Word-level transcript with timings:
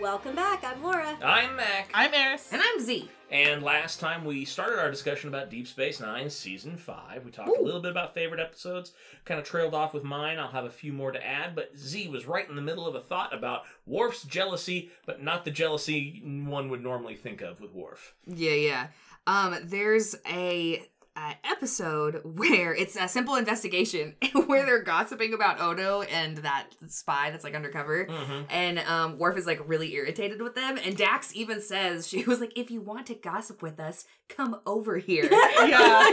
Welcome 0.00 0.36
back. 0.36 0.62
I'm 0.62 0.80
Laura. 0.82 1.16
I'm 1.22 1.56
Mac. 1.56 1.90
I'm 1.92 2.14
Eris. 2.14 2.52
And 2.52 2.62
I'm 2.64 2.80
Z. 2.80 3.10
And 3.32 3.64
last 3.64 3.98
time 3.98 4.24
we 4.24 4.44
started 4.44 4.78
our 4.78 4.92
discussion 4.92 5.28
about 5.28 5.50
Deep 5.50 5.66
Space 5.66 5.98
Nine, 5.98 6.30
Season 6.30 6.76
5. 6.76 7.24
We 7.24 7.32
talked 7.32 7.58
a 7.58 7.60
little 7.60 7.80
bit 7.80 7.90
about 7.90 8.14
favorite 8.14 8.40
episodes, 8.40 8.92
kind 9.24 9.40
of 9.40 9.46
trailed 9.46 9.74
off 9.74 9.94
with 9.94 10.04
mine. 10.04 10.38
I'll 10.38 10.48
have 10.52 10.66
a 10.66 10.70
few 10.70 10.92
more 10.92 11.10
to 11.10 11.26
add, 11.26 11.56
but 11.56 11.76
Z 11.76 12.08
was 12.08 12.26
right 12.26 12.48
in 12.48 12.54
the 12.54 12.62
middle 12.62 12.86
of 12.86 12.94
a 12.94 13.00
thought 13.00 13.34
about 13.34 13.64
Worf's 13.86 14.22
jealousy, 14.22 14.90
but 15.04 15.20
not 15.20 15.44
the 15.44 15.50
jealousy 15.50 16.22
one 16.24 16.68
would 16.68 16.82
normally 16.82 17.16
think 17.16 17.40
of 17.42 17.60
with 17.60 17.74
Worf. 17.74 18.14
Yeah, 18.26 18.52
yeah. 18.52 18.86
Um, 19.26 19.56
there's 19.64 20.14
a, 20.30 20.86
uh 21.18 21.32
episode 21.44 22.20
where 22.24 22.72
it's 22.74 22.94
a 22.96 23.08
simple 23.08 23.34
investigation 23.34 24.14
where 24.46 24.64
they're 24.64 24.82
gossiping 24.82 25.34
about 25.34 25.60
Odo 25.60 26.02
and 26.02 26.38
that 26.38 26.68
spy 26.86 27.30
that's 27.30 27.42
like 27.44 27.54
undercover, 27.54 28.06
Mhm. 28.06 28.44
and 28.50 28.78
um, 28.80 29.18
Worf 29.18 29.36
is 29.36 29.46
like 29.46 29.60
really 29.66 29.92
irritated 29.94 30.40
with 30.40 30.54
them, 30.54 30.78
and 30.84 30.96
Dax 30.96 31.34
even 31.34 31.60
says 31.60 32.06
she 32.06 32.22
was 32.24 32.40
like, 32.40 32.52
"If 32.56 32.70
you 32.70 32.80
want 32.80 33.06
to 33.08 33.14
gossip 33.14 33.62
with 33.62 33.80
us, 33.80 34.04
come 34.28 34.60
over 34.66 34.98
here." 34.98 35.28
Yeah. 35.68 36.04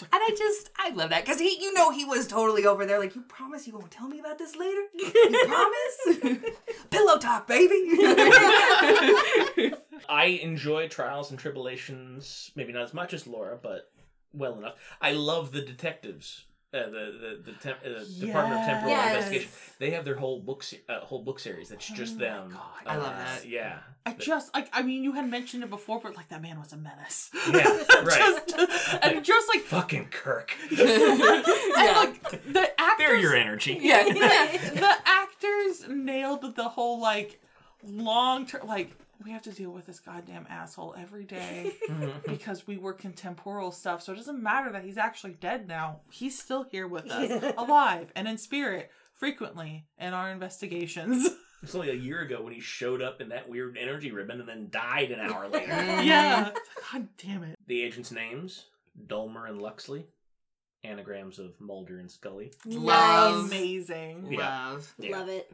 And 0.00 0.08
I 0.22 0.30
just, 0.38 0.70
I 0.78 0.90
love 0.90 1.10
that 1.10 1.24
because 1.24 1.40
he, 1.40 1.58
you 1.60 1.72
know, 1.74 1.90
he 1.90 2.04
was 2.04 2.28
totally 2.28 2.64
over 2.64 2.86
there. 2.86 3.00
Like, 3.00 3.16
you 3.16 3.22
promise 3.22 3.66
you 3.66 3.72
won't 3.74 3.90
tell 3.90 4.06
me 4.06 4.20
about 4.20 4.38
this 4.38 4.54
later? 4.54 4.82
You 4.94 5.44
promise? 5.44 6.38
Pillow 6.90 7.18
talk, 7.18 7.48
baby. 7.48 7.74
I 10.18 10.24
enjoy 10.42 10.88
Trials 10.88 11.30
and 11.30 11.38
Tribulations, 11.38 12.50
maybe 12.56 12.72
not 12.72 12.82
as 12.82 12.94
much 12.94 13.14
as 13.14 13.26
Laura, 13.26 13.56
but 13.62 13.90
well 14.32 14.58
enough. 14.58 14.74
I 15.00 15.12
love 15.12 15.52
the 15.52 15.62
detectives. 15.62 16.44
Uh, 16.74 16.80
the 16.80 17.40
the, 17.46 17.52
the 17.52 17.52
temp, 17.62 17.78
uh, 17.82 18.04
Department 18.20 18.60
of 18.60 18.66
Temporal 18.66 18.90
Yes. 18.90 19.14
Investigation. 19.14 19.50
They 19.78 19.90
have 19.92 20.04
their 20.04 20.16
whole 20.16 20.38
book 20.40 20.62
se- 20.62 20.82
uh, 20.86 21.00
whole 21.00 21.22
book 21.22 21.38
series 21.40 21.70
that's 21.70 21.88
just 21.88 22.16
Oh 22.16 22.18
them. 22.18 22.50
God. 22.50 22.82
I 22.86 22.96
love 22.96 23.16
that. 23.16 23.48
Yeah, 23.48 23.78
I 24.04 24.12
just 24.12 24.52
like 24.54 24.68
I 24.74 24.82
mean 24.82 25.02
you 25.02 25.12
had 25.12 25.30
mentioned 25.30 25.62
it 25.64 25.70
before, 25.70 25.98
but 25.98 26.14
like 26.14 26.28
that 26.28 26.42
man 26.42 26.58
was 26.58 26.74
a 26.74 26.76
menace. 26.76 27.30
Yeah, 27.50 27.62
right. 28.04 28.46
just, 28.46 28.94
and 29.02 29.24
just 29.24 29.48
like 29.48 29.62
fucking 29.62 30.08
Kirk. 30.10 30.54
and 30.70 30.78
like 31.96 32.20
the 32.52 32.68
actors 32.78 32.96
They're 32.98 33.16
your 33.16 33.34
energy. 33.34 33.78
yeah. 33.80 34.02
the 34.84 34.94
actors 35.06 35.86
nailed 35.88 36.54
the 36.54 36.68
whole 36.68 37.00
like 37.00 37.40
long 37.82 38.46
term 38.46 38.66
like 38.66 38.90
we 39.24 39.32
have 39.32 39.42
to 39.42 39.52
deal 39.52 39.70
with 39.70 39.86
this 39.86 40.00
goddamn 40.00 40.46
asshole 40.48 40.94
every 40.98 41.24
day 41.24 41.72
mhm. 41.88 42.24
because 42.24 42.66
we 42.66 42.76
work 42.76 43.04
in 43.04 43.12
temporal 43.12 43.70
stuff 43.72 44.02
so 44.02 44.12
it 44.12 44.16
doesn't 44.16 44.42
matter 44.42 44.72
that 44.72 44.84
he's 44.84 44.98
actually 44.98 45.32
dead 45.32 45.66
now 45.68 46.00
he's 46.10 46.38
still 46.38 46.64
here 46.64 46.86
with 46.86 47.10
us 47.10 47.54
alive 47.58 48.10
and 48.14 48.28
in 48.28 48.38
spirit 48.38 48.90
frequently 49.14 49.86
in 49.98 50.14
our 50.14 50.30
investigations 50.30 51.28
It's 51.60 51.74
only 51.74 51.90
a 51.90 51.94
year 51.94 52.20
ago 52.20 52.40
when 52.40 52.52
he 52.52 52.60
showed 52.60 53.02
up 53.02 53.20
in 53.20 53.30
that 53.30 53.48
weird 53.48 53.76
energy 53.76 54.12
ribbon 54.12 54.38
and 54.38 54.48
then 54.48 54.68
died 54.70 55.10
an 55.10 55.18
hour 55.18 55.48
later. 55.48 55.72
yeah 56.02 56.52
god 56.92 57.08
damn 57.18 57.42
it 57.42 57.56
the 57.66 57.82
agents' 57.82 58.12
names 58.12 58.66
Dulmur 59.06 59.48
and 59.48 59.60
Lucsly, 59.60 60.06
anagrams 60.84 61.38
of 61.38 61.60
Mulder 61.60 61.98
and 61.98 62.10
Scully. 62.10 62.52
Love. 62.66 63.46
amazing 63.46 64.28
Yeah. 64.32 64.38
Love. 64.38 64.94
Yeah. 64.98 65.18
Love 65.18 65.28
it. 65.28 65.52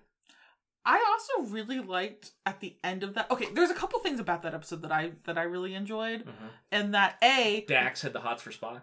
I 0.87 1.03
also 1.09 1.51
really 1.51 1.81
liked 1.81 2.33
at 2.45 2.61
the 2.61 2.77
end 2.85 3.03
of 3.03 3.15
that. 3.15 3.31
Okay, 3.31 3.47
there's 3.55 3.71
a 3.71 3.75
couple 3.75 3.99
things 4.01 4.21
about 4.21 4.43
that 4.43 4.55
episode 4.55 4.83
that 4.83 4.93
I 4.93 5.13
that 5.25 5.39
I 5.39 5.43
really 5.45 5.75
enjoyed, 5.75 6.25
Mhm. 6.27 6.51
and 6.73 6.95
that 6.95 7.17
a 7.23 7.65
Dax 7.67 8.03
had 8.03 8.13
the 8.13 8.21
hots 8.21 8.43
for 8.43 8.51
Spock. 8.51 8.83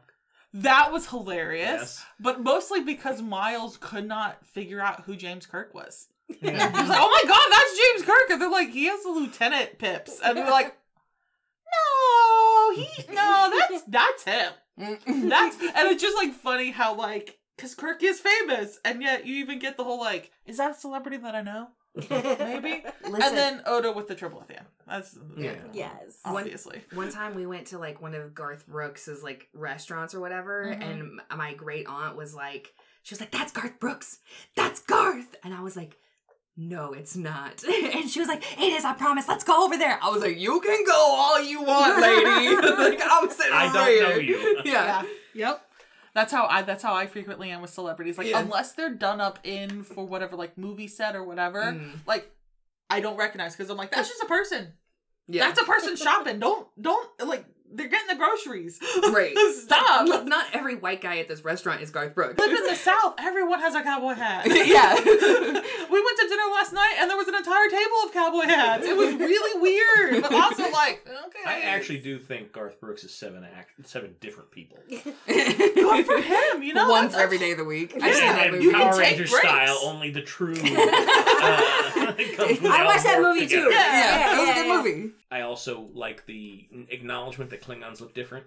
that 0.54 0.92
was 0.92 1.08
hilarious, 1.10 1.70
Yes. 1.82 2.06
but 2.20 2.42
mostly 2.42 2.82
because 2.82 3.22
Miles 3.22 3.78
could 3.78 4.08
not 4.08 4.46
figure 4.46 4.82
out 4.82 5.02
who 5.02 5.16
James 5.16 5.46
Kirk 5.46 5.74
was. 5.74 6.08
He 6.28 6.46
was 6.50 6.54
like, 6.60 6.74
"Oh 6.74 7.20
my 7.24 7.30
god, 7.30 7.48
that's 7.52 7.78
James 7.78 8.04
Kirk!" 8.06 8.30
And 8.32 8.42
they're 8.42 8.50
like, 8.50 8.70
"He 8.72 8.86
has 8.86 9.04
a 9.06 9.10
lieutenant 9.10 9.78
pips," 9.80 10.20
and 10.24 10.38
we're 10.38 10.50
like, 10.50 10.76
"No, 11.72 12.72
he 12.76 12.88
no, 13.14 13.52
that's 13.70 13.84
that's 13.88 14.24
him. 14.24 14.54
That's 14.78 15.56
and 15.62 15.88
it's 15.92 16.02
just 16.02 16.18
like 16.18 16.34
funny 16.34 16.72
how 16.72 16.96
like." 16.96 17.38
Because 17.58 17.76
Kirk 17.76 18.02
is 18.02 18.20
famous, 18.20 18.80
and 18.84 19.04
yet 19.04 19.28
you 19.28 19.36
even 19.36 19.60
get 19.60 19.78
the 19.78 19.84
whole 19.84 20.00
like, 20.00 20.32
is 20.48 20.58
that 20.58 20.72
a 20.72 20.74
celebrity 20.74 21.18
that 21.18 21.36
I 21.36 21.42
know? 21.44 21.68
Maybe. 21.96 22.84
Listen, 23.04 23.22
And 23.22 23.38
then 23.38 23.62
Odo 23.66 23.94
with 23.94 24.08
the 24.08 24.16
triple 24.16 24.42
at. 24.42 24.66
That's 24.88 25.18
Yeah. 25.38 25.56
Yes. 25.74 26.20
obviously. 26.26 26.82
one 26.94 27.12
time 27.12 27.36
we 27.36 27.46
went 27.46 27.68
to 27.68 27.78
like 27.80 28.02
one 28.02 28.14
of 28.14 28.34
Garth 28.34 28.66
Brooks's 28.68 29.24
like 29.24 29.48
restaurants 29.54 30.14
or 30.16 30.20
whatever, 30.20 30.66
Mhm. 30.68 30.82
and 30.82 31.22
my 31.38 31.54
great 31.54 31.88
aunt 31.88 32.16
was 32.16 32.34
like, 32.34 32.74
she 33.04 33.14
was 33.14 33.20
like, 33.20 33.32
"That's 33.32 33.52
Garth 33.52 33.80
Brooks. 33.80 34.20
That's 34.56 34.80
Garth," 34.82 35.36
and 35.44 35.54
I 35.54 35.62
was 35.62 35.76
like. 35.76 35.98
No, 36.58 36.92
it's 36.92 37.16
not. 37.16 37.64
And 37.96 38.10
she 38.10 38.20
was 38.20 38.28
like, 38.28 38.44
It 38.60 38.74
is, 38.74 38.84
I 38.84 38.94
promise. 38.94 39.26
Let's 39.26 39.46
go 39.46 39.64
over 39.64 39.78
there. 39.78 39.98
I 40.04 40.10
was 40.10 40.22
like, 40.22 40.38
You 40.38 40.60
can 40.60 40.84
go 40.86 40.94
all 40.94 41.42
you 41.42 41.62
want, 41.64 42.00
lady. 42.02 42.56
like, 42.56 43.00
I'm 43.02 43.30
sitting 43.30 43.54
I 43.54 43.68
over 43.68 43.74
don't 43.78 43.88
here. 43.88 44.10
know 44.10 44.16
you. 44.18 44.62
Yeah. 44.66 45.04
Yep. 45.34 45.66
That's 46.14 46.32
how 46.32 46.46
I 46.48 46.62
that's 46.64 46.84
how 46.84 46.94
I 46.94 47.08
frequently 47.08 47.52
am 47.52 47.62
with 47.62 47.70
celebrities. 47.72 48.18
Like 48.18 48.28
Yeah. 48.28 48.40
unless 48.40 48.74
they're 48.74 48.94
done 48.94 49.22
up 49.22 49.40
in 49.44 49.84
for 49.84 50.06
whatever 50.06 50.36
like 50.36 50.58
movie 50.58 50.88
set 50.88 51.16
or 51.16 51.24
whatever, 51.24 51.62
Mm. 51.62 52.00
like 52.06 52.30
I 52.90 53.00
don't 53.00 53.16
recognize 53.18 53.56
because 53.56 53.70
I'm 53.70 53.78
like, 53.78 53.92
that's 53.92 54.10
just 54.10 54.22
a 54.22 54.26
person. 54.26 54.74
Yeah. 55.28 55.48
That's 55.48 55.62
a 55.62 55.64
person 55.66 55.96
shopping. 55.96 56.40
Don't 56.40 56.68
don't 56.82 57.10
like 57.26 57.46
they're 57.74 57.88
getting 57.88 58.08
the 58.08 58.16
groceries. 58.16 58.80
Right. 59.12 59.36
Stop. 59.56 60.08
Look, 60.08 60.26
not 60.26 60.46
every 60.54 60.76
white 60.76 61.02
guy 61.02 61.18
at 61.20 61.28
this 61.28 61.44
restaurant 61.46 61.82
is 61.82 61.90
Garth 61.92 62.14
Brooks. 62.16 62.38
Live 62.40 62.52
in 62.52 62.64
the 62.68 62.76
South, 62.82 63.16
everyone 63.20 63.60
has 63.60 63.76
a 63.76 63.82
cowboy 63.84 64.14
hat. 64.14 64.46
yeah. 64.48 64.96
we 64.96 65.02
went 65.04 66.20
to 66.20 66.28
dinner 66.28 66.44
last 66.54 66.74
night 66.74 66.96
and 67.00 67.10
there 67.10 67.18
was 67.18 67.28
an 67.28 67.36
entire 67.36 67.70
table 67.70 67.96
of 68.06 68.14
cowboy 68.14 68.44
hats. 68.44 68.86
It 68.86 68.96
was 68.98 69.14
really 69.16 69.62
weird, 69.62 70.22
but 70.24 70.34
also 70.34 70.70
like, 70.72 71.08
okay. 71.28 71.40
I 71.46 71.62
actually 71.62 72.00
do 72.00 72.20
think 72.20 72.52
Garth 72.52 72.80
Brooks 72.82 73.04
is 73.04 73.14
seven 73.14 73.44
act 73.44 73.72
seven 73.88 74.16
different 74.20 74.52
people. 74.52 74.78
good 74.88 76.06
for 76.06 76.22
him, 76.22 76.64
you 76.64 76.74
know. 76.74 76.90
Once 76.90 77.12
that's- 77.14 77.24
every 77.24 77.38
day 77.38 77.52
of 77.52 77.58
the 77.58 77.66
week. 77.66 77.94
Yeah, 77.96 78.06
I've 78.06 78.16
seen 78.16 78.26
that 78.28 78.52
movie. 78.52 78.72
Power 78.72 78.98
Ranger 78.98 79.28
style, 79.28 79.78
only 79.84 80.12
the 80.12 80.22
true. 80.22 80.54
uh, 80.54 82.14
comes 82.36 82.62
when 82.62 82.64
they 82.64 82.70
I 82.70 82.84
watched 82.86 83.04
that 83.04 83.18
morph 83.20 83.34
movie 83.36 83.48
too. 83.48 83.64
together. 83.66 83.72
Yeah, 83.72 84.20
Yeah, 84.20 84.36
it 84.36 84.40
was 84.40 84.50
a 84.50 84.54
good 84.54 84.68
movie. 85.00 85.14
I 85.32 85.42
also 85.42 85.88
like 85.94 86.26
the 86.26 86.66
acknowledgement 86.90 87.52
that 87.52 87.61
Klingons 87.62 88.02
look 88.02 88.14
different. 88.14 88.46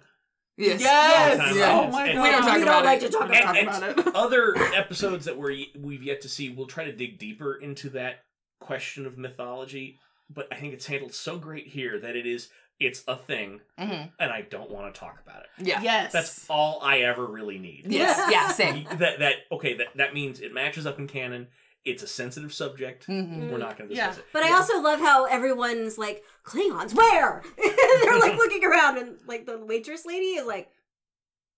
Yes. 0.57 0.81
Yes. 0.81 1.57
Yeah. 1.57 1.81
Oh 1.81 1.91
my 1.91 2.07
And- 2.07 2.17
god. 2.17 2.23
We 2.23 2.31
don't 2.31 2.43
talk 2.43 2.57
we 2.57 2.63
about 2.63 2.75
don't 2.83 2.85
like 2.85 3.03
it. 3.03 3.07
to 3.07 3.19
talk 3.19 3.31
And- 3.35 3.69
about 3.69 3.83
and 3.83 3.99
it. 4.09 4.15
Other 4.15 4.57
episodes 4.75 5.25
that 5.25 5.37
we're 5.37 5.65
we've 5.79 6.03
yet 6.03 6.21
to 6.23 6.29
see, 6.29 6.51
we'll 6.51 6.67
try 6.67 6.85
to 6.85 6.93
dig 6.93 7.19
deeper 7.19 7.55
into 7.57 7.89
that 7.91 8.21
question 8.61 9.05
of 9.07 9.19
mythology. 9.19 9.99
But 10.31 10.49
I 10.53 10.57
think 10.57 10.73
it's 10.75 10.87
handled 10.87 11.13
so 11.13 11.39
great 11.39 11.67
here 11.69 11.99
that 11.99 12.15
it 12.17 12.27
is 12.27 12.51
it's 12.81 13.05
a 13.07 13.15
thing, 13.17 13.61
Mhm. 13.79 14.11
and 14.19 14.33
I 14.33 14.43
don't 14.43 14.69
want 14.71 14.93
to 14.93 14.99
talk 14.99 15.21
about 15.25 15.43
it. 15.45 15.49
Yeah. 15.67 15.81
Yes. 15.81 16.13
That's 16.13 16.49
all 16.51 16.81
I 16.83 16.99
ever 17.01 17.25
really 17.25 17.59
need. 17.59 17.87
Yes. 17.89 18.31
Yeah. 18.33 18.49
Same. 18.49 18.85
that 18.99 19.19
that 19.21 19.35
okay 19.53 19.75
that 19.75 19.89
that 19.97 20.15
means 20.15 20.41
it 20.41 20.53
matches 20.53 20.87
up 20.87 20.99
in 20.99 21.07
canon. 21.09 21.49
It's 21.85 22.03
a 22.03 22.07
sensitive 22.07 22.53
subject. 22.55 23.07
Mhm. 23.09 23.51
We're 23.51 23.59
not 23.59 23.77
going 23.77 23.91
to 23.91 23.95
Yeah. 23.97 24.09
discuss 24.09 24.25
it. 24.25 24.31
But 24.33 24.43
I 24.45 24.53
also 24.53 24.81
love 24.81 25.01
how 25.01 25.27
everyone's 25.27 25.99
like, 25.99 26.25
Klingons, 26.45 26.95
where? 26.95 27.43
They're 28.03 28.19
like 28.19 28.37
looking 28.39 28.65
around 28.65 28.99
and 28.99 29.19
like 29.27 29.45
the 29.47 29.59
waitress 29.59 30.07
lady 30.07 30.37
is 30.37 30.47
like, 30.47 30.71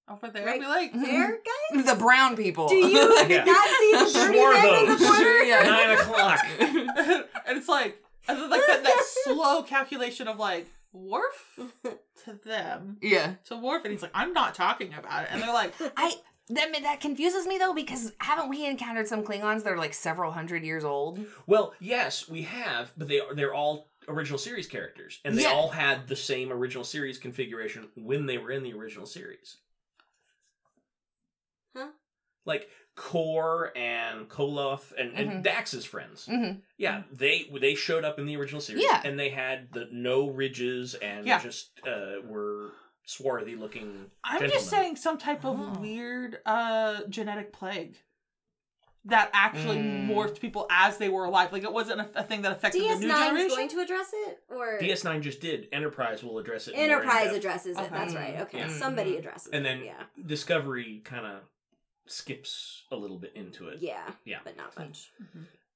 over 0.08 0.28
there. 0.30 0.46
Right 0.46 0.60
Be 0.60 0.66
like, 0.66 0.92
there, 0.92 1.38
guys? 1.74 1.84
The 1.84 1.94
brown 1.96 2.36
people. 2.36 2.68
Do 2.68 2.74
you 2.76 3.24
Yeah. 3.28 3.44
not 3.44 3.68
see 3.68 3.92
the 3.92 4.10
dirty 4.14 4.34
Sure 4.38 4.52
men 4.54 4.74
in 4.84 4.88
the 4.90 4.96
those. 4.96 5.06
corner? 5.08 5.30
yeah. 5.42 5.62
Nine 5.62 5.90
o'clock. 5.98 6.46
and 7.46 7.58
it's 7.58 7.68
like, 7.68 8.02
and 8.28 8.38
then 8.40 8.50
like 8.50 8.66
that, 8.66 8.82
that 8.84 9.04
slow 9.24 9.62
calculation 9.62 10.26
of 10.28 10.38
like 10.38 10.66
Worf 10.92 11.58
to 12.24 12.32
them 12.44 12.96
yeah. 13.02 13.34
to 13.46 13.56
Worf, 13.56 13.84
and 13.84 13.92
he's 13.92 14.00
like, 14.02 14.12
I'm 14.14 14.32
not 14.32 14.54
talking 14.54 14.94
about 14.94 15.24
it, 15.24 15.28
and 15.30 15.42
they're 15.42 15.52
like, 15.52 15.72
I 15.96 16.14
that 16.48 16.68
that 16.82 17.00
confuses 17.00 17.46
me 17.46 17.58
though 17.58 17.74
because 17.74 18.12
haven't 18.20 18.48
we 18.48 18.66
encountered 18.66 19.08
some 19.08 19.22
Klingons 19.24 19.64
that 19.64 19.72
are 19.72 19.78
like 19.78 19.94
several 19.94 20.32
hundred 20.32 20.62
years 20.64 20.84
old? 20.84 21.18
Well, 21.46 21.74
yes, 21.80 22.28
we 22.28 22.42
have, 22.42 22.92
but 22.96 23.08
they 23.08 23.20
are 23.20 23.34
they're 23.34 23.54
all 23.54 23.88
original 24.08 24.38
series 24.38 24.66
characters, 24.68 25.20
and 25.24 25.36
they 25.36 25.42
Yeah. 25.42 25.48
all 25.50 25.68
had 25.70 26.06
the 26.06 26.14
same 26.16 26.52
original 26.52 26.84
series 26.84 27.18
configuration 27.18 27.88
when 27.96 28.26
they 28.26 28.38
were 28.38 28.52
in 28.52 28.62
the 28.62 28.72
original 28.74 29.06
series. 29.06 29.56
Huh? 31.76 31.88
like 32.46 32.68
Kor 32.94 33.72
and 33.76 34.28
Koloth 34.28 34.92
and, 34.96 35.12
and 35.14 35.30
Mhm. 35.30 35.42
Dax's 35.42 35.84
friends. 35.84 36.26
Mhm. 36.26 36.62
Yeah, 36.78 37.02
they 37.10 37.50
they 37.60 37.74
showed 37.74 38.04
up 38.04 38.18
in 38.20 38.26
the 38.26 38.36
original 38.36 38.60
series. 38.60 38.84
Yeah. 38.84 39.02
and 39.04 39.18
they 39.18 39.30
had 39.30 39.72
the 39.72 39.88
no 39.90 40.28
ridges 40.30 40.94
and 40.94 41.26
Yeah. 41.26 41.40
just 41.42 41.72
uh, 41.86 42.20
were 42.24 42.72
swarthy 43.06 43.56
looking. 43.56 44.10
I'm 44.22 44.40
gentlemen. 44.40 44.50
just 44.50 44.68
saying 44.70 44.96
some 44.96 45.16
type 45.16 45.44
of 45.46 45.58
Oh. 45.58 45.80
weird 45.80 46.38
uh 46.44 47.04
genetic 47.08 47.52
plague 47.52 47.96
that 49.06 49.30
actually 49.32 49.76
Mm. 49.76 50.08
morphed 50.08 50.40
people 50.40 50.66
as 50.68 50.98
they 50.98 51.08
were 51.08 51.24
alive. 51.24 51.52
Like 51.52 51.62
it 51.62 51.72
wasn't 51.72 52.00
a, 52.00 52.10
a 52.20 52.22
thing 52.24 52.42
that 52.42 52.50
affected 52.52 52.82
the 52.82 52.86
new 52.86 53.06
DS9 53.06 53.08
generation. 53.08 53.46
is 53.46 53.54
going 53.56 53.68
to 53.68 53.78
address 53.80 54.10
it, 54.12 54.38
or 54.50 54.78
DS9 54.80 55.20
just 55.22 55.40
did. 55.40 55.68
Enterprise 55.72 56.24
will 56.24 56.38
address 56.38 56.66
it. 56.66 56.72
Enterprise 56.72 57.26
depth. 57.26 57.36
addresses 57.36 57.76
it. 57.78 57.80
Okay. 57.82 57.88
That's 57.90 58.14
right. 58.14 58.40
Okay, 58.40 58.58
Yeah. 58.58 58.68
somebody 58.68 59.16
addresses 59.16 59.48
And 59.52 59.64
it. 59.64 59.70
And 59.70 59.80
then 59.82 59.86
yeah, 59.86 60.02
Discovery 60.26 61.00
kind 61.04 61.24
of 61.24 61.42
skips 62.08 62.82
a 62.90 62.96
little 62.96 63.18
bit 63.18 63.32
into 63.36 63.68
it. 63.68 63.78
yeah, 63.80 64.10
Yeah. 64.24 64.38
but 64.42 64.56
not 64.56 64.76
much. 64.76 65.12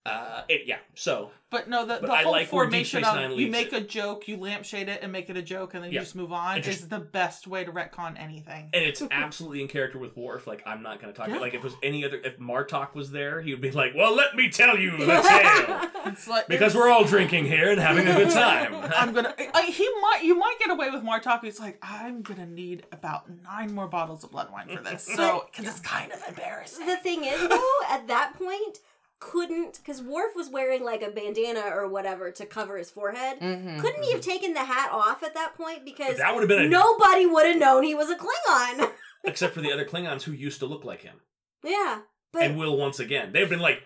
Uh, 0.07 0.43
it, 0.49 0.63
yeah. 0.67 0.79
So 0.95 1.31
But 1.51 1.69
no, 1.69 1.85
the, 1.85 1.99
But 2.01 2.07
the 2.07 2.13
I 2.13 2.23
whole 2.23 2.33
like 2.33 2.49
formation 2.49 3.05
of 3.05 3.39
you 3.39 3.51
make 3.51 3.67
it. 3.71 3.75
a 3.75 3.81
joke, 3.87 4.27
you 4.29 4.39
lampshade 4.39 4.89
it, 4.89 5.01
and 5.03 5.13
make 5.13 5.29
it 5.29 5.37
a 5.37 5.43
joke, 5.43 5.75
and 5.75 5.85
then 5.85 5.93
Yeah. 5.93 6.01
you 6.01 6.05
just 6.07 6.17
move 6.17 6.33
on 6.33 6.63
just- 6.63 6.81
is 6.85 6.89
the 6.89 6.99
best 7.01 7.47
way 7.47 7.65
to 7.65 7.71
retcon 7.71 8.19
anything. 8.19 8.71
and 8.73 8.83
it's 8.83 9.03
absolutely 9.11 9.61
in 9.61 9.69
character 9.69 9.99
with 9.99 10.17
Worf. 10.17 10.47
Like 10.47 10.63
I'm 10.65 10.83
not 10.83 11.03
going 11.03 11.13
to 11.13 11.19
talk. 11.19 11.29
Yeah. 11.29 11.37
Like 11.37 11.53
if 11.53 11.61
it 11.61 11.65
was 11.65 11.75
any 11.83 12.03
other, 12.05 12.19
if 12.25 12.39
Martok 12.39 12.95
was 12.95 13.11
there, 13.11 13.43
he 13.43 13.51
would 13.53 13.61
be 13.61 13.71
like, 13.73 13.93
"Well, 13.95 14.15
let 14.17 14.35
me 14.35 14.49
tell 14.49 14.79
you 14.79 14.97
the 14.97 15.05
tale." 15.07 15.87
It's 16.07 16.27
like 16.27 16.49
Because 16.49 16.73
it's- 16.73 16.75
we're 16.77 16.91
all 16.91 17.05
drinking 17.05 17.45
here 17.45 17.71
and 17.71 17.79
having 17.79 18.09
a 18.09 18.15
good 18.15 18.31
time. 18.31 18.75
I'm 18.97 19.13
gonna. 19.13 19.35
I, 19.55 19.65
he 19.65 19.87
might. 20.01 20.25
You 20.25 20.35
might 20.35 20.57
get 20.59 20.71
away 20.71 20.89
with 20.91 21.03
Martok. 21.05 21.43
He's 21.45 21.61
like, 21.61 21.79
I'm 21.83 22.23
gonna 22.23 22.47
need 22.47 22.87
about 22.91 23.25
nine 23.45 23.75
more 23.75 23.87
bottles 23.87 24.25
of 24.25 24.31
blood 24.31 24.51
wine 24.51 24.75
for 24.75 24.83
this. 24.83 25.05
So, 25.15 25.45
because 25.51 25.69
it's 25.71 25.81
kind 25.81 26.11
of 26.11 26.21
embarrassing. 26.27 26.87
The 26.87 26.97
thing 26.97 27.25
is, 27.25 27.47
though, 27.49 27.79
at 27.91 28.07
that 28.09 28.33
point, 28.39 28.79
couldn't 29.21 29.77
because 29.79 30.03
Worf 30.03 30.35
was 30.35 30.49
wearing 30.49 30.83
like 30.83 31.03
a 31.03 31.11
bandana 31.11 31.61
or 31.73 31.87
whatever 31.89 32.31
to 32.33 32.47
cover 32.47 32.77
his 32.79 32.91
forehead. 32.91 33.39
Mhm. 33.41 33.81
Couldn't 33.81 34.03
he 34.03 34.13
have 34.13 34.23
taken 34.23 34.55
the 34.55 34.65
hat 34.65 34.91
off 34.93 35.23
at 35.23 35.35
that 35.35 35.55
point 35.57 35.85
because 35.85 36.17
that 36.17 36.35
would 36.35 36.41
have 36.41 36.49
been 36.49 36.65
a, 36.65 36.69
nobody 36.69 37.27
would 37.27 37.47
have 37.47 37.59
known 37.59 37.83
he 37.85 37.95
was 37.95 38.11
a 38.11 38.17
Klingon? 38.17 38.91
except 39.25 39.55
for 39.55 39.61
the 39.61 39.71
other 39.73 39.85
Klingons 39.85 40.23
who 40.23 40.33
used 40.33 40.59
to 40.61 40.67
look 40.67 40.85
like 40.85 41.03
him 41.03 41.21
yeah, 41.63 42.01
but 42.33 42.43
and 42.43 42.59
will 42.59 42.77
once 42.79 42.99
again. 42.99 43.33
They've 43.33 43.49
been 43.51 43.61
like, 43.61 43.83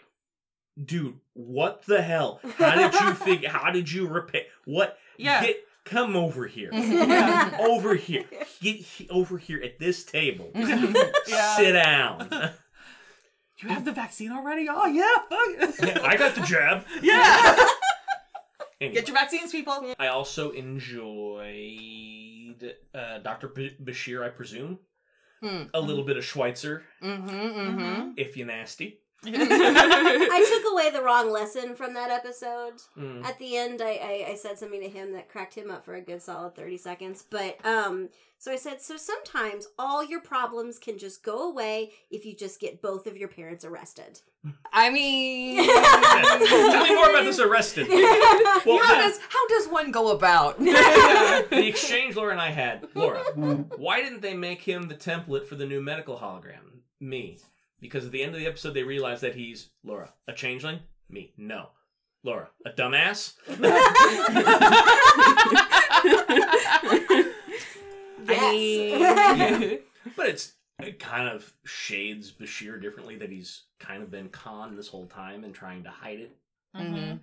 "Dude, 0.83 1.19
what 1.33 1.85
the 1.87 2.03
hell? 2.03 2.41
How 2.57 2.77
did 2.77 2.95
you 3.01 3.15
figure? 3.27 3.49
How 3.49 3.73
did 3.73 3.91
you 3.91 4.07
repair? 4.07 4.43
What? 4.65 4.97
Yeah. 5.19 5.45
Get 5.45 5.57
come 5.85 6.15
over 6.15 6.47
here." 6.47 6.71
Yeah. 6.73 7.57
over 7.61 7.97
here. 7.97 8.25
Get 8.63 8.77
he- 8.77 9.09
over 9.11 9.39
here 9.39 9.61
at 9.61 9.81
this 9.81 10.05
table. 10.05 10.53
Yeah. 10.55 11.57
Sit 11.57 11.73
down. 11.73 12.29
You 13.64 13.70
have 13.70 13.84
the 13.84 13.93
vaccine 13.93 14.31
already? 14.32 14.66
Oh 14.70 14.87
yeah, 14.87 15.16
fuck. 15.28 16.05
I 16.05 16.16
got 16.16 16.34
the 16.34 16.43
jab. 16.43 16.84
yeah. 17.02 17.56
Anyway, 18.81 18.94
Get 18.96 19.06
your 19.08 19.16
vaccines, 19.16 19.52
people. 19.52 19.94
I 20.00 20.08
also 20.08 20.50
enjoyed 21.55 22.75
uh, 22.94 23.19
Dr. 23.19 23.49
B- 23.49 23.76
Bashir, 23.82 24.25
I 24.25 24.28
presume. 24.31 24.78
Hmm. 25.43 25.62
A 25.72 25.81
little 25.81 26.05
bit 26.05 26.16
of 26.16 26.25
Schweitzer, 26.25 26.82
Mhm, 27.02 27.28
mhm. 27.28 28.14
if 28.16 28.37
you 28.37 28.44
nasty. 28.44 28.99
I 29.26 30.61
took 30.62 30.73
away 30.73 30.91
the 30.91 31.03
wrong 31.03 31.31
lesson 31.31 31.75
from 31.75 31.94
that 31.94 32.11
episode. 32.11 32.75
Mm. 32.99 33.25
At 33.25 33.38
the 33.38 33.56
end, 33.56 33.81
I, 33.82 33.93
I 33.93 34.26
I 34.31 34.35
said 34.35 34.59
something 34.59 34.81
to 34.81 34.88
him 34.88 35.12
that 35.12 35.29
cracked 35.29 35.55
him 35.55 35.71
up 35.71 35.85
for 35.85 35.94
a 35.94 36.00
good 36.00 36.23
solid 36.23 36.55
thirty 36.55 36.76
seconds. 36.76 37.25
But 37.29 37.65
um, 37.65 38.09
so 38.44 38.53
I 38.53 38.56
said, 38.56 38.82
so 38.82 38.99
sometimes 38.99 39.69
all 39.79 40.05
your 40.05 40.21
problems 40.21 40.79
can 40.79 40.99
just 40.99 41.23
go 41.23 41.49
away 41.49 41.93
if 42.11 42.26
you 42.26 42.35
just 42.37 42.61
get 42.61 42.82
both 42.82 43.06
of 43.06 43.17
your 43.17 43.29
parents 43.29 43.65
arrested. 43.65 44.21
I 44.71 44.91
mean, 44.91 45.65
Tell 45.67 46.82
me 46.85 46.94
more 46.94 47.09
about 47.09 47.25
this 47.25 47.38
arrested. 47.38 47.88
Well, 48.67 48.82
how 48.82 48.94
does 48.97 49.19
how 49.29 49.49
does 49.49 49.69
one 49.69 49.91
go 49.91 50.11
about? 50.11 50.59
the 50.59 51.67
exchange 51.67 52.17
Laura 52.17 52.32
and 52.32 52.41
I 52.41 52.50
had, 52.50 52.87
Laura, 52.94 53.21
why 53.76 54.00
didn't 54.00 54.23
they 54.23 54.35
make 54.35 54.62
him 54.62 54.88
the 54.88 54.94
template 54.94 55.47
for 55.47 55.55
the 55.55 55.67
new 55.67 55.82
medical 55.82 56.19
hologram? 56.19 56.81
Me. 57.00 57.38
Because 57.85 58.07
at 58.07 58.13
the 58.13 58.23
end 58.23 58.33
of 58.35 58.41
the 58.41 58.47
episode, 58.47 58.73
they 58.73 58.83
realize 58.83 59.21
that 59.21 59.35
he's 59.35 59.69
Laura, 59.85 60.11
a 60.27 60.33
changeling. 60.33 60.79
Me, 61.11 61.35
no. 61.37 61.69
Laura, 62.23 62.49
a 62.65 62.71
dumbass. 62.71 63.35
Yes. 68.27 69.81
But 70.17 70.29
it's 70.29 70.53
it 70.81 70.99
kind 70.99 71.29
of 71.29 71.53
shades 71.65 72.33
Bashir 72.33 72.81
differently 72.81 73.17
that 73.17 73.31
he's 73.31 73.65
kind 73.79 74.03
of 74.03 74.11
been 74.11 74.29
con 74.31 74.77
this 74.77 74.89
whole 74.89 75.07
time 75.07 75.45
and 75.45 75.55
trying 75.55 75.83
to 75.85 75.91
hide 75.91 76.21
it. 76.21 76.37
Mhm. 76.75 77.21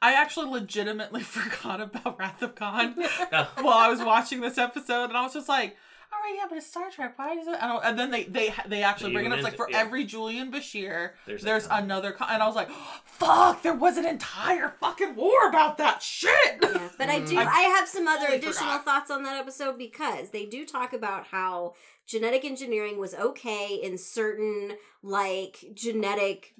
I 0.00 0.14
actually 0.14 0.50
legitimately 0.50 1.20
forgot 1.22 1.80
about 1.80 2.18
Wrath 2.18 2.42
of 2.42 2.54
Khan 2.56 2.94
while 3.60 3.78
I 3.78 3.88
was 3.88 4.02
watching 4.02 4.40
this 4.40 4.58
episode, 4.58 5.04
and 5.10 5.16
I 5.16 5.22
was 5.22 5.34
just 5.34 5.48
like, 5.48 5.70
"All 5.70 5.76
right, 6.22 6.34
yeah, 6.36 6.44
but 6.48 6.58
it's 6.58 6.66
Star 6.66 6.90
Trek. 6.90 7.18
Why 7.18 7.32
is 7.32 7.46
it?" 7.46 7.56
I 7.62 7.66
don't, 7.68 7.84
and 7.84 7.98
then 7.98 8.10
they 8.10 8.24
they 8.24 8.54
they 8.66 8.82
actually 8.82 9.10
They 9.10 9.14
bring 9.14 9.26
it 9.26 9.32
up 9.32 9.38
it's 9.38 9.44
like 9.44 9.56
for 9.56 9.68
yeah. 9.70 9.78
every 9.78 10.04
Julian 10.04 10.50
Bashir, 10.52 11.10
There's 11.26 11.42
there's, 11.42 11.66
another 11.70 12.12
Khan, 12.12 12.28
and 12.30 12.42
I 12.42 12.46
was 12.46 12.56
like, 12.56 12.70
"Fuck! 13.04 13.62
There 13.62 13.74
was 13.74 13.96
an 13.96 14.06
entire 14.06 14.74
fucking 14.80 15.16
war 15.16 15.48
about 15.48 15.78
that 15.78 16.02
shit." 16.02 16.58
Yeah, 16.62 16.88
but 16.98 17.08
I 17.08 17.20
do. 17.20 17.38
I 17.38 17.44
I 17.44 17.60
have 17.76 17.88
some 17.88 18.06
other 18.08 18.20
totally 18.26 18.38
additional 18.38 18.70
forgot. 18.78 18.84
thoughts 18.84 19.10
on 19.10 19.22
that 19.24 19.38
episode 19.38 19.78
because 19.78 20.30
they 20.30 20.46
do 20.46 20.64
talk 20.66 20.92
about 20.92 21.26
how 21.26 21.74
genetic 22.06 22.44
engineering 22.44 22.98
was 22.98 23.14
okay 23.14 23.80
in 23.82 23.96
certain 23.98 24.72
like 25.02 25.64
genetic, 25.74 26.54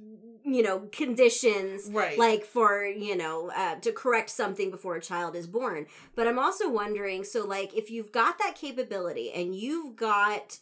you 0.45 0.63
know, 0.63 0.89
conditions, 0.93 1.89
Right. 1.91 2.19
Like 2.19 2.45
for 2.45 2.85
you 2.85 3.17
know 3.17 3.51
uh, 3.55 3.77
to 3.77 3.93
correct 3.93 4.31
something 4.31 4.71
before 4.71 4.97
a 4.97 5.01
child 5.01 5.37
is 5.37 5.47
born. 5.47 5.87
But 6.15 6.27
I'm 6.27 6.39
also 6.39 6.69
wondering, 6.69 7.25
so 7.25 7.45
like 7.45 7.75
if 7.77 7.91
you've 7.91 8.13
got 8.13 8.39
that 8.39 8.57
capability 8.57 9.31
and 9.33 9.55
you've 9.55 9.97
got 9.97 10.59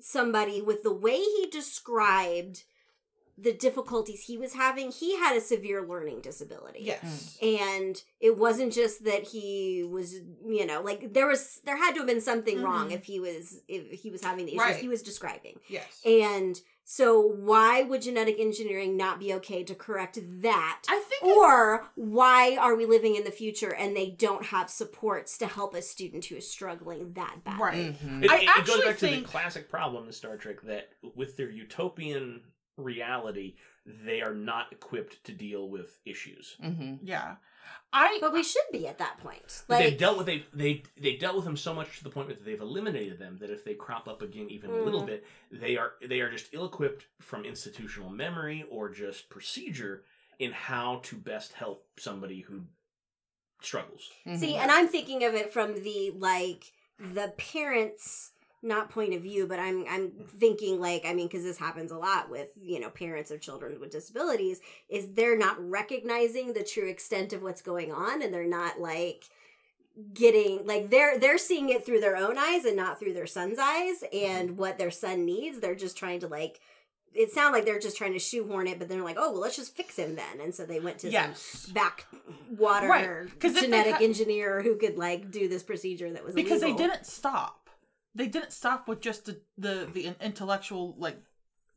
somebody 0.00 0.62
with 0.62 0.82
the 0.82 0.92
way 0.92 1.18
he 1.18 1.48
described 1.50 2.64
the 3.42 3.52
difficulties 3.52 4.24
he 4.24 4.36
was 4.36 4.52
having, 4.54 4.90
he 4.90 5.16
had 5.16 5.36
a 5.36 5.40
severe 5.40 5.82
learning 5.86 6.20
disability 6.20 6.80
yes. 6.82 7.38
and 7.42 8.02
it 8.20 8.36
wasn't 8.36 8.72
just 8.72 9.04
that 9.04 9.22
he 9.28 9.82
was 9.90 10.14
you 10.46 10.66
know 10.66 10.82
like 10.82 11.12
there 11.14 11.26
was 11.26 11.60
there 11.64 11.76
had 11.76 11.92
to 11.92 11.98
have 12.00 12.06
been 12.06 12.20
something 12.20 12.62
wrong 12.62 12.90
Mhm. 12.90 12.94
if 12.94 13.04
he 13.04 13.18
was 13.20 13.60
if 13.68 14.00
he 14.00 14.10
was 14.10 14.22
having 14.22 14.46
the 14.46 14.52
issues 14.56 14.60
Right. 14.64 14.76
he 14.76 14.88
was 14.88 15.02
describing 15.02 15.58
Yes. 15.68 16.00
and 16.04 16.60
so 16.84 17.20
why 17.20 17.82
would 17.82 18.02
genetic 18.02 18.40
engineering 18.40 18.96
not 18.96 19.20
be 19.20 19.32
okay 19.34 19.62
to 19.62 19.74
correct 19.76 20.18
that 20.42 20.82
I 20.88 20.98
think 21.08 21.22
or 21.36 21.86
why 21.94 22.56
are 22.60 22.74
we 22.74 22.84
living 22.84 23.14
in 23.14 23.22
the 23.24 23.30
future 23.30 23.72
and 23.72 23.96
they 23.96 24.10
don't 24.10 24.46
have 24.46 24.68
supports 24.68 25.38
to 25.38 25.46
help 25.46 25.74
a 25.74 25.82
student 25.82 26.24
who 26.26 26.34
is 26.36 26.50
struggling 26.50 27.12
that 27.12 27.44
bad 27.44 27.60
right. 27.60 27.94
Mhm. 28.04 28.24
It, 28.24 28.30
I 28.30 28.36
it- 28.38 28.42
it 28.42 28.46
goes 28.46 28.58
actually 28.58 28.84
back 28.86 28.98
to 28.98 29.06
think- 29.06 29.22
the 29.26 29.30
classic 29.30 29.70
problem 29.70 30.06
in 30.06 30.12
Star 30.12 30.36
Trek 30.36 30.62
that 30.62 30.90
with 31.14 31.36
their 31.36 31.50
utopian 31.50 32.42
reality, 32.80 33.56
they 33.86 34.20
are 34.22 34.34
not 34.34 34.72
equipped 34.72 35.22
to 35.24 35.32
deal 35.32 35.68
with 35.68 35.98
issues. 36.04 36.56
Mhm. 36.62 36.98
Yeah. 37.02 37.36
I 37.92 38.18
but 38.20 38.32
we 38.32 38.42
should 38.42 38.64
be 38.72 38.86
at 38.88 38.98
that 38.98 39.18
point 39.18 39.64
But 39.68 39.78
they've 39.78 39.96
dealt 39.98 40.16
with 40.18 40.26
they 40.26 40.44
they 40.52 40.82
they 40.96 41.16
dealt 41.16 41.36
with 41.36 41.44
them 41.44 41.56
so 41.56 41.72
much 41.74 41.98
to 41.98 42.04
the 42.04 42.10
point 42.10 42.28
that 42.28 42.44
they've 42.44 42.60
eliminated 42.60 43.18
them 43.18 43.38
that 43.38 43.50
if 43.50 43.64
they 43.64 43.74
crop 43.74 44.08
up 44.08 44.22
again 44.22 44.48
even 44.50 44.70
a 44.70 44.76
little 44.76 45.02
Mm. 45.02 45.06
bit, 45.06 45.26
they 45.50 45.76
are 45.76 45.94
they 46.00 46.20
are 46.20 46.30
just 46.30 46.48
ill 46.52 46.66
equipped 46.66 47.06
from 47.20 47.44
institutional 47.44 48.10
memory 48.10 48.64
or 48.70 48.88
just 48.90 49.28
procedure 49.28 50.04
in 50.38 50.52
how 50.52 51.00
to 51.04 51.16
best 51.16 51.52
help 51.52 51.86
somebody 51.98 52.40
who 52.40 52.62
struggles. 53.60 54.10
See, 54.36 54.52
Mhm. 54.54 54.58
and 54.62 54.70
I'm 54.70 54.88
thinking 54.88 55.22
of 55.24 55.34
it 55.34 55.52
from 55.52 55.74
the 55.82 56.10
like 56.12 56.72
the 56.98 57.34
parents 57.36 58.32
not 58.62 58.90
point 58.90 59.14
of 59.14 59.22
view, 59.22 59.46
but 59.46 59.58
I'm 59.58 59.84
I'm 59.88 60.10
thinking 60.38 60.80
like 60.80 61.04
I 61.06 61.14
mean 61.14 61.28
because 61.28 61.44
this 61.44 61.58
happens 61.58 61.90
a 61.92 61.98
lot 61.98 62.30
with 62.30 62.50
you 62.60 62.80
know 62.80 62.90
parents 62.90 63.30
of 63.30 63.40
children 63.40 63.80
with 63.80 63.90
disabilities 63.90 64.60
is 64.88 65.08
they're 65.12 65.38
not 65.38 65.56
recognizing 65.58 66.52
the 66.52 66.64
true 66.64 66.88
extent 66.88 67.32
of 67.32 67.42
what's 67.42 67.62
going 67.62 67.92
on 67.92 68.22
and 68.22 68.32
they're 68.32 68.46
not 68.46 68.80
like 68.80 69.24
getting 70.14 70.66
like 70.66 70.90
they're 70.90 71.18
they're 71.18 71.38
seeing 71.38 71.68
it 71.68 71.84
through 71.84 72.00
their 72.00 72.16
own 72.16 72.38
eyes 72.38 72.64
and 72.64 72.76
not 72.76 72.98
through 72.98 73.12
their 73.12 73.26
son's 73.26 73.58
eyes 73.58 74.04
and 74.12 74.50
mm-hmm. 74.50 74.58
what 74.58 74.78
their 74.78 74.90
son 74.90 75.24
needs 75.24 75.60
they're 75.60 75.74
just 75.74 75.96
trying 75.96 76.20
to 76.20 76.28
like 76.28 76.60
it 77.12 77.32
sounds 77.32 77.52
like 77.52 77.64
they're 77.64 77.80
just 77.80 77.96
trying 77.96 78.12
to 78.12 78.18
shoehorn 78.18 78.66
it 78.66 78.78
but 78.78 78.88
they're 78.88 79.02
like 79.02 79.16
oh 79.18 79.32
well 79.32 79.40
let's 79.40 79.56
just 79.56 79.74
fix 79.76 79.96
him 79.96 80.14
then 80.14 80.40
and 80.40 80.54
so 80.54 80.64
they 80.64 80.80
went 80.80 80.98
to 80.98 81.10
yes. 81.10 81.40
some 81.40 81.74
backwater 81.74 82.88
Right, 82.88 83.54
genetic 83.54 83.96
ha- 83.96 84.04
engineer 84.04 84.62
who 84.62 84.76
could 84.76 84.96
like 84.96 85.30
do 85.30 85.48
this 85.48 85.62
procedure 85.62 86.10
that 86.12 86.24
was 86.24 86.34
because 86.34 86.60
they 86.60 86.72
didn't 86.72 87.04
stop. 87.04 87.59
They 88.14 88.26
didn't 88.26 88.52
stop 88.52 88.88
with 88.88 89.00
just 89.00 89.24
the 89.26 89.40
the, 89.58 89.88
the 89.92 90.14
intellectual 90.20 90.94
like 90.98 91.18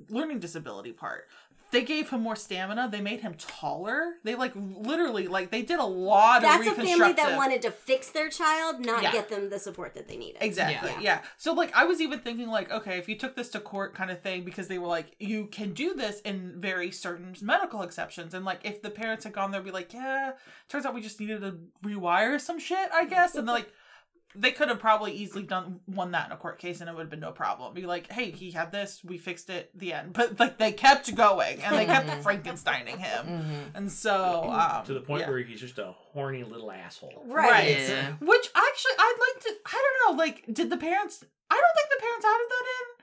learning 0.10 0.40
disability 0.40 0.92
part. 0.92 1.28
they 1.72 1.82
gave 1.82 2.08
him 2.12 2.22
more 2.22 2.36
stamina. 2.36 2.88
They 2.92 3.02
made 3.02 3.22
him 3.22 3.34
taller. 3.36 4.14
They 4.24 4.36
like 4.36 4.52
literally 4.56 5.28
like 5.28 5.50
they 5.50 5.64
did 5.64 5.80
a 5.80 5.86
lot 5.86 6.44
That's 6.44 6.68
of 6.68 6.78
a 6.78 6.84
family 6.86 7.14
that 7.14 7.36
wanted 7.36 7.64
to 7.64 7.72
fix 7.72 8.12
their 8.12 8.30
child, 8.30 8.80
not 8.86 9.02
Yeah. 9.02 9.12
get 9.12 9.30
them 9.30 9.50
the 9.50 9.58
support 9.58 9.96
that 9.96 10.08
they 10.08 10.16
needed. 10.18 10.38
Exactly. 10.42 10.92
Yeah. 10.92 11.00
Yeah. 11.02 11.22
So 11.38 11.54
like 11.54 11.76
I 11.76 11.86
was 11.86 12.00
even 12.00 12.20
thinking 12.20 12.48
like, 12.50 12.70
okay, 12.72 13.00
if 13.00 13.10
you 13.10 13.16
took 13.18 13.36
this 13.36 13.50
to 13.52 13.60
court 13.60 13.96
kind 13.96 14.12
of 14.12 14.22
thing 14.22 14.44
because 14.44 14.68
they 14.68 14.78
were 14.78 14.88
like, 14.88 15.16
you 15.18 15.48
can 15.48 15.74
do 15.74 15.96
this 15.96 16.20
in 16.22 16.62
very 16.62 16.92
certain 16.92 17.36
medical 17.42 17.82
exceptions. 17.82 18.36
And 18.36 18.46
like 18.46 18.60
if 18.64 18.84
the 18.84 18.92
parents 18.92 19.24
had 19.24 19.34
gone 19.34 19.50
there 19.50 19.62
be 19.62 19.72
like, 19.72 19.94
yeah, 19.94 20.34
turns 20.70 20.86
out 20.86 20.94
we 20.94 21.02
just 21.02 21.20
needed 21.20 21.42
to 21.42 21.58
rewire 21.84 22.40
some 22.40 22.60
shit, 22.60 22.90
I 22.94 23.06
guess. 23.06 23.34
And 23.36 23.48
they're 23.48 23.56
like 23.56 23.72
they 24.36 24.52
could 24.52 24.70
have 24.70 24.80
probably 24.80 25.12
easily 25.12 25.44
done 25.44 25.80
won 25.88 26.12
that 26.12 26.28
in 26.28 26.32
a 26.32 26.38
court 26.38 26.60
case 26.60 26.82
and 26.82 26.90
it 26.90 26.96
would 26.96 27.02
have 27.02 27.10
been 27.10 27.20
no 27.20 27.32
problem. 27.32 27.74
Be 27.74 27.86
like, 27.86 28.12
hey, 28.12 28.32
he 28.32 28.52
had 28.52 28.72
this, 28.72 29.02
we 29.04 29.18
fixed 29.18 29.50
it, 29.50 29.70
the 29.76 29.94
end. 29.94 30.14
But 30.14 30.40
like 30.40 30.58
they 30.58 30.72
kept 30.72 31.14
going 31.16 31.62
and 31.62 31.76
they 31.76 31.86
kept 31.86 32.08
Frankensteining 32.24 32.98
him. 32.98 33.26
Mhm. 33.26 33.76
And 33.76 33.92
so 33.92 34.50
um 34.50 34.86
to 34.86 34.94
the 34.94 35.02
point 35.02 35.22
yeah. 35.22 35.30
where 35.30 35.40
he's 35.40 35.60
just 35.60 35.78
a 35.80 35.94
horny 36.14 36.44
little 36.44 36.72
asshole. 36.72 37.24
Right. 37.26 37.80
Yeah. 37.80 38.14
Which 38.20 38.50
actually, 38.56 38.92
I'd 39.00 39.18
like 39.20 39.44
to. 39.44 39.56
I 39.66 39.84
don't 39.84 40.18
know. 40.18 40.24
Like, 40.24 40.44
did 40.52 40.70
the 40.70 40.78
parents? 40.78 41.24
I 41.50 41.56
don't 41.56 41.76
think 41.76 41.90
the 41.90 42.02
parents 42.02 42.26
added 42.26 42.50
that 42.50 42.66
in, 42.80 43.03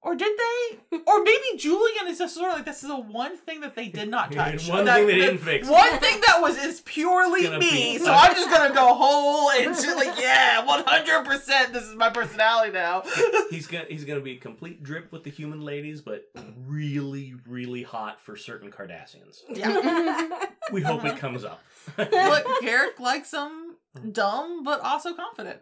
or 0.00 0.14
did 0.14 0.32
they? 0.38 0.98
Or 1.06 1.22
maybe 1.24 1.56
Julian 1.58 2.06
is 2.08 2.18
just 2.18 2.34
sort 2.36 2.50
of 2.50 2.56
like 2.56 2.64
this 2.64 2.82
is 2.82 2.88
the 2.88 2.96
one 3.00 3.36
thing 3.36 3.60
that 3.62 3.74
they 3.74 3.88
did 3.88 4.08
not 4.08 4.30
touch. 4.32 4.68
One 4.68 4.84
That- 4.84 4.98
thing 4.98 5.06
they 5.08 5.18
that- 5.18 5.26
didn't 5.26 5.40
fix. 5.40 5.68
One 5.68 5.98
thing 5.98 6.20
that 6.26 6.38
was 6.40 6.56
is 6.56 6.80
purely 6.82 7.48
me. 7.58 7.98
So 7.98 8.12
I'm 8.12 8.34
just 8.34 8.48
gonna 8.50 8.72
go 8.72 8.94
whole 8.94 9.50
into 9.50 9.94
like, 9.96 10.18
yeah, 10.20 10.64
100. 10.64 11.24
percent 11.24 11.72
This 11.72 11.82
is 11.84 11.94
my 11.96 12.10
personality 12.10 12.72
now. 12.72 13.02
He's 13.50 13.66
gonna 13.66 13.86
he's 13.88 14.04
gonna 14.04 14.20
be 14.20 14.36
complete 14.36 14.82
drip 14.82 15.10
with 15.12 15.24
the 15.24 15.30
human 15.30 15.62
ladies, 15.62 16.00
but 16.00 16.30
really 16.66 17.34
really 17.46 17.82
hot 17.82 18.20
for 18.20 18.36
certain 18.36 18.70
Cardassians. 18.70 19.42
Yeah. 19.52 20.30
we 20.72 20.82
hope 20.82 21.04
it 21.04 21.16
comes 21.18 21.44
up. 21.44 21.60
Look, 21.96 22.08
Garak 22.62 23.00
likes 23.00 23.32
him 23.32 23.76
dumb 24.12 24.62
but 24.62 24.80
also 24.80 25.14
confident. 25.14 25.60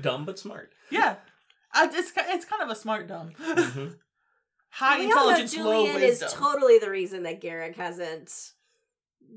Dumb 0.00 0.24
but 0.24 0.38
smart. 0.38 0.72
yeah. 0.90 1.16
Uh, 1.74 1.88
it's 1.92 2.12
it's 2.16 2.44
kind 2.44 2.62
of 2.62 2.68
a 2.70 2.74
smart 2.74 3.06
dumb. 3.08 3.32
Mhm. 3.40 3.96
High 4.72 5.00
we 5.00 5.04
all 5.06 5.08
know 5.10 5.28
intelligence, 5.30 5.56
low 5.56 5.86
Julian 5.86 6.02
is 6.02 6.24
totally 6.30 6.78
the 6.78 6.88
reason 6.90 7.24
that 7.24 7.40
Garak 7.40 7.74
hasn't 7.74 8.52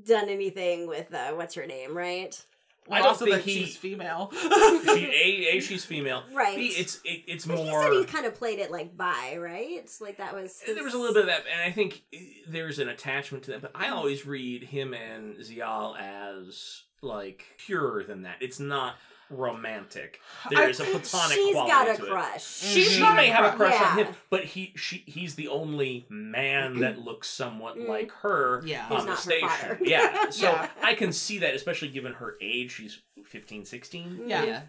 done 0.06 0.28
anything 0.28 0.86
with 0.86 1.12
uh, 1.12 1.32
what's 1.32 1.54
her 1.54 1.66
name, 1.66 1.96
right? 1.96 2.40
Well, 2.86 2.98
I 2.98 3.02
don't 3.02 3.08
also 3.08 3.24
think 3.24 3.36
that 3.36 3.44
he- 3.44 3.64
she's 3.64 3.76
female. 3.76 4.30
She, 4.84 5.06
a, 5.06 5.56
a 5.56 5.60
she's 5.60 5.84
female. 5.84 6.22
Right. 6.32 6.56
B, 6.56 6.66
it's 6.66 7.00
it, 7.04 7.22
it's 7.26 7.46
But 7.46 7.56
more. 7.56 7.82
he 7.82 7.88
said 7.88 7.92
he 7.92 8.04
kind 8.04 8.26
of 8.26 8.34
played 8.34 8.58
it 8.58 8.70
like 8.70 8.96
bi, 8.96 9.36
right? 9.38 9.70
It's 9.70 10.00
like 10.00 10.18
that 10.18 10.34
was. 10.34 10.60
His... 10.60 10.74
There 10.74 10.84
was 10.84 10.94
a 10.94 10.98
little 10.98 11.14
bit 11.14 11.22
of 11.22 11.26
that, 11.28 11.44
and 11.50 11.62
I 11.62 11.72
think 11.72 12.02
eh, 12.12 12.18
there's 12.46 12.78
an 12.78 12.88
attachment 12.88 13.44
to 13.44 13.52
that. 13.52 13.62
But 13.62 13.72
I 13.74 13.88
always 13.88 14.26
read 14.26 14.62
him 14.64 14.92
and 14.94 15.36
Ziyal 15.38 15.98
as 15.98 16.82
like 17.02 17.44
purer 17.58 18.04
than 18.04 18.22
that. 18.22 18.36
It's 18.40 18.60
not 18.60 18.96
romantic. 19.30 20.20
There's 20.50 20.80
a 20.80 20.84
platonic 20.84 21.36
She's 21.36 21.52
quality 21.52 21.70
got 21.72 21.88
a 21.88 21.96
to 21.96 22.04
it. 22.06 22.10
crush. 22.10 22.44
She's 22.46 22.92
She 22.92 23.00
got 23.00 23.12
a 23.12 23.16
may 23.16 23.26
have 23.28 23.52
a 23.54 23.56
crush. 23.56 23.74
crush 23.76 23.90
on 23.92 23.98
Yeah. 23.98 24.04
him, 24.04 24.14
but 24.30 24.44
he 24.44 24.72
she 24.76 25.04
he's 25.06 25.34
the 25.34 25.48
only 25.48 26.06
man 26.08 26.78
that 26.80 26.98
looks 26.98 27.28
somewhat 27.28 27.76
Mm. 27.78 27.88
like 27.88 28.12
her 28.22 28.62
Yeah. 28.64 28.86
Who's 28.88 29.00
on 29.00 29.06
the 29.06 29.10
not 29.12 29.16
her 29.18 29.22
station. 29.22 29.48
father. 29.48 29.78
Yeah, 29.84 30.30
so 30.30 30.46
Yeah. 30.50 30.68
I 30.82 30.94
can 30.94 31.12
see 31.12 31.38
that, 31.38 31.54
especially 31.54 31.88
given 31.88 32.12
her 32.14 32.36
age. 32.40 32.72
She's 32.72 33.00
15, 33.24 33.64
16. 33.64 34.22
Yeah. 34.26 34.44
Yeah. 34.44 34.60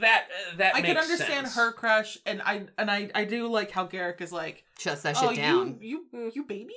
That 0.00 0.26
uh, 0.52 0.56
that 0.56 0.74
I 0.76 0.80
makes 0.80 0.88
can 0.88 0.96
understand 0.96 1.46
sense. 1.48 1.56
her 1.56 1.72
crush, 1.72 2.16
and 2.24 2.40
I 2.42 2.66
and 2.78 2.90
I 2.90 3.10
I 3.14 3.24
do 3.24 3.48
like 3.48 3.72
how 3.72 3.86
Garak 3.86 4.20
is 4.22 4.32
like, 4.32 4.64
Shuts 4.78 5.02
that 5.02 5.16
shit 5.16 5.28
oh 5.30 5.34
down. 5.34 5.78
you 5.80 6.06
you 6.12 6.32
you 6.34 6.44
baby. 6.44 6.74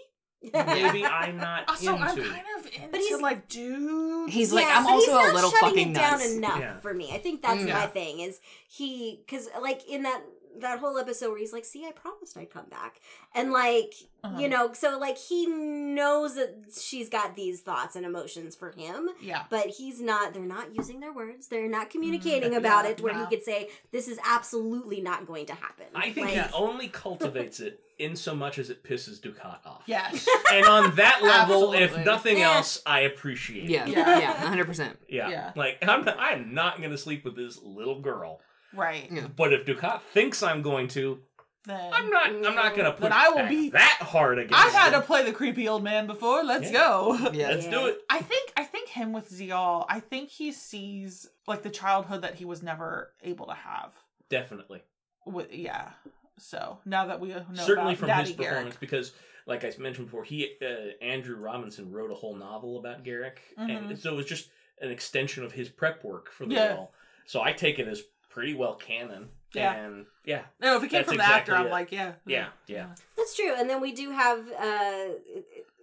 Maybe 0.54 1.06
I'm 1.06 1.38
not 1.38 1.68
Also, 1.70 1.96
I'm 1.96 2.18
into. 2.18 2.30
kind 2.30 2.44
of 2.60 2.66
into 2.66 2.88
But 2.92 3.00
he's- 3.00 3.22
like 3.22 3.48
dudes. 3.48 4.34
He's 4.34 4.54
like, 4.54 4.66
Yeah, 4.66 4.78
I'm 4.78 4.84
but 4.86 4.92
also 4.94 5.06
he's 5.06 5.14
not 5.16 5.30
a 5.32 5.34
little 5.34 5.52
shutting 5.52 5.70
fucking 5.70 5.92
it 5.92 5.96
down 5.96 6.12
nuts. 6.20 6.32
enough 6.34 6.60
Yeah. 6.60 6.78
for 6.80 6.94
me. 6.94 7.12
I 7.14 7.18
think 7.20 7.42
that's 7.42 7.62
Mm. 7.62 7.70
my 7.74 7.88
thing. 7.88 8.20
Is 8.22 8.40
he 8.68 9.22
because 9.26 9.50
like 9.62 9.88
in 9.88 10.04
that 10.04 10.22
that 10.60 10.80
whole 10.80 10.98
episode 10.98 11.30
where 11.30 11.40
he's 11.40 11.54
like, 11.54 11.66
"See, 11.66 11.86
I 11.86 11.92
promised 11.92 12.38
I'd 12.38 12.50
come 12.52 12.66
back," 12.70 13.00
and 13.34 13.52
like 13.52 13.94
Uh-huh. 14.24 14.40
you 14.40 14.48
know, 14.50 14.74
so 14.74 14.98
like 14.98 15.18
he 15.18 15.46
knows 15.46 16.36
that 16.36 16.56
she's 16.82 17.10
got 17.10 17.36
these 17.36 17.62
thoughts 17.62 17.96
and 17.96 18.06
emotions 18.06 18.56
for 18.56 18.72
him, 18.72 19.10
yeah. 19.22 19.44
but 19.50 19.68
he's 19.68 20.02
not. 20.02 20.34
They're 20.34 20.42
not 20.44 20.76
using 20.76 21.00
their 21.00 21.14
words. 21.14 21.48
They're 21.48 21.70
not 21.70 21.90
communicating 21.90 22.52
Mm, 22.54 22.58
about 22.58 22.86
yeah, 22.86 22.92
it 22.92 23.02
where 23.02 23.14
no. 23.14 23.26
he 23.26 23.36
could 23.36 23.44
say, 23.46 23.70
"This 23.92 24.08
is 24.08 24.20
absolutely 24.26 25.02
not 25.02 25.26
going 25.28 25.46
to 25.48 25.54
happen." 25.54 25.86
I 25.96 26.12
think 26.12 26.28
Like, 26.30 26.48
he 26.48 26.54
only 26.54 26.88
cultivates 26.88 27.60
it 27.60 27.82
in 27.98 28.16
so 28.16 28.36
much 28.36 28.60
as 28.60 28.70
it 28.70 28.84
pisses 28.84 29.20
Dukat 29.22 29.66
off. 29.66 29.84
Yes. 29.86 30.28
And 30.52 30.66
on 30.66 30.96
that 30.96 31.24
level, 31.24 31.72
if 31.74 31.98
nothing 32.06 32.40
Yeah. 32.40 32.56
else, 32.58 32.82
I 32.86 33.02
appreciate 33.02 33.70
Yeah. 33.70 33.84
it. 33.86 33.90
Yeah. 33.90 34.20
Yeah. 34.20 34.34
100%. 34.54 34.98
Yeah. 35.08 35.30
Yeah. 35.30 35.52
Like 35.56 35.78
I'm 35.82 36.04
not, 36.04 36.18
I'm 36.20 36.54
not 36.54 36.82
gonna 36.82 36.98
sleep 36.98 37.24
with 37.24 37.36
this 37.38 37.58
little 37.64 38.02
girl. 38.02 38.42
Right. 38.76 39.08
Yeah. 39.12 39.28
But 39.36 39.54
if 39.54 39.66
Dukat 39.66 40.02
thinks 40.14 40.44
I'm 40.44 40.62
going 40.62 40.88
to, 40.90 41.20
Then 41.66 41.92
I'm 41.94 42.10
not 42.10 42.28
I'm 42.30 42.42
not 42.56 42.76
gonna 42.76 42.92
put 42.92 43.02
Then 43.02 43.14
I 43.14 43.30
will 43.30 43.48
be- 43.48 43.70
that 43.72 43.98
hard 44.02 44.38
against 44.38 44.54
I've 44.64 44.72
had 44.74 44.94
him. 44.94 45.02
to 45.02 45.06
play 45.08 45.24
the 45.24 45.32
creepy 45.34 45.68
old 45.68 45.84
man 45.84 46.06
before. 46.08 46.44
Let's 46.44 46.66
Yeah. 46.72 46.78
go. 46.80 47.18
Yeah. 47.34 47.48
Let's 47.50 47.66
do 47.68 47.88
it. 47.88 48.02
I 48.10 48.20
think 48.22 48.52
I 48.56 48.64
think 48.64 48.90
him 48.90 49.14
with 49.14 49.30
Ziyal, 49.32 49.86
I 49.90 50.00
think 50.00 50.30
he 50.30 50.52
sees 50.52 51.28
like 51.48 51.64
the 51.64 51.70
childhood 51.72 52.22
that 52.22 52.36
he 52.36 52.46
was 52.46 52.62
never 52.62 53.12
able 53.24 53.48
to 53.48 53.54
have. 53.56 53.92
Definitely. 54.30 54.84
With 55.26 55.52
yeah. 55.52 55.92
So 56.38 56.80
now 56.86 57.06
that 57.08 57.20
we 57.20 57.30
know 57.30 57.46
Certainly 57.54 57.94
about 57.94 57.98
from 58.00 58.08
Daddy 58.10 58.28
his 58.34 58.36
Garak. 58.38 58.48
performance 58.50 58.76
because 58.80 59.14
like 59.48 59.64
I 59.64 59.72
mentioned 59.80 60.08
before, 60.08 60.24
he 60.24 60.56
uh, 60.62 61.04
Andrew 61.04 61.38
Robinson 61.38 61.92
wrote 61.92 62.12
a 62.12 62.16
whole 62.16 62.36
novel 62.36 62.78
about 62.80 63.04
Garak, 63.04 63.38
and 63.58 63.90
Mhm. 63.92 63.98
so 63.98 64.12
it 64.14 64.16
was 64.18 64.26
just 64.26 64.50
an 64.82 64.92
extension 64.92 65.44
of 65.44 65.52
his 65.52 65.70
prep 65.70 66.04
work 66.04 66.32
for 66.32 66.46
the 66.46 66.56
Yeah. 66.56 66.74
role. 66.76 66.94
So 67.28 67.42
I 67.42 67.54
take 67.54 67.80
it 67.80 67.88
as 67.88 68.04
pretty 68.36 68.54
well 68.54 68.76
canon. 68.76 69.30
Yeah. 69.54 69.74
And 69.74 70.06
yeah, 70.26 70.42
No, 70.60 70.76
if 70.76 70.84
it 70.84 70.90
came 70.90 70.98
That's 71.00 71.08
from 71.08 71.18
the 71.18 71.24
exactly 71.24 71.54
actor, 71.54 71.56
I'm 71.56 71.68
it. 71.68 71.72
like, 71.72 71.92
yeah, 71.94 72.12
yeah, 72.28 72.48
yeah. 72.68 72.88
That's 73.16 73.34
true. 73.34 73.54
And 73.58 73.70
then 73.70 73.80
we 73.80 73.94
do 73.94 74.12
have 74.12 74.40
uh 74.40 75.16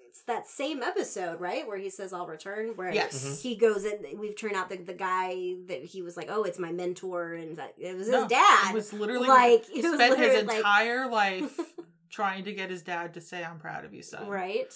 it's 0.09 0.21
that 0.27 0.47
same 0.47 0.83
episode, 0.83 1.41
right? 1.41 1.67
Where 1.67 1.79
he 1.79 1.89
says 1.89 2.13
I'll 2.13 2.27
return 2.27 2.77
where 2.77 2.93
Yes. 2.93 3.15
Mhm. 3.25 3.41
he 3.41 3.57
goes 3.57 3.87
in 3.87 4.05
we've 4.21 4.37
turned 4.37 4.57
out 4.57 4.69
the, 4.69 4.77
the 4.77 4.93
guy 4.93 5.55
that 5.69 5.83
he 5.83 6.03
was 6.03 6.19
like, 6.19 6.29
Oh, 6.31 6.43
it's 6.43 6.59
my 6.59 6.71
mentor 6.71 7.33
and 7.33 7.57
that 7.57 7.73
it 7.79 7.97
was 7.97 8.09
his 8.09 8.13
No, 8.15 8.29
dad. 8.29 8.71
It 8.71 8.75
was 8.75 8.93
literally 8.93 9.29
like 9.29 9.65
it 9.75 9.83
was 9.83 9.95
spent 9.95 10.19
his 10.19 10.29
literally 10.35 10.47
like 10.49 10.57
entire 10.59 11.09
life 11.11 11.59
trying 12.11 12.45
to 12.45 12.53
get 12.53 12.69
his 12.69 12.83
dad 12.83 13.15
to 13.15 13.23
say, 13.23 13.43
"I'm 13.43 13.59
proud 13.59 13.87
of 13.87 13.95
you, 13.95 14.03
son." 14.03 14.29
Right. 14.29 14.71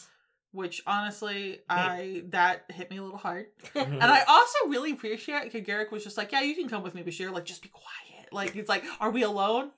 Which 0.56 0.82
honestly, 0.86 1.60
I 1.68 2.22
that 2.30 2.64
hit 2.70 2.90
me 2.90 2.96
a 2.96 3.02
little 3.02 3.18
hard. 3.18 3.46
Mhm. 3.74 3.92
And 3.92 4.02
I 4.02 4.22
also 4.26 4.58
really 4.68 4.92
appreciate 4.92 5.44
because 5.44 5.60
Garak 5.66 5.90
was 5.92 6.02
just 6.02 6.16
like, 6.16 6.32
"Yeah, 6.32 6.40
you 6.40 6.54
can 6.54 6.66
come 6.68 6.82
with 6.82 6.94
me, 6.94 7.02
Bashir. 7.02 7.30
Like, 7.30 7.44
just 7.44 7.62
be 7.62 7.68
quiet." 7.68 8.32
Like, 8.32 8.52
he's 8.52 8.68
like, 8.68 8.82
"Are 8.98 9.10
we 9.10 9.22
alone?" 9.22 9.70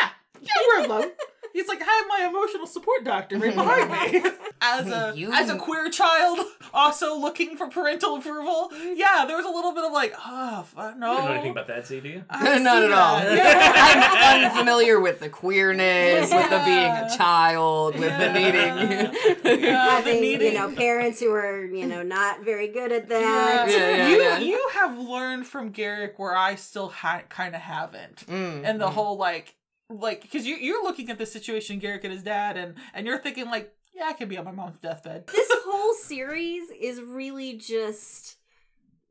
Yeah, 0.00 0.10
yeah, 0.40 0.50
we're 0.68 0.84
alone. 0.84 1.10
He's 1.54 1.66
like, 1.68 1.80
"I 1.82 1.84
have 1.84 2.06
my 2.08 2.26
emotional 2.28 2.66
support 2.66 3.04
doctor 3.04 3.38
right 3.38 3.54
behind 3.62 3.90
me." 4.12 4.30
As 4.62 4.86
a 4.86 5.12
You- 5.16 5.32
as 5.32 5.50
a 5.50 5.56
queer 5.56 5.90
child, 5.90 6.38
also 6.74 7.16
looking 7.18 7.56
for 7.56 7.68
parental 7.68 8.16
approval. 8.16 8.70
Yeah, 8.94 9.24
there 9.26 9.36
was 9.36 9.44
a 9.44 9.50
little 9.50 9.72
bit 9.72 9.84
of 9.84 9.92
like, 9.92 10.14
"Oh, 10.24 10.62
fuck, 10.62 10.96
no." 10.96 11.10
You 11.10 11.16
don't 11.18 11.24
know 11.26 11.32
anything 11.32 11.50
about 11.50 11.66
that, 11.66 11.86
Z, 11.86 12.00
do 12.00 12.08
you? 12.08 12.24
Not 12.30 12.42
see 12.42 12.56
at 12.86 12.92
all. 12.92 13.16
that. 13.18 14.22
I'm 14.44 14.44
unfamiliar 14.50 15.00
with 15.00 15.18
the 15.20 15.28
queerness, 15.28 16.32
with 16.32 16.48
the 16.50 16.62
being 16.64 16.90
a 16.92 17.08
child, 17.16 17.94
with 17.98 18.02
the 18.02 18.08
Yeah. 18.08 18.32
needing. 18.32 19.62
Yeah, 19.62 19.64
the 19.64 19.72
Having, 19.72 20.14
you 20.16 20.20
needing. 20.20 20.54
know, 20.54 20.70
parents 20.72 21.20
who 21.20 21.32
are, 21.32 21.64
you 21.64 21.86
know, 21.86 22.02
not 22.02 22.44
very 22.44 22.68
good 22.68 22.92
at 22.92 23.08
Yeah. 23.10 23.18
that. 23.18 23.68
Yeah, 23.70 23.76
yeah, 23.96 24.08
you 24.08 24.16
yeah. 24.22 24.38
you 24.38 24.68
have 24.74 24.98
learned 24.98 25.46
from 25.46 25.72
Garak 25.72 26.12
where 26.18 26.36
I 26.36 26.54
still 26.54 26.88
ha- 26.88 27.22
kind 27.28 27.54
of 27.54 27.60
haven't, 27.62 28.24
Mm, 28.28 28.62
and 28.64 28.80
the 28.80 28.86
mm. 28.86 28.92
whole 28.92 29.16
like 29.16 29.56
like 29.90 30.22
because 30.22 30.46
you 30.46 30.56
you're 30.56 30.82
looking 30.82 31.10
at 31.10 31.18
the 31.18 31.26
situation 31.26 31.80
Garak 31.80 32.04
and 32.04 32.12
his 32.12 32.22
dad, 32.22 32.56
and 32.56 32.74
and 32.94 33.06
you're 33.06 33.18
thinking 33.18 33.46
like, 33.50 33.72
yeah, 34.02 34.08
I 34.10 34.12
could 34.14 34.28
be 34.28 34.38
on 34.38 34.44
my 34.44 34.50
mom's 34.52 34.78
deathbed. 34.78 35.24
This 35.32 35.48
whole 35.64 35.94
series 35.94 36.64
is 36.80 37.00
really 37.00 37.54
just 37.54 38.36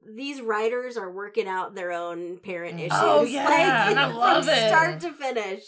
these 0.05 0.41
writers 0.41 0.97
are 0.97 1.11
working 1.11 1.47
out 1.47 1.75
their 1.75 1.91
own 1.91 2.37
parent 2.39 2.75
Mm. 2.77 2.79
issues. 2.87 2.91
Oh, 2.93 3.23
yeah, 3.23 3.45
like, 3.45 3.59
and 3.89 3.99
I 3.99 4.07
from 4.09 4.17
love 4.17 4.47
it. 4.47 4.67
start 4.67 4.99
to 5.01 5.11
finish. 5.11 5.63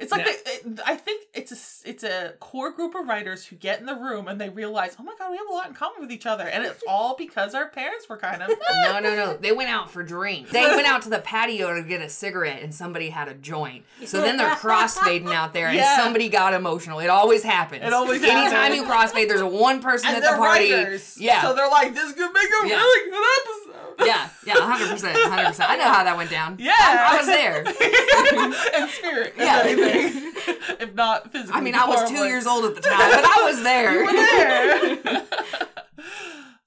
It's 0.00 0.10
like 0.12 0.26
Yeah. 0.26 0.32
they, 0.44 0.52
it, 0.70 0.80
I 0.86 0.96
think 0.96 1.26
it's 1.34 1.52
a 1.52 1.54
s- 1.54 1.82
it's 1.84 2.02
a 2.02 2.34
core 2.40 2.70
group 2.70 2.94
of 2.94 3.06
writers 3.06 3.44
who 3.46 3.56
get 3.56 3.78
in 3.80 3.86
the 3.86 3.94
room 3.94 4.28
and 4.28 4.40
they 4.40 4.48
realize, 4.48 4.96
oh 4.98 5.02
my 5.02 5.14
god, 5.18 5.30
we 5.30 5.36
have 5.36 5.46
a 5.48 5.52
lot 5.52 5.68
in 5.68 5.74
common 5.74 6.00
with 6.00 6.10
each 6.10 6.26
other, 6.26 6.44
and 6.48 6.64
it's 6.64 6.82
all 6.88 7.14
because 7.16 7.54
our 7.54 7.68
parents 7.68 8.08
were 8.08 8.16
kind 8.16 8.42
of 8.42 8.48
No, 8.84 8.98
no, 9.00 9.14
no. 9.14 9.36
They 9.36 9.52
went 9.52 9.68
out 9.70 9.90
for 9.90 10.02
drinks. 10.02 10.50
They 10.52 10.62
went 10.64 10.86
out 10.86 11.02
to 11.02 11.10
the 11.10 11.18
patio 11.20 11.74
to 11.74 11.82
get 11.82 12.00
a 12.00 12.08
cigarette, 12.08 12.62
and 12.62 12.74
somebody 12.74 13.10
had 13.10 13.28
a 13.28 13.34
joint. 13.34 13.84
So 14.06 14.20
then 14.20 14.36
they're 14.36 14.50
crossfading 14.56 15.32
out 15.32 15.52
there, 15.52 15.66
and 15.68 15.76
Yeah. 15.76 15.96
somebody 15.96 16.28
got 16.28 16.54
emotional. 16.54 16.98
It 17.00 17.08
always 17.10 17.42
happens. 17.42 17.84
It 17.84 17.92
always 17.92 18.22
Anytime 18.22 18.50
happens. 18.72 18.76
you 18.76 18.84
crossfade, 18.84 19.28
there's 19.28 19.40
a 19.40 19.46
one 19.46 19.80
person 19.80 20.08
and 20.14 20.16
at 20.24 20.30
the 20.30 20.36
party. 20.36 20.72
writers. 20.72 21.16
Yeah. 21.20 21.42
so 21.42 21.54
they're 21.54 21.68
like, 21.70 21.94
this 21.94 22.12
could 22.12 22.32
make 22.32 22.48
a 22.64 22.68
Yeah. 22.68 22.76
really 22.76 23.10
good 23.10 23.24
episode. 23.40 23.59
Yeah, 23.98 24.28
yeah, 24.46 24.54
hundred 24.56 24.90
percent, 24.90 25.16
hundred 25.18 25.46
percent. 25.48 25.70
I 25.70 25.76
know 25.76 25.84
how 25.84 26.04
that 26.04 26.16
went 26.16 26.30
down. 26.30 26.56
Yeah, 26.58 26.72
I, 26.76 27.14
I 27.14 27.16
was 27.18 27.26
there. 27.26 27.60
in 28.82 28.88
spirit. 28.88 29.34
if 29.36 29.38
Yeah. 29.38 29.62
anything. 29.64 30.32
if 30.80 30.94
not 30.94 31.30
physically. 31.32 31.54
I 31.58 31.60
mean, 31.60 31.74
I 31.74 31.86
was 31.86 32.00
two 32.02 32.06
deplorably. 32.08 32.28
years 32.28 32.46
old 32.46 32.64
at 32.64 32.74
the 32.74 32.80
time, 32.80 33.10
but 33.10 33.24
I 33.24 33.42
was 33.44 33.62
there. 33.62 33.92
You 33.94 34.04
were 34.06 34.12
there. 34.12 35.26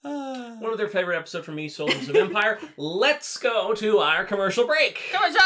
One 0.60 0.72
of 0.72 0.78
their 0.78 0.88
favorite 0.90 1.18
episode 1.18 1.44
for 1.46 1.52
me, 1.52 1.68
Soldiers 1.70 2.08
of 2.10 2.16
Empire. 2.16 2.60
Let's 2.78 3.38
go 3.38 3.74
to 3.74 4.00
our 4.00 4.24
commercial 4.26 4.66
break. 4.66 5.00
Commercials! 5.12 5.40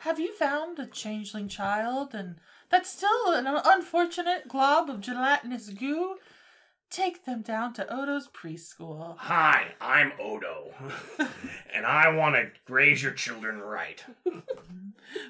Have 0.00 0.18
you 0.20 0.32
found 0.34 0.78
a 0.78 0.86
changeling 0.86 1.48
child 1.48 2.14
and 2.14 2.36
that's 2.70 2.90
still 2.90 3.32
an 3.32 3.46
unfortunate 3.46 4.48
glob 4.48 4.90
of 4.90 5.00
gelatinous 5.00 5.70
goo? 5.70 6.16
Take 6.94 7.24
them 7.24 7.42
down 7.42 7.72
to 7.72 7.92
Odo's 7.92 8.28
preschool. 8.28 9.16
Hi, 9.18 9.74
I'm 9.80 10.12
Odo, 10.20 10.72
and 11.74 11.84
I 11.84 12.14
want 12.14 12.36
to 12.36 12.72
raise 12.72 13.02
your 13.02 13.10
children 13.10 13.58
right. 13.58 14.00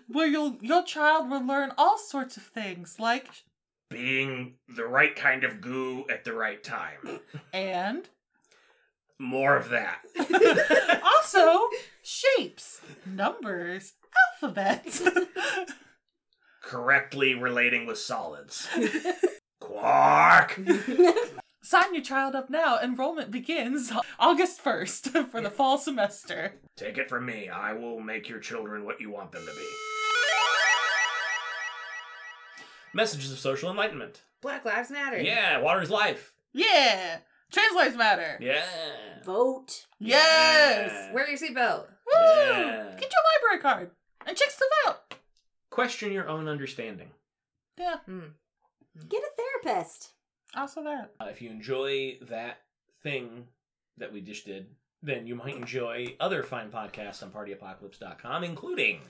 Where 0.06 0.26
you'll, 0.26 0.58
your 0.60 0.82
child 0.84 1.30
will 1.30 1.42
learn 1.42 1.72
all 1.78 1.96
sorts 1.96 2.36
of 2.36 2.42
things 2.42 2.96
like 3.00 3.28
Being 3.88 4.56
the 4.68 4.84
right 4.84 5.16
kind 5.16 5.42
of 5.42 5.62
goo 5.62 6.04
at 6.10 6.24
the 6.24 6.34
right 6.34 6.62
time. 6.62 7.20
and 7.54 8.10
More 9.18 9.56
of 9.56 9.70
that. 9.70 10.00
also 11.02 11.68
shapes, 12.02 12.82
numbers, 13.06 13.94
alphabets. 14.42 15.00
Correctly 16.60 17.34
relating 17.34 17.86
with 17.86 17.96
solids. 17.96 18.68
Quark! 19.60 20.60
Sign 21.74 21.92
your 21.92 22.04
child 22.04 22.36
up 22.36 22.50
now. 22.50 22.78
Enrollment 22.78 23.32
begins 23.32 23.90
August 24.20 24.62
1st 24.62 25.28
for 25.32 25.40
the 25.40 25.50
fall 25.50 25.76
semester. 25.76 26.54
Take 26.76 26.98
it 26.98 27.08
from 27.08 27.26
me, 27.26 27.48
I 27.48 27.72
will 27.72 27.98
make 27.98 28.28
your 28.28 28.38
children 28.38 28.84
what 28.84 29.00
you 29.00 29.10
want 29.10 29.32
them 29.32 29.44
to 29.44 29.52
be. 29.52 29.66
Messages 32.92 33.32
of 33.32 33.40
social 33.40 33.72
enlightenment. 33.72 34.22
Black 34.40 34.64
Lives 34.64 34.92
Matter. 34.92 35.20
Yeah, 35.20 35.58
water 35.58 35.82
is 35.82 35.90
life. 35.90 36.34
Yeah! 36.52 37.18
Trans 37.50 37.74
lives 37.74 37.96
matter. 37.96 38.38
Yeah. 38.40 38.62
Vote. 39.24 39.86
Yes! 39.98 40.92
Yeah. 40.92 41.12
Wear 41.12 41.28
your 41.28 41.36
seatbelt. 41.36 41.86
Woo! 41.88 42.12
Yeah. 42.14 42.94
Get 43.00 43.10
your 43.10 43.50
library 43.50 43.60
card 43.60 43.90
and 44.24 44.36
check 44.36 44.52
stuff 44.52 44.68
out. 44.86 45.16
Question 45.70 46.12
your 46.12 46.28
own 46.28 46.46
understanding. 46.46 47.10
Yeah, 47.76 47.96
hmm. 48.06 48.20
Get 49.08 49.24
a 49.24 49.64
therapist. 49.64 50.13
Also 50.56 50.82
that. 50.84 51.12
Uh, 51.20 51.26
if 51.30 51.40
you 51.42 51.50
enjoy 51.50 52.18
that 52.28 52.58
thing 53.02 53.46
that 53.98 54.12
we 54.12 54.20
just 54.20 54.44
did, 54.46 54.66
then 55.02 55.26
you 55.26 55.34
might 55.34 55.56
enjoy 55.56 56.16
other 56.20 56.42
fine 56.42 56.70
podcasts 56.70 57.22
on 57.22 57.30
partyapocalypse.com, 57.30 58.44
including 58.44 59.00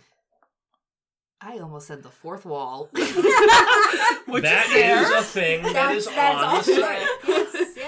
I 1.41 1.59
almost 1.59 1.87
said 1.89 2.03
the 2.03 2.09
fourth 2.11 2.45
wall. 2.47 2.89
Which 2.95 4.43
That 4.43 4.67
is 4.69 4.73
there. 4.73 5.03
is 5.03 5.11
a 5.11 5.23
thing 5.23 5.63
that 5.75 5.95
is 5.95 6.07
That's- 6.07 6.43
on 6.43 6.57
the 6.57 6.63
site. 6.81 7.07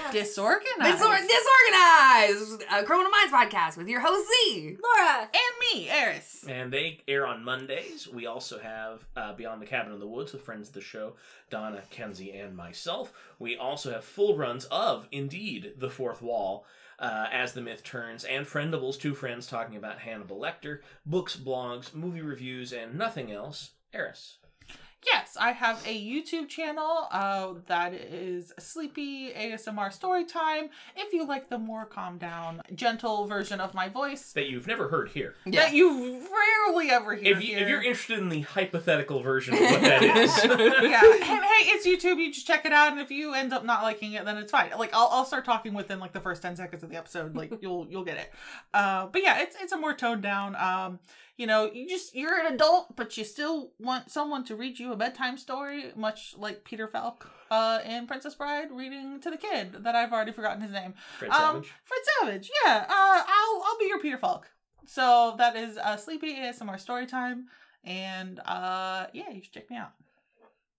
Right. 0.07 0.15
Yes, 0.15 0.27
yes. 0.27 0.29
Disorganized. 0.29 0.97
Disor- 0.99 1.27
disorganized. 1.27 2.63
A 2.71 2.83
Criminal 2.83 3.11
Minds 3.11 3.33
podcast 3.33 3.77
with 3.77 3.87
your 3.87 3.99
host 4.01 4.27
Z. 4.45 4.77
Laura. 4.83 5.21
and 5.21 5.31
me, 5.73 5.89
Eris. 5.89 6.45
And 6.47 6.71
they 6.71 6.99
air 7.07 7.25
on 7.27 7.43
Mondays. 7.43 8.07
We 8.07 8.25
also 8.25 8.59
have 8.59 9.05
uh, 9.15 9.33
Beyond 9.33 9.61
the 9.61 9.65
Cabin 9.65 9.93
in 9.93 9.99
the 9.99 10.07
Woods 10.07 10.33
with 10.33 10.41
friends 10.41 10.69
of 10.69 10.73
the 10.73 10.81
show, 10.81 11.13
Donna, 11.49 11.81
Kenzie, 11.89 12.31
and 12.31 12.55
myself. 12.55 13.13
We 13.39 13.57
also 13.57 13.91
have 13.91 14.03
full 14.03 14.35
runs 14.37 14.65
of, 14.65 15.07
indeed, 15.11 15.73
The 15.77 15.89
Fourth 15.89 16.21
Wall, 16.21 16.65
uh, 16.99 17.27
As 17.31 17.53
the 17.53 17.61
Myth 17.61 17.83
Turns, 17.83 18.23
and 18.23 18.45
Friendables, 18.45 18.99
two 18.99 19.13
friends 19.13 19.47
talking 19.47 19.75
about 19.77 19.99
Hannibal 19.99 20.39
Lecter, 20.39 20.79
books, 21.05 21.35
blogs, 21.35 21.93
movie 21.93 22.21
reviews, 22.21 22.73
and 22.73 22.95
nothing 22.95 23.31
else. 23.31 23.71
Eris. 23.93 24.37
Yes, 25.05 25.37
I 25.39 25.51
have 25.51 25.81
a 25.85 25.95
YouTube 26.05 26.49
channel 26.49 27.07
uh, 27.11 27.53
that 27.67 27.93
is 27.93 28.51
Sleepy 28.59 29.31
ASMR 29.31 29.95
Storytime. 29.97 30.69
If 30.95 31.13
you 31.13 31.25
like 31.25 31.49
the 31.49 31.59
more 31.59 31.85
calm 31.85 32.17
down, 32.17 32.61
gentle 32.73 33.25
version 33.27 33.61
of 33.61 33.73
my 33.75 33.89
voice 33.89 34.33
That 34.33 34.49
you've 34.49 34.65
never 34.65 34.89
heard 34.89 35.09
here. 35.09 35.35
that 35.45 35.73
you 35.73 36.19
rarely 36.67 36.89
ever 36.89 37.13
hear 37.15 37.37
If, 37.37 37.43
you, 37.43 37.49
here. 37.55 37.59
if 37.63 37.69
you're 37.69 37.83
interested 37.83 38.17
in 38.17 38.29
the 38.29 38.41
hypothetical 38.41 39.21
version 39.21 39.53
of 39.53 39.59
what 39.61 39.81
that 39.81 40.01
is, 40.03 40.35
yeah, 40.43 41.01
and 41.03 41.43
hey, 41.43 41.69
it's 41.69 41.87
YouTube. 41.87 42.17
You 42.17 42.33
just 42.33 42.47
check 42.47 42.65
it 42.65 42.73
out, 42.73 42.91
and 42.91 42.99
if 42.99 43.11
you 43.11 43.33
end 43.35 43.53
up 43.53 43.63
not 43.63 43.83
liking 43.83 44.13
it, 44.13 44.25
then 44.25 44.37
it's 44.37 44.51
fine. 44.51 44.71
Like 44.77 44.93
I'll, 44.95 45.09
I'll 45.11 45.25
start 45.25 45.45
talking 45.45 45.73
within 45.75 45.99
like 45.99 46.13
the 46.13 46.21
first 46.21 46.41
ten 46.41 46.55
seconds 46.55 46.81
of 46.83 46.89
the 46.89 46.97
episode. 46.97 47.35
Like 47.35 47.53
you'll 47.61 47.87
you'll 47.89 48.03
get 48.03 48.17
it. 48.17 48.31
Uh, 48.73 49.05
but 49.07 49.21
yeah, 49.21 49.41
it's 49.41 49.55
it's 49.61 49.71
a 49.71 49.77
more 49.77 49.93
toned 49.93 50.23
down. 50.23 50.55
Um, 50.55 50.99
you 51.37 51.47
know, 51.47 51.71
you 51.71 51.87
just 51.87 52.15
you're 52.15 52.39
an 52.39 52.53
adult, 52.53 52.95
but 52.95 53.15
you 53.17 53.23
still 53.23 53.71
want 53.79 54.11
someone 54.11 54.43
to 54.45 54.55
read 54.55 54.79
you 54.79 54.91
a 54.91 54.95
bedtime 54.97 55.37
story, 55.37 55.91
much 55.95 56.33
like 56.37 56.63
Peter 56.65 56.87
Falk 56.87 57.29
uh, 57.51 57.79
in 57.85 58.07
Princess 58.07 58.35
Bride 58.35 58.69
reading 58.71 59.19
to 59.21 59.29
the 59.29 59.37
kid 59.37 59.83
that 59.83 59.95
I've 59.95 60.11
already 60.11 60.31
forgotten 60.31 60.61
his 60.61 60.71
name. 60.71 60.93
Fred 61.19 61.31
Um, 61.31 61.37
Savage. 61.63 61.73
Fred 61.85 61.99
Savage. 62.19 62.51
Yeah. 62.65 62.85
Uh, 62.89 63.23
I'll 63.27 63.61
I'll 63.65 63.77
be 63.79 63.85
your 63.85 63.99
Peter 63.99 64.17
Falk. 64.17 64.49
So 64.85 65.35
that 65.37 65.55
is 65.55 65.77
uh, 65.77 65.97
Sleepy 65.97 66.35
ASMR 66.35 66.79
story 66.79 67.05
time, 67.05 67.47
and 67.83 68.39
uh, 68.39 69.07
yeah, 69.13 69.29
you 69.31 69.41
should 69.43 69.53
check 69.53 69.69
me 69.69 69.77
out. 69.77 69.91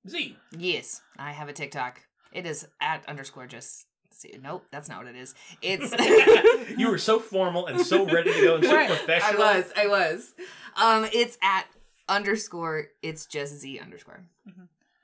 Z. 0.09 0.37
Yes, 0.57 1.03
I 1.19 1.33
have 1.33 1.49
a 1.49 1.53
TikTok. 1.53 2.01
It 2.33 2.47
is 2.47 2.67
at 2.81 3.07
underscore 3.09 3.47
just. 3.47 3.87
See, 4.19 4.37
nope, 4.43 4.67
that's 4.73 4.89
not 4.89 4.99
what 4.99 5.07
it 5.07 5.15
is. 5.17 5.33
It's. 5.63 5.95
you 6.77 6.91
were 6.91 6.99
so 6.99 7.21
formal 7.21 7.67
and 7.69 7.81
so 7.81 8.05
ready 8.05 8.33
to 8.33 8.41
go 8.41 8.55
and 8.57 8.65
so 8.65 8.75
Right. 8.75 8.91
I 9.09 9.37
was. 9.37 9.73
I 9.77 9.87
was. 9.87 10.35
Um, 10.77 11.09
it's 11.13 11.39
at 11.41 11.67
underscore. 12.09 12.89
It's 13.01 13.27
just 13.27 13.55
Z 13.61 13.79
underscore. 13.79 14.25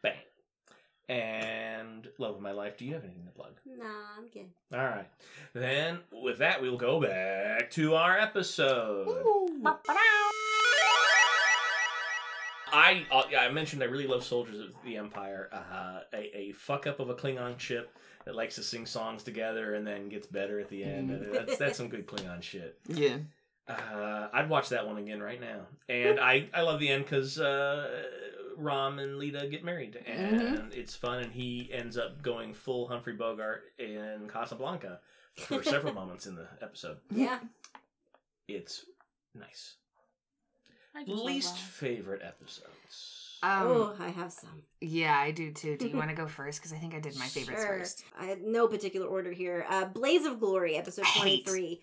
Bang. 0.02 0.14
And 1.08 2.08
love 2.18 2.34
of 2.34 2.40
my 2.40 2.50
life, 2.50 2.76
do 2.76 2.84
you 2.84 2.94
have 2.94 3.04
anything 3.04 3.26
to 3.26 3.30
plug? 3.30 3.52
Nah, 3.64 3.84
I'm 4.18 4.26
good. 4.32 4.48
All 4.72 4.80
right. 4.84 5.08
Then, 5.52 6.00
with 6.10 6.38
that, 6.38 6.60
we'll 6.60 6.76
go 6.76 7.00
back 7.00 7.70
to 7.72 7.94
our 7.94 8.18
episode. 8.18 9.06
I 12.74 13.06
uh, 13.10 13.22
yeah, 13.30 13.40
I 13.40 13.50
mentioned 13.50 13.82
I 13.82 13.86
really 13.86 14.06
love 14.06 14.24
Soldiers 14.24 14.58
of 14.60 14.74
the 14.84 14.96
Empire. 14.96 15.48
Uh, 15.52 16.00
a, 16.12 16.36
a 16.36 16.52
fuck 16.52 16.86
up 16.86 17.00
of 17.00 17.08
a 17.10 17.14
Klingon 17.14 17.58
ship 17.58 17.96
that 18.24 18.34
likes 18.34 18.54
to 18.56 18.62
sing 18.62 18.86
songs 18.86 19.22
together 19.22 19.74
and 19.74 19.86
then 19.86 20.08
gets 20.08 20.26
better 20.26 20.58
at 20.60 20.68
the 20.68 20.82
end. 20.84 21.10
Mhm. 21.10 21.32
That's 21.32 21.56
that's 21.56 21.76
some 21.76 21.88
good 21.88 22.06
Klingon 22.06 22.42
shit. 22.42 22.78
Yeah. 22.88 23.18
Uh, 23.68 24.28
I'd 24.32 24.48
watch 24.50 24.68
that 24.70 24.86
one 24.86 24.98
again 24.98 25.22
right 25.22 25.40
now. 25.40 25.60
And 25.88 26.20
I, 26.20 26.48
I 26.52 26.60
love 26.62 26.80
the 26.80 26.88
end 26.90 27.04
because 27.04 27.40
uh, 27.40 28.02
Rom 28.58 28.98
and 28.98 29.16
Leeta 29.18 29.46
get 29.50 29.64
married. 29.64 29.96
And 30.06 30.72
it's 30.74 30.94
fun. 30.94 31.20
And 31.22 31.32
he 31.32 31.70
ends 31.72 31.96
up 31.96 32.20
going 32.20 32.52
full 32.52 32.88
Humphrey 32.88 33.14
Bogart 33.14 33.62
in 33.78 34.28
Casablanca 34.30 35.00
for 35.36 35.62
several 35.62 35.94
moments 36.00 36.26
in 36.26 36.34
the 36.34 36.46
episode. 36.60 36.98
Yeah. 37.10 37.38
It's 38.48 38.84
nice. 39.34 39.76
I 40.94 41.04
just 41.04 41.16
love 41.16 41.26
Least 41.26 41.54
Ron. 41.54 41.58
favorite 41.58 42.22
episodes. 42.24 43.38
Um, 43.42 43.66
oh, 43.66 43.94
I 44.00 44.08
have 44.08 44.32
some. 44.32 44.62
Yeah, 44.80 45.18
I 45.18 45.30
do 45.30 45.52
too. 45.52 45.76
Do 45.76 45.86
you 45.88 45.96
want 45.98 46.08
to 46.10 46.16
go 46.16 46.26
first? 46.26 46.60
Because 46.60 46.72
I 46.72 46.76
think 46.76 46.94
I 46.94 47.00
did 47.00 47.16
my 47.18 47.26
favorites 47.26 47.62
Sure. 47.62 47.78
first. 47.78 48.04
I 48.18 48.24
had 48.26 48.42
no 48.42 48.66
particular 48.68 49.06
order 49.06 49.32
here. 49.32 49.66
Uh, 49.68 49.84
Blaze 49.86 50.24
of 50.24 50.40
Glory, 50.40 50.76
episode 50.76 51.04
23. 51.18 51.80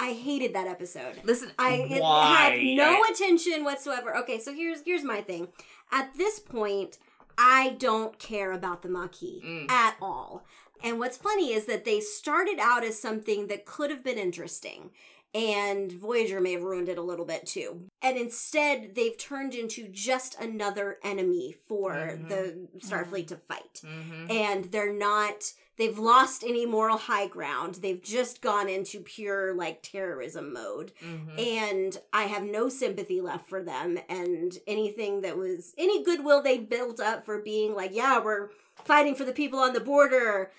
I 0.00 0.12
hated 0.12 0.54
that 0.54 0.66
episode. 0.66 1.20
Listen, 1.22 1.52
I 1.56 1.74
it 1.88 2.02
had 2.02 2.60
no 2.76 3.04
attention 3.12 3.62
whatsoever. 3.62 4.16
Okay, 4.18 4.40
so 4.40 4.52
here's 4.52 4.82
here's 4.84 5.04
my 5.04 5.20
thing. 5.20 5.48
At 5.92 6.14
this 6.14 6.40
point, 6.40 6.98
I 7.38 7.76
don't 7.78 8.18
care 8.18 8.50
about 8.50 8.82
the 8.82 8.88
Maquis 8.88 9.40
Mm. 9.44 9.70
at 9.70 9.96
all. 10.02 10.44
And 10.82 10.98
what's 10.98 11.16
funny 11.16 11.52
is 11.52 11.66
that 11.66 11.84
they 11.84 12.00
started 12.00 12.58
out 12.58 12.82
as 12.82 13.00
something 13.00 13.46
that 13.46 13.64
could 13.66 13.90
have 13.90 14.02
been 14.02 14.18
interesting. 14.18 14.90
And 15.34 15.90
Voyager 15.90 16.40
may 16.40 16.52
have 16.52 16.62
ruined 16.62 16.88
it 16.88 16.98
a 16.98 17.02
little 17.02 17.24
bit 17.24 17.44
too. 17.46 17.86
And 18.02 18.16
instead, 18.16 18.94
they've 18.94 19.18
turned 19.18 19.54
into 19.54 19.88
just 19.88 20.38
another 20.40 20.98
enemy 21.02 21.56
for 21.66 21.92
Mhm. 21.92 22.28
the 22.28 22.68
Starfleet 22.78 23.26
to 23.28 23.36
fight. 23.36 23.80
Hmm 23.84 24.30
and 24.30 24.64
they're 24.66 24.92
not 24.92 25.52
they've 25.76 25.98
lost 25.98 26.44
any 26.44 26.64
moral 26.64 26.96
high 26.96 27.26
ground. 27.26 27.76
They've 27.82 28.00
just 28.00 28.40
gone 28.40 28.68
into 28.68 29.00
pure 29.00 29.52
like 29.54 29.82
terrorism 29.82 30.52
mode. 30.52 30.92
Hmm 31.00 31.36
and 31.38 32.00
i 32.12 32.24
have 32.24 32.44
no 32.44 32.68
sympathy 32.68 33.20
left 33.20 33.48
for 33.48 33.60
them. 33.62 33.98
And 34.08 34.56
anything 34.68 35.22
that 35.22 35.36
was 35.36 35.74
any 35.76 36.04
goodwill 36.04 36.42
they 36.42 36.58
built 36.58 37.00
up 37.00 37.24
for 37.24 37.40
being 37.42 37.74
like 37.74 37.90
yeah 37.92 38.20
we're 38.22 38.50
fighting 38.84 39.14
for 39.16 39.24
the 39.24 39.32
people 39.32 39.58
on 39.58 39.72
the 39.72 39.80
border 39.80 40.52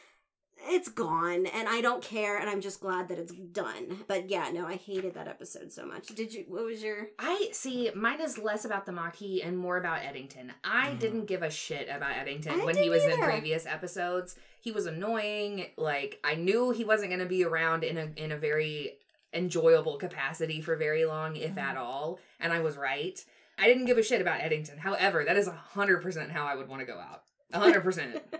it's 0.67 0.89
gone 0.89 1.45
and 1.45 1.67
I 1.67 1.81
don't 1.81 2.01
care 2.03 2.37
and 2.37 2.49
I'm 2.49 2.61
just 2.61 2.79
glad 2.79 3.07
that 3.09 3.17
it's 3.19 3.33
done. 3.33 4.03
But 4.07 4.29
yeah, 4.29 4.49
no, 4.51 4.65
I 4.67 4.75
hated 4.75 5.13
that 5.15 5.27
episode 5.27 5.71
so 5.71 5.85
much. 5.85 6.07
Did 6.07 6.33
you 6.33 6.45
what 6.47 6.65
was 6.65 6.81
your 6.83 7.07
I 7.19 7.49
see. 7.51 7.91
Mine 7.95 8.21
is 8.21 8.37
less 8.37 8.65
about 8.65 8.85
the 8.85 8.91
Maquis 8.91 9.41
and 9.43 9.57
more 9.57 9.77
about 9.77 10.03
Eddington. 10.03 10.53
I 10.63 10.89
Mhm. 10.91 10.99
didn't 10.99 11.25
give 11.25 11.43
a 11.43 11.49
shit 11.49 11.87
about 11.89 12.15
Eddington 12.17 12.61
I 12.61 12.65
when 12.65 12.77
he 12.77 12.89
was 12.89 13.03
didn't 13.03 13.19
in 13.23 13.29
previous 13.29 13.65
episodes. 13.65 14.35
He 14.61 14.71
was 14.71 14.85
annoying. 14.85 15.67
Like 15.77 16.19
I 16.23 16.35
knew 16.35 16.71
he 16.71 16.83
wasn't 16.83 17.09
going 17.11 17.19
to 17.19 17.25
be 17.25 17.43
around 17.43 17.83
in 17.83 17.97
a 17.97 18.09
in 18.15 18.31
a 18.31 18.37
very 18.37 18.97
enjoyable 19.33 19.97
capacity 19.97 20.61
for 20.61 20.75
very 20.75 21.05
long, 21.05 21.35
if 21.35 21.57
at 21.57 21.75
all. 21.77 22.19
And 22.39 22.53
I 22.53 22.59
was 22.59 22.77
right. 22.77 23.23
I 23.57 23.67
didn't 23.67 23.85
give 23.85 23.97
a 23.97 24.03
shit 24.03 24.21
about 24.21 24.41
Eddington. 24.41 24.77
However, 24.79 25.23
that 25.25 25.37
is 25.37 25.47
hundred 25.47 26.01
percent 26.01 26.31
how 26.31 26.45
I 26.45 26.55
would 26.55 26.67
want 26.67 26.79
to 26.81 26.85
go 26.85 26.97
out. 26.99 27.23
hundred 27.53 27.81
percent. 27.83 28.21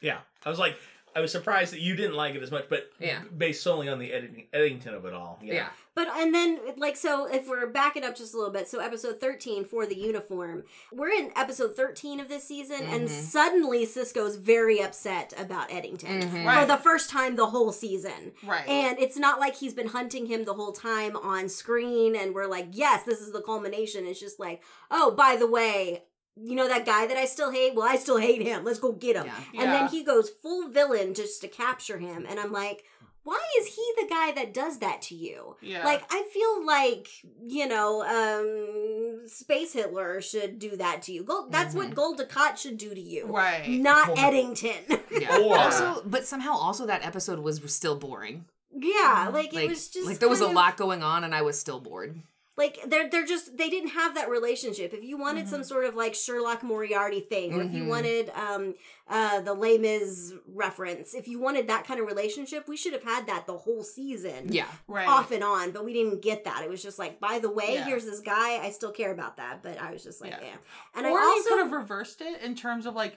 Yeah, 0.00 0.18
I 0.44 0.50
was 0.50 0.58
like, 0.58 0.76
I 1.14 1.20
was 1.20 1.30
surprised 1.32 1.72
that 1.72 1.80
you 1.80 1.94
didn't 1.96 2.14
like 2.14 2.34
it 2.34 2.42
as 2.42 2.50
much, 2.50 2.66
but 2.68 2.90
Yeah. 2.98 3.20
based 3.36 3.62
solely 3.62 3.88
on 3.88 3.98
the 3.98 4.12
editing, 4.12 4.46
Eddington 4.52 4.94
of 4.94 5.04
it 5.04 5.12
all. 5.12 5.38
Yeah. 5.42 5.54
Yeah. 5.54 5.68
But 5.94 6.08
and 6.16 6.34
then 6.34 6.58
like 6.78 6.96
so 6.96 7.26
if 7.26 7.46
we're 7.46 7.66
backing 7.66 8.02
up 8.02 8.16
just 8.16 8.32
a 8.32 8.36
little 8.38 8.52
bit, 8.52 8.66
so 8.66 8.78
episode 8.78 9.20
13 9.20 9.64
for 9.66 9.84
the 9.84 9.94
uniform. 9.94 10.64
We're 10.90 11.10
in 11.10 11.30
episode 11.36 11.76
13 11.76 12.18
of 12.18 12.28
this 12.28 12.44
season 12.44 12.82
and 12.84 13.08
Mhm. 13.08 13.10
suddenly 13.10 13.86
Sisko's 13.86 14.36
very 14.36 14.80
upset 14.82 15.34
about 15.36 15.70
Eddington. 15.70 16.22
Mhm. 16.22 16.30
For 16.30 16.46
Right. 16.46 16.66
the 16.66 16.78
first 16.78 17.10
time 17.10 17.36
the 17.36 17.46
whole 17.48 17.72
season. 17.72 18.32
Right. 18.42 18.66
And 18.66 18.98
it's 18.98 19.18
not 19.18 19.38
like 19.38 19.56
he's 19.56 19.74
been 19.74 19.88
hunting 19.88 20.26
him 20.26 20.44
the 20.44 20.54
whole 20.54 20.72
time 20.72 21.14
on 21.16 21.50
screen 21.50 22.16
and 22.16 22.34
we're 22.34 22.46
like, 22.46 22.68
yes, 22.72 23.02
this 23.04 23.20
is 23.20 23.32
the 23.32 23.42
culmination. 23.42 24.06
It's 24.06 24.18
just 24.20 24.40
like, 24.40 24.62
oh, 24.90 25.10
by 25.10 25.36
the 25.36 25.46
way, 25.46 26.04
you 26.36 26.54
know 26.54 26.68
that 26.68 26.86
guy 26.86 27.06
that 27.06 27.16
I 27.16 27.24
still 27.26 27.50
hate? 27.50 27.74
Well, 27.74 27.86
I 27.88 27.96
still 27.96 28.18
hate 28.18 28.42
him. 28.42 28.64
Let's 28.64 28.78
go 28.78 28.92
get 28.92 29.16
him. 29.16 29.26
Yeah. 29.26 29.62
And 29.62 29.72
then 29.72 29.88
he 29.88 30.02
goes 30.04 30.30
full 30.30 30.68
villain 30.68 31.14
just 31.14 31.40
to 31.42 31.48
capture 31.48 31.98
him. 31.98 32.26
And 32.28 32.40
I'm 32.40 32.52
like, 32.52 32.84
why 33.24 33.38
is 33.60 33.66
he 33.68 33.92
the 34.00 34.08
guy 34.08 34.32
that 34.32 34.52
does 34.52 34.78
that 34.78 35.02
to 35.02 35.14
you? 35.14 35.56
yeah. 35.62 35.84
Like, 35.84 36.02
I 36.10 36.24
feel 36.32 36.66
like, 36.66 37.06
you 37.46 37.68
know, 37.68 38.02
um, 38.02 39.28
Space 39.28 39.72
Hitler 39.74 40.20
should 40.20 40.58
do 40.58 40.76
that 40.76 41.02
to 41.02 41.12
you. 41.12 41.22
Gold, 41.22 41.52
that's 41.52 41.74
what 41.74 41.94
Gul 41.94 42.16
Dukat 42.16 42.56
should 42.58 42.78
do 42.78 42.92
to 42.92 43.00
you. 43.00 43.26
right. 43.26 43.68
Not 43.68 44.08
Gold- 44.08 44.18
Eddington. 44.18 44.98
Yeah. 45.12 45.38
Or- 45.38 45.56
also, 45.58 46.02
but 46.06 46.26
somehow 46.26 46.52
also 46.54 46.86
that 46.86 47.04
episode 47.06 47.38
was 47.40 47.60
still 47.72 47.94
boring. 47.96 48.46
yeah, 48.74 49.30
like, 49.32 49.54
it 49.54 49.68
was 49.68 49.88
just. 49.88 50.06
like 50.08 50.18
there 50.18 50.28
was 50.30 50.40
a 50.40 50.46
of- 50.46 50.52
lot 50.54 50.76
going 50.78 51.02
on, 51.02 51.22
and 51.22 51.34
I 51.34 51.42
was 51.42 51.60
still 51.60 51.78
bored. 51.78 52.18
Like 52.56 52.78
they're 52.86 53.08
they're 53.08 53.24
just 53.24 53.56
they 53.56 53.70
didn't 53.70 53.90
have 53.90 54.14
that 54.14 54.28
relationship. 54.28 54.92
If 54.92 55.02
you 55.02 55.16
wanted 55.16 55.48
some 55.48 55.64
sort 55.64 55.86
of 55.86 55.94
like 55.94 56.14
Sherlock 56.14 56.62
Moriarty 56.62 57.20
thing, 57.20 57.54
or 57.54 57.62
if 57.62 57.72
you 57.72 57.84
Mhm. 57.84 57.88
wanted 57.88 58.30
um 58.30 58.74
uh 59.08 59.40
the 59.40 59.54
Les 59.54 60.32
reference, 60.46 61.14
if 61.14 61.26
you 61.26 61.38
wanted 61.40 61.66
that 61.68 61.86
kind 61.86 61.98
of 61.98 62.06
relationship, 62.06 62.68
we 62.68 62.76
should 62.76 62.92
have 62.92 63.04
had 63.04 63.26
that 63.26 63.46
the 63.46 63.56
whole 63.56 63.82
season. 63.82 64.52
Yeah. 64.52 64.66
Right. 64.86 65.08
Off 65.08 65.30
and 65.30 65.42
on, 65.42 65.70
but 65.70 65.84
we 65.84 65.94
didn't 65.94 66.20
get 66.20 66.44
that. 66.44 66.62
It 66.62 66.68
was 66.68 66.82
just 66.82 66.98
like, 66.98 67.18
by 67.20 67.38
the 67.38 67.50
way, 67.50 67.74
Yeah. 67.74 67.84
here's 67.86 68.04
this 68.04 68.20
guy. 68.20 68.58
I 68.62 68.70
still 68.70 68.92
care 68.92 69.12
about 69.12 69.38
that, 69.38 69.62
but 69.62 69.78
I 69.80 69.90
was 69.90 70.02
just 70.02 70.20
like, 70.20 70.32
Yeah. 70.32 70.40
yeah. 70.42 70.56
And 70.94 71.06
or 71.06 71.18
I 71.18 71.22
also 71.22 71.48
could 71.48 71.58
have 71.58 71.72
reversed 71.72 72.20
it 72.20 72.42
in 72.42 72.54
terms 72.54 72.84
of 72.84 72.94
like, 72.94 73.16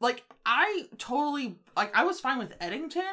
like 0.00 0.24
I 0.44 0.88
totally 0.98 1.58
like 1.76 1.94
I 1.96 2.02
was 2.04 2.18
fine 2.18 2.38
with 2.38 2.54
Eddington 2.60 3.04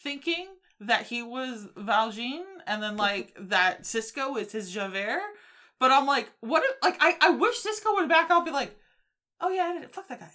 thinking 0.00 0.48
that 0.80 1.06
he 1.06 1.22
was 1.22 1.66
Valjean 1.76 2.44
and 2.66 2.82
then 2.82 2.96
like 2.96 3.34
that 3.40 3.82
Sisko 3.82 4.38
is 4.40 4.52
his 4.52 4.70
Javert, 4.70 5.22
but 5.78 5.90
I'm 5.90 6.06
like, 6.06 6.30
what? 6.40 6.62
If, 6.64 6.76
like 6.82 6.96
I 7.00 7.16
I 7.20 7.30
wish 7.30 7.62
Sisko 7.62 7.94
would 7.94 8.08
back 8.08 8.30
out 8.30 8.38
and 8.38 8.46
be 8.46 8.50
like, 8.52 8.76
oh 9.40 9.50
yeah, 9.50 9.64
I 9.64 9.72
did 9.74 9.82
it. 9.84 9.94
Fuck 9.94 10.08
that 10.08 10.20
guy. 10.20 10.30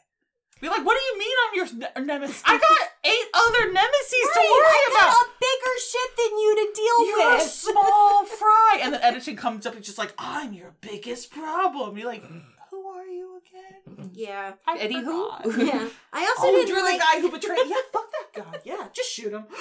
Be 0.62 0.68
like, 0.68 0.86
what 0.86 0.98
do 0.98 1.02
you 1.06 1.20
mean 1.20 1.36
I'm 1.48 1.56
your 1.56 1.90
ne- 2.02 2.06
nemesis? 2.06 2.44
I 2.46 2.58
got 2.58 2.90
eight 3.06 3.28
other 3.34 3.72
nemesis 3.72 4.28
to 4.34 4.40
Right, 4.42 4.50
worry 4.52 4.66
I 4.66 4.90
about. 4.92 5.14
got 5.14 5.26
a 5.26 5.30
bigger 5.40 5.76
shit 5.80 6.18
than 6.18 6.38
you 6.38 6.56
to 6.56 6.74
deal 6.76 7.08
You're 7.08 7.32
a 7.32 7.36
with. 7.36 7.44
small 7.50 8.26
fry. 8.40 8.80
And 8.84 8.94
then 8.94 9.02
Eddington 9.02 9.38
comes 9.38 9.66
up 9.66 9.76
and 9.76 9.84
just 9.86 9.98
like, 9.98 10.14
I'm 10.18 10.52
your 10.52 10.76
biggest 10.82 11.32
problem. 11.32 11.98
You're 11.98 12.10
like, 12.10 12.26
who 12.72 12.88
are 12.90 13.06
you 13.06 13.40
again? 13.40 14.10
yeah. 14.14 14.52
I 14.68 14.78
Eddie 14.80 14.96
who? 14.96 15.32
forgot. 15.32 15.66
Yeah. 15.66 15.88
I 16.12 16.26
also 16.28 16.48
Oh, 16.48 16.52
didn't 16.52 16.68
you're 16.68 16.84
like 16.84 17.00
the 17.00 17.06
guy 17.06 17.22
who 17.22 17.32
betrayed. 17.32 17.60
Yeah, 17.66 17.76
fuck 17.94 18.09
that 18.34 18.52
guy. 18.52 18.60
Yeah, 18.66 18.88
just 18.94 19.12
shoot 19.12 19.34
him. 19.34 19.46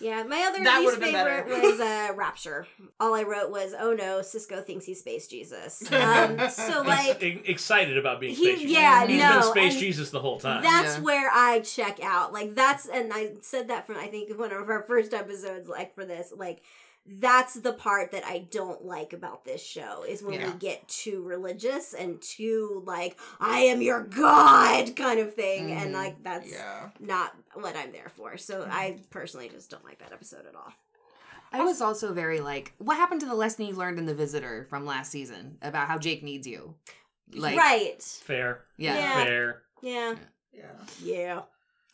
Yeah, 0.00 0.24
my 0.24 0.42
other 0.48 0.64
That 0.64 0.80
least 0.80 0.84
would've 0.84 1.00
been 1.00 1.12
favorite 1.14 1.46
was 1.62 1.78
uh, 1.78 2.08
Rapture. 2.16 2.66
All 2.98 3.14
I 3.14 3.22
wrote 3.22 3.52
was, 3.52 3.72
"Oh 3.78 3.92
no, 3.92 4.18
Sisko 4.18 4.64
thinks 4.64 4.84
he's 4.84 4.98
Space 4.98 5.28
Jesus." 5.28 5.80
Um, 5.92 6.50
so 6.50 6.82
like, 6.82 7.22
excited 7.22 7.96
about 7.96 8.18
being 8.18 8.34
He- 8.34 8.44
Space 8.46 8.58
Jesus. 8.62 8.72
yeah, 8.76 9.06
He's 9.06 9.20
no, 9.22 9.52
been 9.54 9.70
Space 9.70 9.78
Jesus 9.80 10.10
the 10.10 10.18
whole 10.18 10.40
time. 10.40 10.60
that's 10.64 10.96
Yeah. 10.96 11.02
where 11.04 11.30
I 11.32 11.60
check 11.60 12.00
out. 12.02 12.32
Like 12.32 12.56
that's, 12.56 12.86
and 12.88 13.12
I 13.14 13.34
said 13.42 13.68
that 13.68 13.86
from 13.86 13.96
I 13.96 14.08
think 14.08 14.36
one 14.36 14.50
of 14.50 14.68
our 14.68 14.82
first 14.82 15.14
episodes. 15.14 15.68
Like 15.68 15.94
for 15.94 16.04
this, 16.04 16.32
like 16.36 16.62
that's 17.04 17.54
the 17.54 17.72
part 17.72 18.12
that 18.12 18.24
I 18.24 18.46
don't 18.50 18.84
like 18.84 19.12
about 19.12 19.44
this 19.44 19.62
show 19.64 20.04
is 20.08 20.22
when 20.22 20.40
Yeah. 20.40 20.52
we 20.52 20.58
get 20.58 20.86
too 20.88 21.22
religious 21.22 21.94
and 21.94 22.22
too 22.22 22.82
like 22.86 23.18
I 23.40 23.60
am 23.60 23.82
your 23.82 24.02
god 24.04 24.94
kind 24.94 25.18
of 25.20 25.34
thing, 25.34 25.72
and 25.72 25.90
Mhm. 25.90 25.94
like 25.94 26.22
that's 26.22 26.50
yeah. 26.50 26.90
not 27.00 27.34
what 27.54 27.76
I'm 27.76 27.92
there 27.92 28.10
for. 28.16 28.36
So 28.36 28.66
I 28.70 29.00
personally 29.10 29.48
just 29.48 29.70
don't 29.70 29.84
like 29.84 29.98
that 29.98 30.12
episode 30.12 30.46
at 30.46 30.54
all. 30.54 30.72
I 31.54 31.62
was 31.64 31.82
also 31.82 32.14
very 32.14 32.40
like, 32.40 32.72
what 32.78 32.96
happened 32.96 33.20
to 33.20 33.26
the 33.26 33.34
lesson 33.34 33.66
you 33.66 33.74
learned 33.74 33.98
in 33.98 34.06
The 34.06 34.14
Visitor 34.14 34.64
from 34.70 34.86
last 34.86 35.10
season 35.10 35.58
about 35.60 35.86
how 35.88 35.98
Jake 35.98 36.22
needs 36.22 36.46
you? 36.46 36.76
Like, 37.34 37.58
right? 37.58 38.02
Fair. 38.02 38.64
Yeah. 38.78 38.94
Yeah. 38.96 39.24
Fair. 39.24 39.62
Yeah. 39.82 40.14
Yeah. 40.52 40.62
Yeah. 41.02 41.42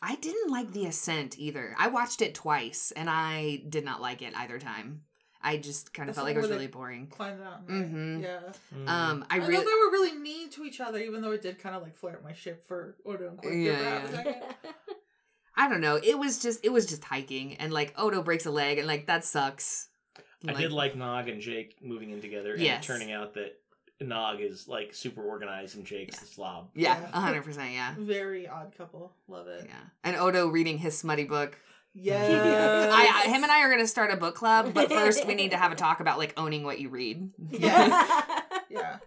I 0.01 0.15
didn't 0.15 0.51
like 0.51 0.71
The 0.71 0.85
Ascent 0.85 1.37
either. 1.37 1.75
I 1.77 1.87
watched 1.89 2.21
it 2.21 2.33
twice 2.33 2.91
and 2.95 3.09
I 3.09 3.63
did 3.67 3.83
not 3.83 4.01
like 4.01 4.21
it 4.21 4.33
either 4.35 4.57
time. 4.59 5.01
I 5.41 5.57
just 5.57 5.93
kind 5.93 6.09
of 6.09 6.15
That's 6.15 6.23
felt 6.25 6.27
like 6.27 6.35
it 6.35 6.41
was 6.41 6.49
really 6.49 6.67
they 6.67 6.71
boring. 6.71 7.07
Climb 7.07 7.37
the 7.37 7.43
mountain. 7.45 8.19
Mhm. 8.19 8.23
Yeah. 8.23 8.39
Mm. 8.77 8.89
Um, 8.89 9.25
I 9.29 9.35
I, 9.35 9.37
really, 9.37 9.55
thought 9.55 9.65
they 9.65 9.71
were 9.85 9.91
really 9.91 10.17
mean 10.17 10.49
to 10.51 10.63
each 10.65 10.81
other, 10.81 10.99
even 10.99 11.21
though 11.21 11.31
it 11.31 11.41
did 11.41 11.59
kind 11.59 11.75
of 11.75 11.81
like 11.81 11.95
flare 11.95 12.15
up 12.15 12.23
my 12.23 12.33
ship 12.33 12.65
for 12.67 12.97
Odo 13.05 13.29
and 13.29 13.37
Quincy 13.37 13.59
Yeah, 13.61 13.77
for 13.77 13.83
a 13.83 14.09
yeah. 14.11 14.15
second. 14.17 14.43
I 15.57 15.69
don't 15.69 15.81
know. 15.81 15.95
It 16.01 16.17
was 16.19 16.39
just, 16.39 16.63
it 16.65 16.69
was 16.73 16.85
just 16.85 17.03
hiking, 17.05 17.55
and 17.55 17.71
like 17.73 17.93
Odo 17.97 18.21
breaks 18.21 18.45
a 18.45 18.51
leg, 18.51 18.77
and 18.79 18.87
like 18.87 19.07
that 19.07 19.23
sucks. 19.25 19.89
I 20.47 20.53
did 20.53 20.71
like 20.71 20.95
Nog 20.95 21.27
and 21.27 21.41
Jake 21.41 21.77
moving 21.81 22.11
in 22.11 22.21
together, 22.21 22.53
and 22.53 22.61
Yes. 22.61 22.83
it 22.83 22.87
turning 22.87 23.11
out 23.11 23.33
that 23.33 23.59
Nog 24.05 24.39
is 24.41 24.67
like 24.67 24.93
super 24.93 25.21
organized 25.23 25.75
and 25.75 25.85
Jake's 25.85 26.19
the 26.19 26.25
slob. 26.25 26.69
Yeah, 26.75 26.99
Yeah. 26.99 27.09
a 27.13 27.19
hundred 27.19 27.43
percent. 27.43 27.71
Yeah, 27.73 27.93
Very 27.99 28.47
odd 28.47 28.73
couple. 28.77 29.11
Love 29.27 29.47
it. 29.47 29.65
yeah. 29.67 29.75
And 30.03 30.15
Odo 30.15 30.47
reading 30.47 30.77
his 30.77 30.97
smutty 30.97 31.25
book. 31.25 31.57
Yeah. 31.93 32.89
I, 32.91 33.23
I, 33.25 33.29
him 33.29 33.43
and 33.43 33.51
I 33.51 33.61
are 33.61 33.69
gonna 33.69 33.87
start 33.87 34.11
a 34.11 34.15
book 34.15 34.35
club, 34.35 34.73
but 34.73 34.89
first 34.89 35.25
we 35.27 35.35
need 35.35 35.51
to 35.51 35.57
have 35.57 35.71
a 35.71 35.75
talk 35.75 35.99
about 35.99 36.17
like 36.17 36.33
owning 36.37 36.63
what 36.63 36.79
you 36.79 36.89
read. 36.89 37.29
Yeah. 37.51 38.41
Yeah. 38.69 38.97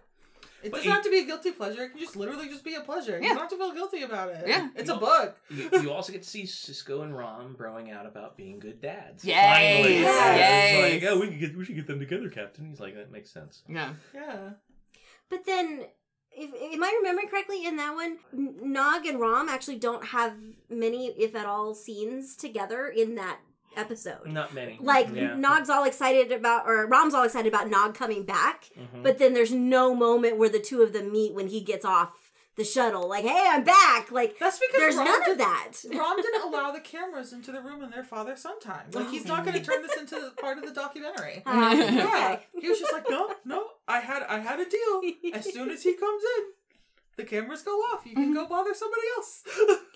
It 0.61 0.71
But 0.71 0.77
doesn't 0.77 0.85
you- 0.89 0.91
have 0.93 1.03
to 1.03 1.09
be 1.09 1.19
a 1.19 1.25
guilty 1.25 1.51
pleasure. 1.51 1.83
It 1.83 1.89
can 1.91 1.99
just 1.99 2.15
literally 2.17 2.47
just 2.49 2.63
be 2.65 2.75
a 2.75 2.81
pleasure. 2.81 3.17
You 3.17 3.23
Yeah. 3.23 3.29
don't 3.29 3.39
have 3.39 3.49
to 3.49 3.57
feel 3.57 3.73
guilty 3.73 4.01
about 4.03 4.29
it. 4.29 4.45
Yeah. 4.47 4.69
It's 4.75 4.89
a 4.89 4.95
book. 4.97 5.37
You, 5.49 5.69
you 5.81 5.91
also 5.91 6.11
get 6.11 6.23
to 6.23 6.29
see 6.29 6.43
Sisko 6.43 7.03
and 7.03 7.17
Rom 7.17 7.53
growing 7.57 7.89
out 7.91 8.05
about 8.05 8.35
being 8.37 8.59
good 8.59 8.81
dads. 8.81 9.23
Yes, 9.25 9.57
Finally, 9.57 9.99
yes. 10.01 10.93
it's 10.93 11.03
like, 11.03 11.11
oh, 11.13 11.19
we 11.19 11.27
could 11.29 11.39
get, 11.39 11.57
we 11.57 11.63
should 11.65 11.75
get 11.75 11.87
them 11.87 11.99
together, 11.99 12.29
Captain. 12.29 12.65
He's 12.69 12.79
like, 12.81 12.95
that 12.95 13.11
makes 13.11 13.29
sense. 13.29 13.63
Yeah. 13.69 13.93
Yeah. 14.13 14.49
But 15.33 15.45
then, 15.45 15.85
if 16.31 16.49
am 16.75 16.83
I 16.83 16.93
remembering 16.99 17.27
correctly, 17.27 17.65
in 17.65 17.77
that 17.77 17.95
one, 17.95 18.17
Nog 18.31 19.05
and 19.05 19.19
Rom 19.19 19.49
actually 19.49 19.77
don't 19.79 20.05
have 20.07 20.33
many, 20.69 21.07
if 21.07 21.35
at 21.35 21.45
all, 21.45 21.73
scenes 21.73 22.35
together 22.35 22.87
in 22.87 23.15
that 23.15 23.39
episode. 23.75 24.27
Not 24.27 24.53
many. 24.53 24.77
Like 24.79 25.09
yeah. 25.13 25.33
Nog's 25.35 25.69
all 25.69 25.83
excited 25.85 26.31
about, 26.31 26.67
or 26.67 26.85
Rom's 26.85 27.15
all 27.15 27.23
excited 27.23 27.51
about 27.51 27.69
Nog 27.69 27.95
coming 27.95 28.23
back, 28.23 28.69
Mhm. 28.77 29.01
but 29.01 29.17
then 29.17 29.33
there's 29.33 29.51
no 29.51 29.95
moment 29.95 30.37
where 30.37 30.49
the 30.49 30.59
two 30.59 30.83
of 30.83 30.93
them 30.93 31.11
meet 31.11 31.33
when 31.33 31.47
he 31.47 31.61
gets 31.61 31.83
off 31.83 32.22
the 32.55 32.63
shuttle. 32.63 33.07
Like, 33.09 33.23
hey, 33.23 33.45
I'm 33.49 33.63
back. 33.63 34.11
Like, 34.11 34.37
That's 34.39 34.59
because 34.59 34.79
there's 34.79 34.95
Rom 34.95 35.05
none 35.05 35.21
did- 35.23 35.31
of 35.33 35.37
that. 35.39 35.71
Rom 35.93 36.17
didn't 36.21 36.43
allow 36.53 36.71
the 36.71 36.79
cameras 36.79 37.33
into 37.33 37.51
the 37.51 37.61
room 37.61 37.83
in 37.83 37.89
their 37.89 38.03
father 38.03 38.35
son 38.35 38.59
time. 38.59 38.85
Like 38.93 39.09
he's 39.09 39.25
not 39.25 39.43
going 39.45 39.57
to 39.59 39.63
turn 39.63 39.81
this 39.81 39.97
into 39.97 40.31
part 40.39 40.57
of 40.57 40.65
the 40.65 40.71
documentary. 40.73 41.41
Uh, 41.45 41.75
Yeah, 41.77 42.05
okay. 42.35 42.39
he 42.59 42.69
was 42.69 42.79
just 42.79 42.93
like, 42.93 43.05
no, 43.09 43.33
no, 43.45 43.65
I 43.87 43.99
had, 43.99 44.23
I 44.23 44.39
had 44.39 44.59
a 44.59 44.65
deal. 44.69 45.01
As 45.33 45.51
soon 45.51 45.69
as 45.69 45.83
he 45.83 45.95
comes 45.95 46.23
in, 46.37 46.43
the 47.17 47.23
cameras 47.23 47.61
go 47.61 47.71
off. 47.71 48.05
You 48.05 48.15
can 48.15 48.33
go 48.33 48.47
bother 48.47 48.73
somebody 48.73 49.01
else. 49.17 49.43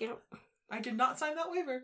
Yep. 0.00 0.18
I 0.70 0.80
did 0.80 0.96
not 0.96 1.18
sign 1.18 1.34
that 1.36 1.50
waiver. 1.50 1.82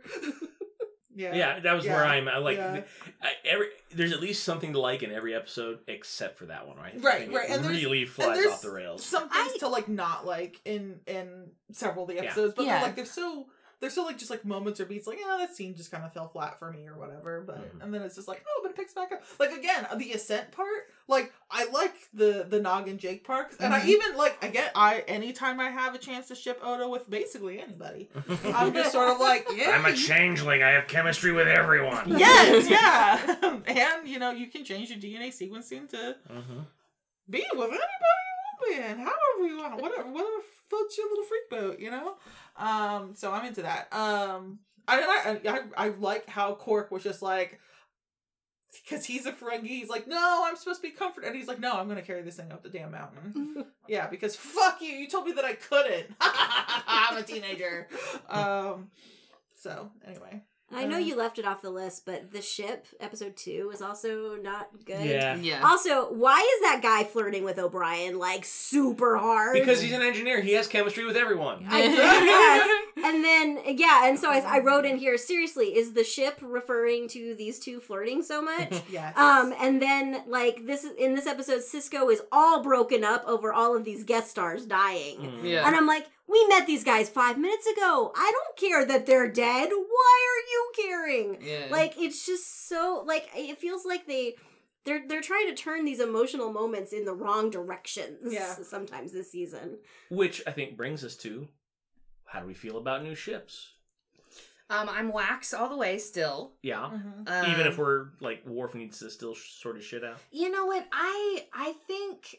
Yeah. 1.14 1.34
Yeah, 1.34 1.60
that 1.60 1.72
was 1.74 1.84
Yeah. 1.84 1.94
where 1.96 2.04
I'm. 2.04 2.28
I 2.28 2.38
like 2.38 2.56
Yeah. 2.58 2.82
I, 3.22 3.32
every. 3.44 3.68
There's 3.94 4.12
at 4.12 4.20
least 4.20 4.44
something 4.44 4.72
to 4.72 4.80
like 4.80 5.02
in 5.02 5.12
every 5.12 5.34
episode, 5.34 5.78
except 5.86 6.38
for 6.38 6.46
that 6.46 6.66
one, 6.66 6.76
right? 6.76 6.94
Right, 7.00 7.30
right, 7.32 7.48
and 7.50 7.64
really 7.66 8.02
And 8.02 8.10
flies 8.10 8.36
there's 8.36 8.52
off 8.52 8.62
the 8.62 8.70
rails. 8.70 9.04
Some 9.04 9.28
things 9.28 9.52
I- 9.54 9.58
to 9.60 9.68
like 9.68 9.88
not 9.88 10.26
like 10.26 10.60
in 10.64 11.00
in 11.06 11.50
several 11.72 12.04
of 12.04 12.08
the 12.08 12.14
Yeah. 12.16 12.22
episodes, 12.24 12.54
but 12.56 12.64
Yeah. 12.66 12.74
they're 12.74 12.82
like 12.82 12.96
they're 12.96 13.04
so 13.04 13.46
there's 13.80 13.92
still 13.92 14.06
like 14.06 14.16
just 14.18 14.30
like 14.30 14.44
moments 14.46 14.80
or 14.80 14.86
beats 14.86 15.06
like 15.06 15.18
yeah 15.20 15.36
that 15.38 15.54
scene 15.54 15.74
just 15.74 15.90
kind 15.90 16.04
of 16.04 16.12
fell 16.14 16.28
flat 16.28 16.58
for 16.58 16.72
me 16.72 16.86
or 16.86 16.96
whatever 16.96 17.42
but 17.46 17.58
Mhm. 17.58 17.82
and 17.84 17.92
then 17.92 18.00
it's 18.02 18.14
just 18.14 18.28
like 18.28 18.42
oh 18.48 18.60
but 18.62 18.70
it 18.70 18.76
picks 18.76 18.94
back 18.94 19.12
up 19.12 19.22
like 19.38 19.50
again 19.52 19.86
the 19.98 20.12
ascent 20.12 20.50
part 20.52 20.88
like 21.08 21.32
i 21.50 21.66
like 21.70 21.94
the 22.14 22.46
the 22.48 22.60
nog 22.60 22.88
and 22.88 22.98
jake 22.98 23.24
parks, 23.24 23.56
and 23.60 23.74
i 23.74 23.80
Mhm. 23.80 23.86
even 23.88 24.16
like 24.16 24.42
i 24.42 24.48
get 24.48 24.72
i 24.74 25.00
anytime 25.06 25.60
i 25.60 25.68
have 25.70 25.94
a 25.94 25.98
chance 25.98 26.28
to 26.28 26.34
ship 26.34 26.58
odo 26.62 26.88
with 26.88 27.08
basically 27.10 27.60
anybody 27.60 28.08
i'm 28.54 28.72
just 28.72 28.92
sort 28.92 29.10
of 29.10 29.20
like 29.20 29.46
yeah 29.54 29.70
I'm 29.74 29.84
a 29.84 29.92
changeling. 29.94 30.62
I 30.62 30.70
have 30.70 30.86
chemistry 30.88 31.32
with 31.32 31.46
everyone. 31.48 32.08
yes 32.18 32.68
yeah 32.70 33.36
and 33.66 34.08
you 34.08 34.18
know 34.18 34.30
you 34.30 34.46
can 34.46 34.64
change 34.64 34.90
your 34.90 34.98
dna 34.98 35.28
sequencing 35.28 35.88
to 35.90 36.16
hmm 36.28 36.60
be 37.28 37.44
with 37.52 37.68
anybody 37.70 37.80
you 37.80 38.44
want 38.46 38.68
be 38.68 38.74
in, 38.76 38.98
however 38.98 39.46
you 39.46 39.56
want, 39.58 39.80
whatever, 39.80 40.08
whatever 40.10 40.42
floats 40.68 40.96
your 40.98 41.08
little 41.08 41.24
freak 41.24 41.48
boat, 41.50 41.80
you 41.80 41.90
know. 41.90 42.14
Um, 42.56 43.14
so 43.14 43.32
I'm 43.32 43.44
into 43.46 43.62
that. 43.62 43.92
Um, 43.92 44.58
I 44.86 45.40
I 45.46 45.50
I, 45.50 45.60
I 45.76 45.88
like 45.98 46.28
how 46.28 46.54
Quark 46.54 46.90
was 46.90 47.02
just 47.02 47.20
like, 47.22 47.58
because 48.82 49.04
he's 49.04 49.26
a 49.26 49.32
Ferengi, 49.32 49.66
he's 49.66 49.88
like, 49.88 50.06
no, 50.08 50.42
I'm 50.44 50.56
supposed 50.56 50.82
to 50.82 50.88
be 50.88 50.92
comforted, 50.94 51.28
and 51.28 51.36
he's 51.38 51.48
like, 51.48 51.60
no, 51.60 51.72
I'm 51.72 51.88
gonna 51.88 52.02
carry 52.02 52.22
this 52.22 52.36
thing 52.36 52.52
up 52.52 52.62
the 52.62 52.68
damn 52.68 52.90
mountain. 52.90 53.66
yeah, 53.88 54.06
because 54.08 54.36
fuck 54.36 54.80
you, 54.80 54.88
you 54.90 55.08
told 55.08 55.26
me 55.26 55.32
that 55.32 55.44
I 55.44 55.54
couldn't. 55.54 56.06
I'm 56.20 57.16
a 57.18 57.22
teenager. 57.22 57.88
Um, 58.28 58.90
so 59.60 59.90
anyway, 60.06 60.42
I 60.72 60.84
know 60.86 60.96
Um, 60.96 61.02
you 61.04 61.16
left 61.16 61.38
it 61.38 61.44
off 61.44 61.62
the 61.62 61.70
list, 61.70 62.04
but 62.04 62.32
the 62.32 62.42
ship 62.42 62.86
episode 63.00 63.36
two 63.36 63.70
is 63.72 63.80
also 63.82 64.36
not 64.36 64.68
good. 64.84 65.04
Yeah. 65.04 65.36
Yeah. 65.36 65.62
Also, 65.64 66.12
why 66.12 66.38
is 66.38 66.62
that 66.68 66.80
guy 66.82 67.04
flirting 67.04 67.44
with 67.44 67.58
O'Brien 67.58 68.18
like 68.18 68.44
super 68.44 69.16
hard? 69.16 69.54
Because 69.54 69.80
he's 69.80 69.92
an 69.92 70.02
engineer. 70.02 70.40
He 70.40 70.52
has 70.54 70.66
chemistry 70.66 71.04
with 71.04 71.16
everyone. 71.16 71.66
I 71.68 71.82
guess. 71.86 72.68
And 73.04 73.22
then 73.22 73.60
yeah, 73.76 74.08
and 74.08 74.18
so 74.18 74.30
I, 74.30 74.38
I 74.38 74.58
wrote 74.60 74.84
in 74.86 74.96
here 74.96 75.18
seriously, 75.18 75.76
is 75.76 75.92
the 75.92 76.04
ship 76.04 76.38
referring 76.40 77.06
to 77.08 77.34
these 77.34 77.58
two 77.58 77.78
flirting 77.80 78.22
so 78.22 78.40
much? 78.40 78.82
yes. 78.90 79.16
Um, 79.16 79.54
and 79.60 79.80
then 79.80 80.22
like 80.26 80.66
this 80.66 80.86
in 80.98 81.14
this 81.14 81.26
episode, 81.26 81.60
Sisko 81.60 82.10
is 82.10 82.22
all 82.32 82.62
broken 82.62 83.04
up 83.04 83.22
over 83.26 83.52
all 83.52 83.76
of 83.76 83.84
these 83.84 84.04
guest 84.04 84.30
stars 84.30 84.64
dying. 84.64 85.18
Mm. 85.18 85.44
Yeah. 85.44 85.66
And 85.66 85.76
I'm 85.76 85.86
like, 85.86 86.06
we 86.26 86.46
met 86.48 86.66
these 86.66 86.82
guys 86.82 87.10
five 87.10 87.38
minutes 87.38 87.66
ago. 87.66 88.12
I 88.16 88.32
don't 88.32 88.56
care 88.56 88.84
that 88.86 89.04
they're 89.04 89.30
dead. 89.30 89.68
Why 89.70 90.28
are 90.30 90.42
you 90.50 90.72
caring? 90.82 91.38
yeah. 91.42 91.66
Like 91.70 91.94
it's 91.98 92.24
just 92.24 92.68
so 92.68 93.04
like 93.06 93.28
it 93.34 93.58
feels 93.58 93.84
like 93.84 94.06
they 94.06 94.34
they're 94.84 95.02
they're 95.06 95.20
trying 95.20 95.48
to 95.48 95.54
turn 95.54 95.84
these 95.84 96.00
emotional 96.00 96.52
moments 96.52 96.92
in 96.92 97.04
the 97.04 97.14
wrong 97.14 97.50
directions. 97.50 98.32
Yeah. 98.32 98.54
Sometimes 98.54 99.12
this 99.12 99.30
season. 99.30 99.78
Which 100.08 100.42
I 100.46 100.52
think 100.52 100.76
brings 100.76 101.04
us 101.04 101.16
to 101.16 101.48
how 102.34 102.40
do 102.40 102.46
we 102.46 102.54
feel 102.54 102.78
about 102.78 103.02
new 103.04 103.14
ships? 103.14 103.70
um, 104.70 104.88
I'm 104.88 105.12
wax 105.12 105.52
all 105.54 105.68
the 105.68 105.76
way 105.76 105.98
still. 105.98 106.52
Yeah. 106.62 106.90
Mhm. 106.92 107.28
Um, 107.28 107.50
Even 107.52 107.66
if 107.66 107.76
we're 107.78 108.06
like 108.20 108.44
Worf 108.46 108.74
needs 108.74 108.98
to 109.00 109.10
still 109.10 109.34
sh- 109.34 109.52
sort 109.60 109.76
of 109.76 109.84
shit 109.84 110.02
out. 110.02 110.18
you 110.32 110.50
know 110.50 110.66
what, 110.66 110.86
I 110.92 111.46
I 111.52 111.72
think 111.86 112.36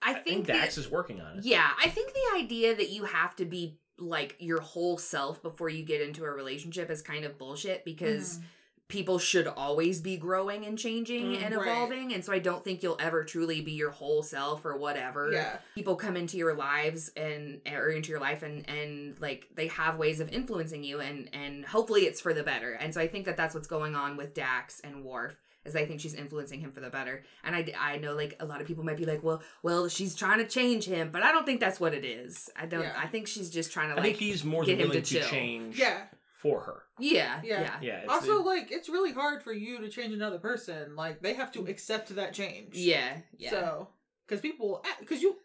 I 0.00 0.10
I 0.10 0.14
think, 0.14 0.24
think 0.26 0.46
the- 0.46 0.52
Dax 0.54 0.78
is 0.78 0.88
working 0.90 1.20
on 1.20 1.38
it. 1.38 1.44
Yeah, 1.44 1.68
I 1.82 1.88
think 1.88 2.12
the 2.14 2.38
idea 2.38 2.74
that 2.76 2.90
you 2.90 3.04
have 3.04 3.34
to 3.36 3.44
be 3.44 3.78
like 3.98 4.36
your 4.38 4.60
whole 4.60 4.98
self 4.98 5.42
before 5.42 5.68
you 5.68 5.84
get 5.84 6.00
into 6.00 6.24
a 6.24 6.30
relationship 6.30 6.90
is 6.90 7.02
kind 7.02 7.24
of 7.24 7.38
bullshit 7.38 7.84
because 7.84 8.38
people 8.94 9.18
should 9.18 9.46
always 9.46 10.00
be 10.00 10.16
growing 10.16 10.64
and 10.64 10.78
changing 10.78 11.24
Mm, 11.32 11.42
and 11.44 11.54
right. 11.56 11.66
evolving 11.66 12.14
and 12.14 12.24
so 12.24 12.32
I 12.32 12.38
don't 12.38 12.64
think 12.64 12.82
you'll 12.82 12.96
ever 13.00 13.24
truly 13.24 13.60
be 13.60 13.72
your 13.72 13.90
whole 13.90 14.22
self 14.22 14.64
or 14.64 14.76
whatever. 14.76 15.30
Yeah. 15.32 15.58
People 15.74 15.96
come 15.96 16.16
into 16.16 16.36
your 16.38 16.54
lives 16.54 17.10
and 17.16 17.60
or 17.70 17.88
into 17.90 18.10
your 18.10 18.20
life 18.20 18.42
and 18.42 18.66
and 18.68 19.20
like 19.20 19.48
they 19.54 19.66
have 19.66 19.98
ways 19.98 20.20
of 20.20 20.30
influencing 20.32 20.82
you 20.84 21.00
and 21.00 21.28
and 21.34 21.64
hopefully 21.66 22.02
it's 22.02 22.20
for 22.20 22.32
the 22.32 22.42
better. 22.42 22.72
And 22.72 22.94
so 22.94 23.00
I 23.00 23.08
think 23.08 23.26
that 23.26 23.36
that's 23.36 23.54
what's 23.54 23.66
going 23.68 23.94
on 23.94 24.16
with 24.16 24.32
Dax 24.32 24.80
and 24.80 25.04
Worf 25.04 25.34
is 25.64 25.74
I 25.74 25.86
think 25.86 25.98
she's 26.00 26.12
influencing 26.14 26.60
him 26.60 26.72
for 26.72 26.80
the 26.80 26.90
better. 26.90 27.24
And 27.42 27.56
I, 27.56 27.72
I 27.80 27.96
know 27.96 28.14
like 28.14 28.36
a 28.38 28.44
lot 28.44 28.60
of 28.60 28.66
people 28.66 28.84
might 28.84 28.98
be 28.98 29.06
like, 29.06 29.22
well, 29.22 29.42
well, 29.62 29.88
she's 29.88 30.14
trying 30.14 30.38
to 30.38 30.46
change 30.46 30.84
him, 30.84 31.08
but 31.10 31.22
I 31.22 31.32
don't 31.32 31.46
think 31.46 31.58
that's 31.58 31.80
what 31.80 31.94
it 31.94 32.04
is. 32.04 32.50
I 32.54 32.66
don't. 32.66 32.82
Yeah. 32.82 32.92
I 32.96 33.06
think 33.06 33.26
she's 33.26 33.48
just 33.48 33.72
trying 33.72 33.88
to 33.88 33.92
I 33.94 33.96
like, 33.96 34.04
think 34.04 34.16
he's 34.18 34.44
more 34.44 34.64
than 34.66 34.78
him 34.78 34.88
willing 34.88 35.02
to 35.02 35.20
to, 35.20 35.26
change 35.26 35.78
Yeah. 35.78 36.02
For 36.44 36.60
her. 36.60 36.82
yeah, 36.98 37.40
Yeah. 37.42 37.60
yeah, 37.60 37.78
Yeah. 37.80 37.98
It's, 38.02 38.12
Also, 38.12 38.38
it- 38.40 38.46
like, 38.46 38.70
it's 38.70 38.88
really 38.88 39.12
hard 39.12 39.42
for 39.42 39.52
you 39.52 39.80
to 39.80 39.88
change 39.88 40.12
another 40.12 40.38
person. 40.38 40.94
Like, 40.94 41.22
they 41.22 41.34
have 41.34 41.50
to 41.52 41.60
mm. 41.62 41.68
accept 41.68 42.14
that 42.14 42.32
change. 42.34 42.76
yeah, 42.76 43.18
yeah. 43.36 43.50
So, 43.50 43.88
because 44.26 44.40
people, 44.40 44.82
eh, 44.84 44.96
because 45.00 45.22
you, 45.22 45.36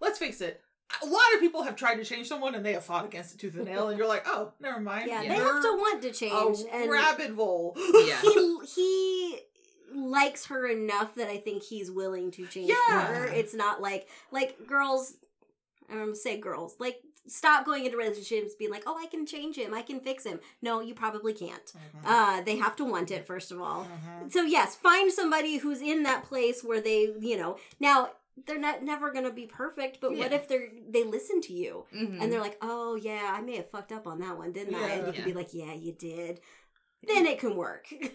let's 0.00 0.18
face 0.18 0.40
it, 0.40 0.62
a 1.02 1.06
lot 1.06 1.34
of 1.34 1.40
people 1.40 1.64
have 1.64 1.74
tried 1.74 1.96
to 1.96 2.04
change 2.04 2.28
someone 2.28 2.54
and 2.54 2.64
they 2.64 2.72
have 2.72 2.84
fought 2.84 3.04
against 3.04 3.34
it 3.34 3.38
tooth 3.38 3.56
and 3.56 3.64
nail, 3.64 3.88
and 3.88 3.98
you're 3.98 4.06
like, 4.06 4.22
oh, 4.26 4.52
never 4.60 4.78
mind. 4.80 5.08
Yeah, 5.08 5.22
Yeah. 5.22 5.28
they 5.30 5.42
have 5.42 5.62
to 5.62 5.72
want 5.76 6.02
to 6.02 6.12
change. 6.12 6.60
a 6.60 6.74
and 6.74 6.90
rabbit 6.90 7.32
hole. 7.34 7.76
Yeah. 7.76 8.20
he 8.22 8.58
he 8.74 9.38
likes 9.92 10.46
her 10.46 10.68
enough 10.68 11.16
that 11.16 11.28
I 11.28 11.38
think 11.38 11.64
he's 11.64 11.90
willing 11.90 12.30
to 12.32 12.46
change 12.46 12.68
Yeah. 12.70 13.06
for 13.06 13.14
her. 13.14 13.24
It's 13.26 13.52
not 13.54 13.82
like 13.82 14.08
like 14.30 14.66
girls. 14.66 15.14
I'm 15.90 15.98
gonna 15.98 16.14
say 16.14 16.38
girls 16.38 16.76
like 16.78 17.00
stop 17.28 17.64
going 17.64 17.84
into 17.84 17.96
relationships 17.96 18.54
being 18.58 18.70
like, 18.70 18.84
oh, 18.86 18.96
I 19.00 19.06
can 19.06 19.26
change 19.26 19.56
him, 19.56 19.74
I 19.74 19.82
can 19.82 20.00
fix 20.00 20.24
him. 20.24 20.40
No, 20.62 20.80
you 20.80 20.94
probably 20.94 21.32
can't. 21.32 21.64
Mhm. 21.74 22.00
Uh, 22.04 22.40
they 22.42 22.56
have 22.56 22.76
to 22.76 22.84
want 22.84 23.10
it 23.10 23.26
first 23.26 23.50
of 23.52 23.60
all. 23.60 23.84
Mhm. 23.86 24.32
So 24.32 24.42
yes, 24.42 24.76
find 24.76 25.12
somebody 25.12 25.56
who's 25.58 25.80
in 25.80 26.02
that 26.04 26.24
place 26.24 26.62
where 26.62 26.80
they, 26.80 27.14
you 27.20 27.36
know, 27.36 27.56
now 27.80 28.10
they're 28.46 28.58
not 28.58 28.82
never 28.82 29.10
gonna 29.12 29.32
be 29.32 29.46
perfect, 29.46 29.98
but 30.00 30.14
what 30.16 30.32
if 30.32 30.46
they're 30.46 30.68
they 30.88 31.04
listen 31.04 31.40
to 31.40 31.52
you 31.54 31.86
Mhm. 31.94 32.20
and 32.20 32.30
they're 32.32 32.40
like, 32.40 32.58
oh 32.60 32.94
yeah, 32.96 33.32
I 33.36 33.40
may 33.40 33.56
have 33.56 33.70
fucked 33.70 33.92
up 33.92 34.06
on 34.06 34.18
that 34.20 34.36
one, 34.36 34.52
didn't 34.52 34.74
I? 34.74 34.88
And 34.90 35.00
you 35.06 35.12
Yeah. 35.12 35.16
can 35.16 35.24
be 35.24 35.32
like, 35.32 35.54
yeah, 35.54 35.72
you 35.72 35.92
did. 35.92 36.40
Then 37.02 37.24
it 37.26 37.38
can 37.38 37.54
work. 37.56 37.86
I 37.90 37.96
think 38.00 38.14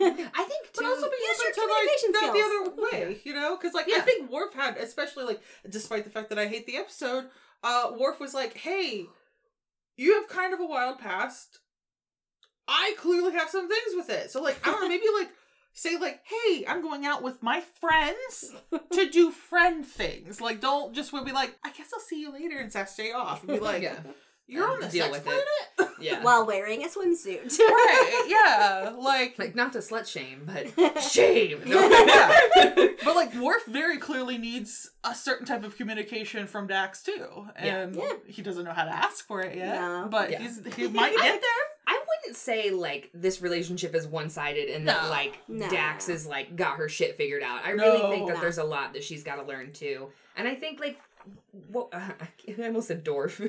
too. 0.73 0.81
But 0.81 0.85
also 0.85 1.09
be 1.09 1.15
use 1.15 1.41
your 1.43 1.53
to 1.53 1.61
like 1.61 2.13
that 2.13 2.33
the 2.33 2.41
other 2.41 2.81
way, 2.91 3.21
you 3.23 3.33
know? 3.33 3.55
Because 3.55 3.73
like 3.73 3.87
I 3.89 4.01
think 4.01 4.29
Worf 4.29 4.53
had, 4.53 4.77
especially 4.77 5.23
like, 5.23 5.41
despite 5.69 6.03
the 6.03 6.09
fact 6.09 6.29
that 6.29 6.37
I 6.39 6.47
hate 6.47 6.65
the 6.65 6.77
episode, 6.77 7.29
uh, 7.63 7.91
Worf 7.97 8.19
was 8.19 8.33
like, 8.33 8.57
"Hey, 8.57 9.07
you 9.97 10.15
have 10.15 10.27
kind 10.27 10.53
of 10.53 10.59
a 10.59 10.65
wild 10.65 10.99
past. 10.99 11.59
I 12.67 12.95
clearly 12.97 13.33
have 13.33 13.49
some 13.49 13.67
things 13.67 13.95
with 13.95 14.09
it. 14.09 14.31
So 14.31 14.41
like, 14.41 14.65
I 14.65 14.71
don't 14.71 14.81
know, 14.81 14.87
maybe 14.89 15.05
like 15.17 15.29
say 15.73 15.97
like, 15.97 16.21
"Hey, 16.25 16.65
I'm 16.67 16.81
going 16.81 17.05
out 17.05 17.23
with 17.23 17.43
my 17.43 17.61
friends 17.79 18.55
to 18.93 19.09
do 19.09 19.31
friend 19.31 19.85
things." 19.85 20.41
Like, 20.41 20.61
don't 20.61 20.93
just 20.93 21.11
be 21.11 21.31
like, 21.31 21.57
"I 21.63 21.71
guess 21.71 21.91
I'll 21.93 21.99
see 21.99 22.21
you 22.21 22.31
later," 22.31 22.57
and 22.57 22.71
stay 22.71 23.11
off. 23.11 23.41
And 23.43 23.51
be 23.53 23.59
like, 23.59 23.81
yeah, 23.83 23.99
"You're 24.51 24.69
on 24.69 24.79
the 24.81 24.87
deal 24.87 25.05
sex 25.05 25.17
with 25.25 25.27
it. 25.27 25.45
planet." 25.77 25.93
yeah. 26.01 26.21
While 26.23 26.45
wearing 26.45 26.83
a 26.83 26.87
swimsuit. 26.87 27.57
right? 27.59 28.25
Yeah, 28.27 28.93
like 28.97 29.39
like 29.39 29.55
not 29.55 29.73
to 29.73 29.79
slut 29.79 30.07
shame, 30.07 30.45
but 30.45 31.01
shame. 31.01 31.61
No. 31.65 31.87
Yeah. 31.89 32.87
But 33.03 33.15
like 33.15 33.33
Worf 33.35 33.65
very 33.67 33.97
clearly 33.97 34.37
needs 34.37 34.91
a 35.03 35.15
certain 35.15 35.45
type 35.45 35.63
of 35.63 35.75
communication 35.77 36.45
from 36.47 36.67
Dax 36.67 37.01
too, 37.03 37.47
and 37.55 37.95
Yeah. 37.95 38.11
he 38.27 38.41
doesn't 38.41 38.65
know 38.65 38.73
how 38.73 38.83
to 38.85 38.91
ask 38.95 39.25
for 39.25 39.41
it 39.41 39.55
yet. 39.55 39.75
No. 39.79 40.07
But 40.09 40.31
Yeah. 40.31 40.39
he's 40.39 40.61
he 40.75 40.87
might 40.87 41.15
get 41.15 41.41
there. 41.41 41.65
I 41.87 41.99
wouldn't 42.07 42.37
say 42.37 42.69
like 42.69 43.09
this 43.13 43.41
relationship 43.41 43.95
is 43.95 44.07
one 44.07 44.29
sided 44.29 44.69
and 44.69 44.87
that 44.87 45.03
No. 45.03 45.09
like 45.09 45.39
No. 45.47 45.67
Dax 45.69 46.09
is 46.09 46.25
like 46.27 46.55
got 46.55 46.77
her 46.77 46.87
shit 46.89 47.17
figured 47.17 47.43
out. 47.43 47.61
I 47.65 47.73
No. 47.73 47.83
really 47.83 48.15
think 48.15 48.27
that 48.27 48.35
No. 48.35 48.41
there's 48.41 48.57
a 48.59 48.63
lot 48.63 48.93
that 48.93 49.03
she's 49.03 49.23
got 49.23 49.35
to 49.37 49.43
learn 49.43 49.71
too, 49.73 50.09
and 50.35 50.47
I 50.47 50.55
think 50.55 50.79
like. 50.79 50.99
Well, 51.69 51.89
uh, 51.93 52.09
I 52.59 52.65
almost 52.67 52.87
said 52.87 53.03
dwarf. 53.05 53.39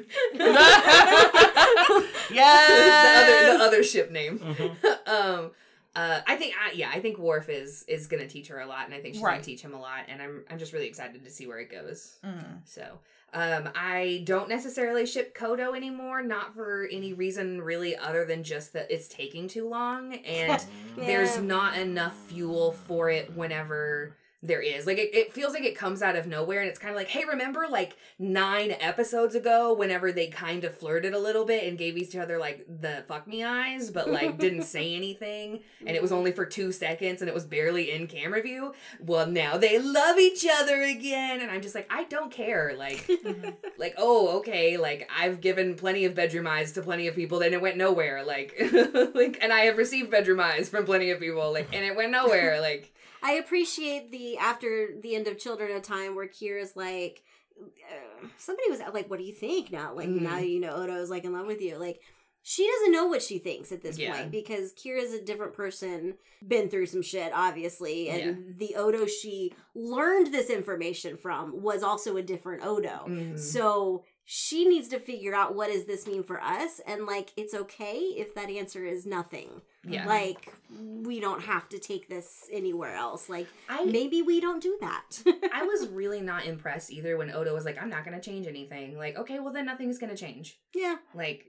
Yes. 2.31 2.31
the 2.31 3.35
other 3.53 3.59
the 3.59 3.65
other 3.65 3.83
ship 3.83 4.11
name. 4.11 4.39
Mhm. 4.39 5.09
um, 5.09 5.51
uh, 5.95 6.21
I 6.27 6.37
think 6.37 6.55
I, 6.59 6.73
yeah, 6.73 6.91
I 6.93 7.01
think 7.01 7.19
Worf 7.19 7.49
is 7.51 7.85
is 7.87 8.07
gonna 8.07 8.27
teach 8.27 8.49
her 8.49 8.61
a 8.61 8.67
lot, 8.67 8.87
and 8.87 8.95
I 8.95 9.01
think 9.01 9.15
she's 9.15 9.23
Right. 9.23 9.33
gonna 9.35 9.45
teach 9.45 9.61
him 9.63 9.75
a 9.75 9.81
lot, 9.81 10.05
and 10.09 10.23
I'm 10.23 10.45
I'm 10.51 10.59
just 10.59 10.73
really 10.73 10.87
excited 10.87 11.23
to 11.25 11.31
see 11.31 11.47
where 11.47 11.59
it 11.59 11.71
goes. 11.71 12.17
Mm. 12.25 12.61
So, 12.65 13.01
um, 13.35 13.69
I 13.75 14.23
don't 14.25 14.49
necessarily 14.49 15.05
ship 15.05 15.37
Kodo 15.37 15.77
anymore, 15.77 16.23
not 16.23 16.55
for 16.55 16.89
any 16.91 17.13
reason 17.13 17.61
really 17.61 17.95
other 17.95 18.25
than 18.25 18.43
just 18.43 18.73
that 18.73 18.91
it's 18.91 19.07
taking 19.07 19.49
too 19.49 19.69
long 19.69 20.15
and 20.15 20.65
there's 20.97 21.39
not 21.39 21.77
enough 21.77 22.17
fuel 22.27 22.73
for 22.73 23.11
it 23.11 23.35
whenever 23.37 24.17
there 24.43 24.61
is. 24.61 24.87
Like 24.87 24.99
it, 24.99 25.15
it 25.15 25.33
feels 25.33 25.53
like 25.53 25.65
it 25.65 25.77
comes 25.77 26.03
out 26.03 26.17
of 26.17 26.27
nowhere 26.27 26.61
and 26.61 26.69
it's 26.69 26.79
kind 26.79 26.91
of 26.91 26.97
like, 26.97 27.09
hey, 27.09 27.25
remember 27.25 27.67
like 27.71 27.97
nine 28.19 28.75
episodes 28.81 29.35
ago 29.35 29.73
whenever 29.73 30.13
they 30.13 30.27
kind 30.27 30.65
of 30.65 30.77
flirted 30.77 31.15
a 31.15 31.19
little 31.19 31.45
bit 31.45 31.65
and 31.65 31.79
gave 31.79 31.97
each 31.97 32.17
other 32.17 32.39
like 32.39 32.67
the 32.69 33.05
fuck 33.09 33.27
me 33.27 33.45
eyes, 33.45 33.91
but 33.91 34.11
like 34.11 34.39
didn't 34.39 34.63
say 34.63 34.95
anything 34.97 35.61
and 35.87 35.97
it 35.97 36.03
was 36.03 36.13
only 36.13 36.33
for 36.33 36.45
two 36.45 36.73
seconds 36.73 37.23
and 37.23 37.29
it 37.29 37.35
was 37.35 37.45
barely 37.45 37.91
in 37.91 38.07
camera 38.07 38.43
view. 38.43 38.75
Well, 39.01 39.27
now 39.27 39.57
they 39.57 39.79
love 39.79 40.19
each 40.19 40.47
other 40.51 40.83
again, 40.83 41.41
and 41.41 41.51
I'm 41.51 41.63
just 41.63 41.75
like, 41.75 41.87
I 41.91 42.05
don't 42.05 42.31
care. 42.31 42.75
Like, 42.77 43.07
mm-hmm. 43.07 43.51
like 43.79 43.95
oh, 43.99 44.39
okay, 44.39 44.77
like 44.77 45.09
I've 45.17 45.41
given 45.41 45.75
plenty 45.75 46.05
of 46.05 46.15
bedroom 46.15 46.47
eyes 46.47 46.73
to 46.73 46.83
plenty 46.83 47.07
of 47.09 47.15
people, 47.15 47.41
and 47.41 47.55
it 47.55 47.61
went 47.61 47.77
nowhere. 47.77 48.25
Like, 48.25 48.55
like, 49.15 49.39
and 49.41 49.53
I 49.53 49.61
have 49.63 49.79
received 49.79 50.11
bedroom 50.11 50.41
eyes 50.41 50.69
from 50.69 50.85
plenty 50.85 51.11
of 51.11 51.21
people, 51.21 51.53
like, 51.53 51.69
and 51.73 51.85
it 51.85 51.97
went 51.97 52.13
nowhere. 52.13 52.61
Like, 52.61 52.95
I 53.23 53.33
appreciate 53.33 54.11
the 54.11 54.39
after 54.39 54.99
the 55.01 55.15
end 55.15 55.29
of 55.29 55.39
Children 55.39 55.77
of 55.77 55.83
Time 55.83 56.15
where 56.17 56.27
Kira's 56.29 56.75
like, 56.77 57.23
uh, 57.61 58.27
somebody 58.39 58.71
was 58.71 58.81
like, 58.93 59.09
"What 59.11 59.19
do 59.19 59.25
you 59.25 59.33
think 59.35 59.71
now?" 59.71 59.95
Like 59.95 60.09
Mhm. 60.09 60.23
now 60.23 60.39
you 60.39 60.59
know 60.61 60.73
Odo's 60.75 61.11
like 61.11 61.25
in 61.25 61.33
love 61.33 61.47
with 61.47 61.61
you. 61.61 61.77
Like 61.79 62.01
she 62.45 62.67
doesn't 62.67 62.91
know 62.93 63.07
what 63.07 63.23
she 63.23 63.39
thinks 63.39 63.71
at 63.71 63.83
this 63.83 63.97
Yeah. 63.99 64.17
point 64.17 64.33
because 64.33 64.73
Kira's 64.73 65.13
a 65.13 65.23
different 65.23 65.53
person, 65.55 66.19
been 66.45 66.69
through 66.69 66.87
some 66.87 67.03
shit, 67.03 67.31
obviously, 67.33 68.09
and 68.09 68.59
the 68.59 68.75
Odo 68.75 69.07
she 69.07 69.53
learned 69.77 70.33
this 70.33 70.51
information 70.51 71.17
from 71.17 71.63
was 71.63 71.85
also 71.85 72.17
a 72.17 72.23
different 72.23 72.65
Odo. 72.67 73.05
Mhm. 73.07 73.39
So 73.39 74.03
she 74.25 74.65
needs 74.65 74.89
to 74.89 74.99
figure 74.99 75.35
out 75.35 75.55
what 75.55 75.71
does 75.71 75.85
this 75.85 76.05
mean 76.07 76.25
for 76.25 76.41
us, 76.43 76.81
and 76.81 77.07
like 77.07 77.29
it's 77.37 77.55
okay 77.55 77.99
if 77.99 78.35
that 78.35 78.51
answer 78.51 78.85
is 78.85 79.07
nothing. 79.07 79.63
Yeah. 79.85 80.07
Like 80.07 80.53
we 80.71 81.18
don't 81.21 81.42
have 81.42 81.68
to 81.71 81.79
take 81.79 82.09
this 82.09 82.45
anywhere 82.53 82.95
else. 82.95 83.29
Like 83.29 83.49
I 83.68 83.85
maybe 83.85 84.23
we 84.23 84.40
don't 84.40 84.62
do 84.62 84.79
that. 84.81 85.23
I 85.53 85.64
was 85.64 85.88
really 85.88 86.21
not 86.21 86.47
impressed 86.47 86.92
either 86.92 87.16
when 87.16 87.33
Odo 87.33 87.53
was 87.53 87.64
like, 87.64 87.83
I'm 87.83 87.90
not 87.90 88.05
gonna 88.05 88.21
change 88.21 88.47
anything. 88.47 88.97
Like, 88.97 89.16
okay, 89.18 89.40
well 89.40 89.53
then 89.53 89.66
nothing's 89.66 89.99
gonna 89.99 90.16
change. 90.16 90.61
yeah, 90.75 90.97
Like, 91.14 91.47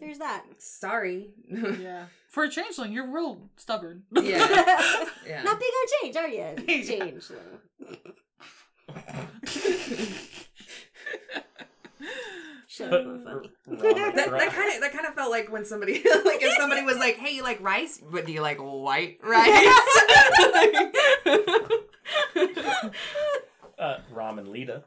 there's 0.00 0.18
that. 0.18 0.44
sorry. 0.58 1.30
Yeah. 1.50 2.06
For 2.30 2.44
a 2.44 2.48
changeling, 2.48 2.92
you're 2.92 3.06
real 3.12 3.50
stubborn. 3.56 4.04
yeah. 4.12 4.38
Yeah. 5.26 5.42
Not 5.42 5.58
big 5.60 5.68
on 5.80 5.86
change, 6.02 6.16
are 6.16 6.28
you? 6.28 6.54
Change. 6.84 7.30
Yeah. 7.30 7.36
Change. 12.76 12.90
Shut 12.90 12.90
But 12.90 13.00
up, 13.06 13.24
funny. 13.24 13.50
Robin- 13.94 14.16
That, 14.16 14.30
that 14.30 14.52
kind 14.52 14.74
of 14.74 14.80
that 14.80 14.92
kind 14.92 15.06
of 15.06 15.14
felt 15.14 15.30
like 15.30 15.50
when 15.52 15.64
somebody 15.64 15.94
like 16.24 16.42
if 16.42 16.54
somebody 16.58 16.82
was 16.82 16.96
like, 16.98 17.16
"Hey, 17.16 17.34
you 17.36 17.42
like 17.42 17.60
rice? 17.62 18.00
But 18.10 18.26
do 18.26 18.32
you 18.32 18.40
like 18.40 18.58
white 18.58 19.18
rice?" 19.22 19.78
uh, 23.78 23.98
Ramen 24.12 24.48
Leeta. 24.48 24.82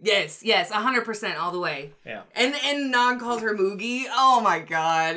yes, 0.00 0.42
yes, 0.42 0.70
hundred 0.70 1.04
percent 1.04 1.36
all 1.38 1.52
the 1.52 1.58
way. 1.60 1.92
Yeah. 2.04 2.22
And 2.34 2.54
and 2.64 2.90
Nog 2.90 3.20
calls 3.20 3.42
her 3.42 3.54
Moogie. 3.56 4.04
Oh 4.10 4.40
my 4.40 4.60
god. 4.60 5.16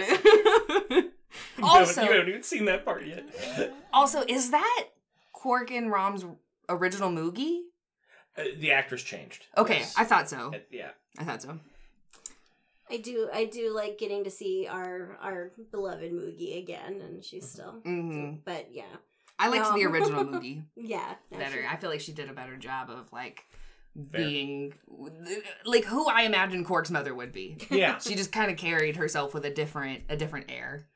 You 1.57 1.65
also, 1.65 2.01
haven't, 2.01 2.05
you 2.05 2.11
haven't 2.19 2.29
even 2.29 2.43
seen 2.43 2.65
that 2.65 2.85
part 2.85 3.05
yet. 3.05 3.25
also, 3.93 4.23
is 4.27 4.51
that 4.51 4.85
Quark 5.33 5.69
and 5.69 5.91
Rom's 5.91 6.23
original 6.69 7.09
Moogie? 7.09 7.59
Uh, 8.37 8.43
the 8.57 8.71
actress 8.71 9.03
changed. 9.03 9.45
Okay, 9.57 9.79
Yes. 9.79 9.95
I 9.97 10.05
thought 10.05 10.29
so. 10.29 10.51
Uh, 10.53 10.59
yeah. 10.71 10.91
I 11.17 11.23
thought 11.25 11.41
so. 11.41 11.59
I 12.89 12.97
do 12.97 13.29
I 13.33 13.45
do 13.45 13.73
like 13.73 13.97
getting 13.97 14.23
to 14.25 14.29
see 14.29 14.67
our 14.69 15.17
our 15.21 15.51
beloved 15.71 16.11
Moogie 16.11 16.59
again 16.61 17.01
and 17.01 17.23
she's 17.23 17.49
still 17.49 17.79
hmm 17.83 18.33
but 18.45 18.67
yeah. 18.71 18.83
I 19.39 19.49
liked 19.49 19.65
No. 19.65 19.73
the 19.75 19.85
original 19.85 20.23
Moogie 20.25 20.63
Yeah. 20.75 21.15
no, 21.31 21.37
better. 21.39 21.61
she- 21.61 21.67
I 21.67 21.77
feel 21.77 21.89
like 21.89 22.01
she 22.01 22.11
did 22.13 22.29
a 22.29 22.33
better 22.33 22.55
job 22.57 22.89
of 22.89 23.11
like 23.11 23.45
Fair. 24.11 24.21
being 24.21 24.73
like 25.65 25.85
who 25.85 26.07
I 26.07 26.23
imagine 26.23 26.63
Quark's 26.65 26.91
mother 26.91 27.15
would 27.15 27.31
be. 27.31 27.57
Yeah. 27.71 27.97
She 27.97 28.15
just 28.15 28.31
kind 28.31 28.51
of 28.51 28.57
carried 28.57 28.97
herself 28.97 29.33
with 29.33 29.45
a 29.45 29.49
different 29.49 30.03
a 30.09 30.15
different 30.17 30.51
air. 30.51 30.87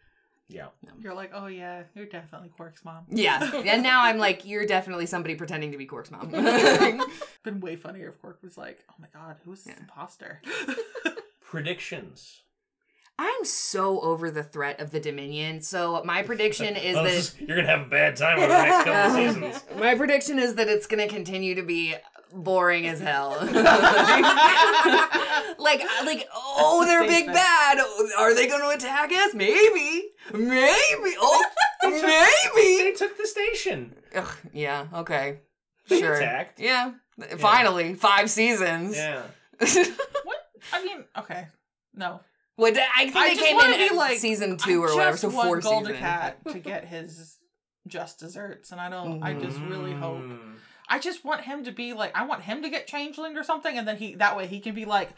Yeah. 0.52 0.70
You're 1.00 1.14
like, 1.14 1.30
oh 1.34 1.46
yeah, 1.46 1.84
you're 1.94 2.08
definitely 2.08 2.50
Quark's 2.50 2.84
mom. 2.84 3.06
Yeah. 3.12 3.52
and 3.66 3.84
now 3.84 4.02
I'm 4.04 4.18
like, 4.18 4.46
you're 4.46 4.66
definitely 4.66 5.06
somebody 5.06 5.36
pretending 5.36 5.72
to 5.74 5.78
be 5.78 5.86
Quark's 5.86 6.10
mom. 6.12 6.30
Been 7.44 7.60
way 7.62 7.76
funnier 7.76 8.10
if 8.10 8.20
Quark 8.20 8.40
was 8.42 8.58
like, 8.58 8.84
oh 8.90 8.96
my 9.00 9.08
god, 9.14 9.38
who 9.46 9.54
is 9.54 9.64
this 9.64 9.74
Yeah. 9.76 9.82
imposter? 9.82 10.42
Predictions. 11.50 12.44
I'm 13.18 13.44
so 13.44 14.00
over 14.02 14.30
the 14.32 14.44
threat 14.44 14.80
of 14.80 14.92
the 14.92 15.00
Dominion. 15.00 15.62
So 15.62 16.02
my 16.06 16.22
prediction 16.22 16.76
is 16.76 16.94
that 16.96 17.04
this 17.04 17.36
you're 17.40 17.58
gonna 17.58 17.68
have 17.68 17.88
a 17.88 17.90
bad 17.90 18.16
time 18.16 18.38
over 18.38 18.48
the 18.48 18.54
next 18.54 18.84
couple 18.86 18.94
of 18.94 19.12
seasons. 19.34 19.64
my 19.80 19.96
prediction 19.96 20.38
is 20.38 20.54
that 20.56 20.68
it's 20.70 20.86
gonna 20.86 21.08
continue 21.08 21.56
to 21.56 21.64
be 21.64 21.96
boring 22.32 22.86
as 22.88 23.00
hell. 23.00 23.36
like, 23.42 23.56
like, 26.06 26.28
oh, 26.36 26.86
That's 26.86 26.92
they're 26.92 27.08
big 27.08 27.26
safest. 27.26 27.34
bad. 27.34 27.80
Are 28.20 28.36
they 28.36 28.46
going 28.48 28.62
to 28.62 28.70
attack 28.70 29.12
us? 29.12 29.34
Maybe, 29.34 30.12
maybe. 30.32 31.16
Oh, 31.20 31.44
They 31.82 31.90
maybe. 31.90 32.84
They 32.84 32.92
took 32.96 33.18
the 33.18 33.26
station. 33.26 33.96
Ugh, 34.14 34.32
yeah. 34.54 34.86
Okay. 34.94 35.40
They 35.88 36.02
sure. 36.02 36.14
attacked. 36.14 36.60
Yeah. 36.60 36.92
Finally, 37.38 37.96
five 37.96 38.30
seasons. 38.30 38.96
Yeah. 38.96 39.24
what? 40.24 40.39
I 40.74 40.84
mean, 40.84 41.06
okay, 41.18 41.48
no. 41.94 42.22
What 42.56 42.78
I 42.78 43.06
think 43.06 43.16
I 43.16 43.30
they 43.30 43.36
just 43.36 43.46
came 43.48 43.56
wanna 43.56 43.74
in 43.76 43.90
be 43.90 43.96
like 43.96 44.18
season 44.18 44.58
two 44.58 44.84
I 44.84 44.88
or 44.88 44.96
whatever, 44.96 45.18
so 45.18 45.30
want 45.30 45.48
four 45.48 45.60
Golden 45.62 45.94
seasons. 45.94 46.00
Cat 46.00 46.38
to 46.52 46.60
get 46.60 46.86
his 46.86 47.38
just 47.88 48.20
desserts, 48.20 48.72
and 48.72 48.82
I 48.82 48.90
don't. 48.90 49.24
I 49.24 49.34
just 49.34 49.58
really 49.62 49.94
hope. 49.94 50.22
Mm. 50.22 50.56
I 50.90 51.00
just 51.00 51.24
want 51.24 51.42
him 51.42 51.64
to 51.64 51.72
be 51.72 51.94
like. 51.94 52.12
I 52.16 52.26
want 52.26 52.42
him 52.42 52.62
to 52.64 52.70
get 52.70 52.86
changeling 52.86 53.38
or 53.38 53.44
something, 53.44 53.78
and 53.78 53.88
then 53.88 53.96
he 53.96 54.16
that 54.16 54.36
way 54.36 54.46
he 54.46 54.60
can 54.60 54.76
be 54.76 54.84
like, 54.84 55.12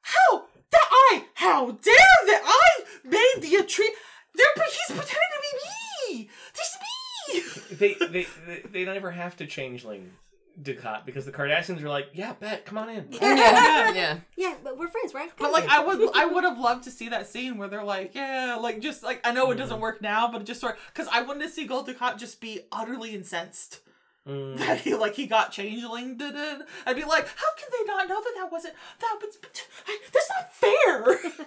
how 0.00 0.44
that 0.70 0.88
I 0.90 1.24
how 1.34 1.66
dare 1.72 1.94
that 2.26 2.42
I 2.44 2.84
made 3.04 3.42
the 3.42 3.62
tree. 3.64 3.92
They're 4.34 4.64
he's 4.64 4.96
pretending 4.96 5.30
to 5.32 5.42
be 5.42 6.14
me. 6.16 6.30
This 6.54 6.76
me. 6.80 7.76
They, 7.76 7.94
they 7.94 8.26
they 8.46 8.62
they 8.70 8.84
never 8.84 9.10
have 9.10 9.36
to 9.36 9.46
changeling 9.46 10.12
Dukat 10.62 11.04
because 11.04 11.24
the 11.26 11.32
Cardassians 11.32 11.82
are 11.82 11.88
like, 11.88 12.08
yeah, 12.14 12.32
bet, 12.34 12.64
come 12.64 12.78
on 12.78 12.88
in. 12.88 13.06
yeah, 13.10 13.92
yeah. 13.92 14.18
Yeah, 14.36 14.54
but 14.64 14.78
we're 14.78 14.88
friends, 14.88 15.12
right? 15.14 15.30
But 15.38 15.52
like 15.52 15.68
I 15.68 15.84
would 15.84 16.10
I 16.14 16.24
would 16.26 16.44
have 16.44 16.58
loved 16.58 16.84
to 16.84 16.90
see 16.90 17.08
that 17.10 17.26
scene 17.28 17.58
where 17.58 17.68
they're 17.68 17.84
like, 17.84 18.14
yeah, 18.14 18.56
like 18.60 18.80
just 18.80 19.02
like 19.02 19.20
I 19.26 19.32
know 19.32 19.44
it 19.44 19.54
Mm-hmm. 19.54 19.58
doesn't 19.60 19.80
work 19.80 20.00
now, 20.00 20.30
but 20.30 20.44
just 20.44 20.60
sort 20.60 20.78
because 20.92 21.08
I 21.12 21.22
wanted 21.22 21.44
to 21.44 21.50
see 21.50 21.66
Gul 21.66 21.84
Dukat 21.84 22.18
just 22.18 22.40
be 22.40 22.60
utterly 22.72 23.14
incensed 23.14 23.80
Mm. 24.26 24.56
that 24.58 24.80
he 24.84 24.92
like 24.94 25.14
he 25.14 25.26
got 25.28 25.52
changeling. 25.52 26.16
Did 26.16 26.34
it? 26.34 26.62
I'd 26.84 26.96
be 26.96 27.04
like, 27.04 27.28
how 27.28 27.46
can 27.56 27.68
they 27.70 27.84
not 27.86 28.08
know 28.08 28.20
that 28.20 28.32
that 28.36 28.50
wasn't 28.50 28.74
that? 29.00 29.16
But, 29.20 29.28
but 29.40 29.66
that's 30.12 30.30
not 30.36 30.52
fair. 30.52 31.46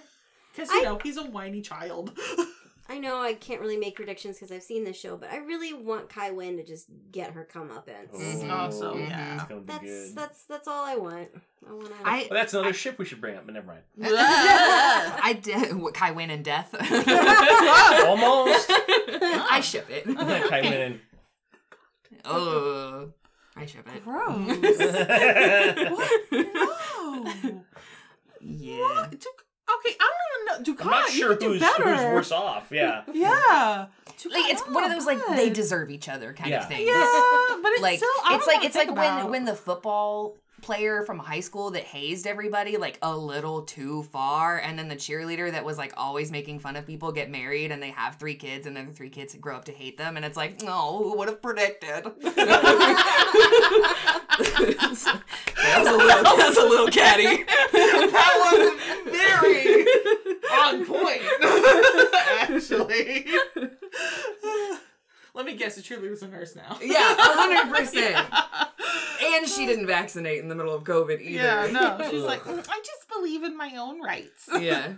Because 0.52 0.70
you 0.72 0.80
I- 0.80 0.84
know 0.84 0.98
he's 1.02 1.16
a 1.16 1.22
whiny 1.24 1.60
child. 1.60 2.18
I 2.90 2.98
know 2.98 3.20
I 3.22 3.34
can't 3.34 3.60
really 3.60 3.76
make 3.76 3.94
predictions 3.94 4.36
because 4.36 4.50
I've 4.50 4.64
seen 4.64 4.82
this 4.84 4.98
show, 4.98 5.16
but 5.16 5.30
I 5.30 5.36
really 5.36 5.72
want 5.72 6.08
Kai 6.08 6.32
Wynn 6.32 6.56
to 6.56 6.64
just 6.64 6.88
get 7.12 7.30
her 7.32 7.46
comeuppance. 7.50 8.10
Mhm. 8.12 8.50
Also, 8.50 8.94
Mhm. 8.96 9.08
yeah. 9.08 9.34
It's 9.36 9.44
gonna 9.44 9.60
That's 9.64 9.84
good. 9.84 10.14
that's 10.16 10.44
that's 10.44 10.66
all 10.68 10.84
I 10.84 10.96
want. 10.96 11.28
I 11.68 11.72
want 11.72 11.86
to. 11.88 11.94
I 12.04 12.26
Well, 12.28 12.40
that's 12.40 12.52
another 12.52 12.72
ship 12.72 12.98
we 12.98 13.04
should 13.04 13.20
bring 13.20 13.36
up, 13.36 13.46
but 13.46 13.54
never 13.54 13.66
mind. 13.68 13.82
I 14.02 15.38
did 15.40 15.74
what 15.76 15.94
Kai 15.94 16.10
Wynn 16.10 16.30
and 16.30 16.44
death. 16.44 16.74
Almost. 18.06 18.66
I 18.72 19.60
ship 19.62 19.86
it. 19.88 20.04
Kai 20.48 20.60
Wynn 20.62 21.00
Oh, 22.24 23.12
I 23.56 23.66
ship 23.66 23.86
it. 23.94 24.04
Gross. 24.04 24.36
and- 26.32 26.52
no. 27.52 27.64
Yeah. 28.42 29.06
Du- 29.10 29.39
okay, 29.78 29.96
I 30.00 30.10
don't 30.10 30.58
even 30.58 30.64
know. 30.64 30.74
Dukat, 30.74 30.84
I'm 30.84 30.90
not 30.90 31.10
sure 31.10 31.36
could 31.36 31.42
who's, 31.44 31.60
better. 31.60 31.94
who's 31.96 32.04
worse 32.14 32.32
off. 32.32 32.68
Yeah. 32.70 33.02
Yeah. 33.12 33.86
Dukat, 34.18 34.32
Like 34.32 34.52
it's 34.52 34.62
one 34.68 34.84
of 34.84 34.90
those 34.90 35.06
like 35.06 35.18
good. 35.26 35.36
they 35.38 35.50
deserve 35.50 35.90
each 35.90 36.08
other 36.08 36.32
kind 36.32 36.50
Yeah. 36.50 36.60
of 36.62 36.68
thing. 36.68 36.86
Yeah, 36.86 36.94
but 37.62 37.72
it's 37.72 37.82
Like 37.82 37.96
still. 37.98 38.08
I 38.24 38.34
it's 38.36 38.46
don't 38.46 38.54
like 38.54 38.62
know 38.62 38.66
it's 38.66 38.74
what 38.76 38.82
to 38.84 38.88
like 38.88 38.88
think 38.88 38.98
when 38.98 39.18
about. 39.18 39.30
when 39.30 39.44
the 39.46 39.54
football 39.54 40.36
player 40.60 41.02
from 41.06 41.18
high 41.18 41.40
school 41.40 41.70
that 41.70 41.84
hazed 41.84 42.26
everybody 42.26 42.76
like 42.76 42.98
a 43.00 43.16
little 43.16 43.62
too 43.62 44.02
far 44.12 44.58
and 44.58 44.78
then 44.78 44.88
the 44.88 44.94
cheerleader 44.94 45.50
that 45.50 45.64
was 45.64 45.78
like 45.78 45.90
always 45.96 46.30
making 46.30 46.58
fun 46.58 46.76
of 46.76 46.86
people 46.86 47.10
get 47.12 47.30
married 47.30 47.72
and 47.72 47.82
they 47.82 47.88
have 47.88 48.16
three 48.16 48.34
kids 48.34 48.66
and 48.66 48.76
then 48.76 48.86
the 48.86 48.92
three 48.92 49.08
kids 49.08 49.34
grow 49.36 49.56
up 49.56 49.64
to 49.64 49.72
hate 49.72 49.96
them 49.96 50.18
and 50.18 50.24
it's 50.26 50.36
like 50.36 50.60
no 50.62 50.98
who 51.02 51.16
would 51.16 51.28
have 51.30 51.40
predicted 51.40 52.04
that 54.38 55.76
was 55.78 55.88
a 55.88 55.96
little 55.96 55.98
that 55.98 56.34
was 56.48 56.56
a 56.56 56.64
little 56.66 56.88
catty 56.88 57.44
that 57.44 58.36
was 58.42 59.12
very 59.12 59.86
on 60.52 60.84
point. 60.86 61.22
Actually, 62.40 63.26
let 65.34 65.46
me 65.46 65.54
guess. 65.56 65.76
The 65.76 65.82
cheerleader 65.82 66.10
was 66.10 66.22
a 66.22 66.28
nurse 66.28 66.56
now. 66.56 66.78
yeah 66.82 67.14
100% 67.16 68.66
and 69.34 69.48
she 69.48 69.66
didn't 69.66 69.86
vaccinate 69.86 70.38
in 70.40 70.48
the 70.48 70.54
middle 70.54 70.74
of 70.74 70.84
covid 70.84 71.20
either 71.20 71.42
Yeah, 71.44 71.68
no. 71.70 71.98
She's 72.10 72.22
like, 72.22 72.42
"Mm, 72.42 72.66
I 72.68 72.78
just 72.84 73.08
believe 73.12 73.44
in 73.44 73.56
my 73.56 73.72
own 73.76 74.00
rights 74.00 74.48
yeah 74.60 74.94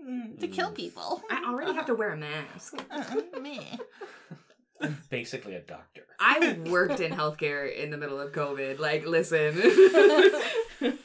Mm, 0.00 0.38
to 0.38 0.46
kill 0.46 0.70
people. 0.70 1.20
i 1.28 1.42
already 1.50 1.72
have 1.74 1.86
to 1.86 1.94
wear 1.94 2.10
a 2.12 2.16
mask 2.16 2.74
Uh-uh, 2.88 3.40
me. 3.40 3.60
I'm 4.80 4.96
basically 5.10 5.56
a 5.56 5.60
doctor. 5.60 6.02
I 6.20 6.58
worked 6.66 7.00
in 7.00 7.12
healthcare 7.12 7.72
in 7.74 7.90
the 7.90 7.96
middle 7.96 8.20
of 8.20 8.32
COVID. 8.32 8.78
Like, 8.78 9.06
listen. 9.06 9.60
Yeah. 10.80 10.92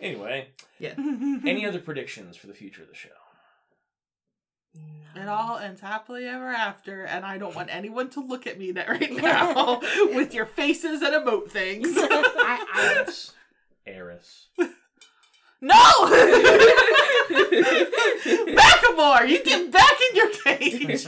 Anyway, 0.00 0.46
yeah. 0.78 0.94
any 1.44 1.66
other 1.66 1.80
predictions 1.80 2.36
for 2.36 2.46
the 2.46 2.54
future 2.54 2.82
of 2.82 2.88
the 2.88 2.94
show? 2.94 3.08
It 5.16 5.26
all 5.26 5.58
ends 5.58 5.80
happily 5.80 6.26
ever 6.26 6.48
after, 6.48 7.04
and 7.04 7.24
I 7.24 7.38
don't 7.38 7.54
want 7.54 7.74
anyone 7.74 8.10
to 8.10 8.20
look 8.20 8.46
at 8.46 8.58
me 8.58 8.70
that 8.72 8.88
right 8.88 9.10
now 9.22 9.80
with 10.14 10.34
your 10.34 10.46
faces 10.46 11.02
and 11.02 11.14
emote 11.14 11.50
things. 11.50 11.88
I, 11.96 12.64
I, 12.72 12.94
Eris. 12.94 13.32
Eris. 13.86 14.46
no! 15.60 15.74
Macklemore, 18.54 19.28
you 19.28 19.42
get 19.42 19.72
back 19.72 19.94
in 20.10 20.16
your 20.16 20.30
cage. 20.44 21.06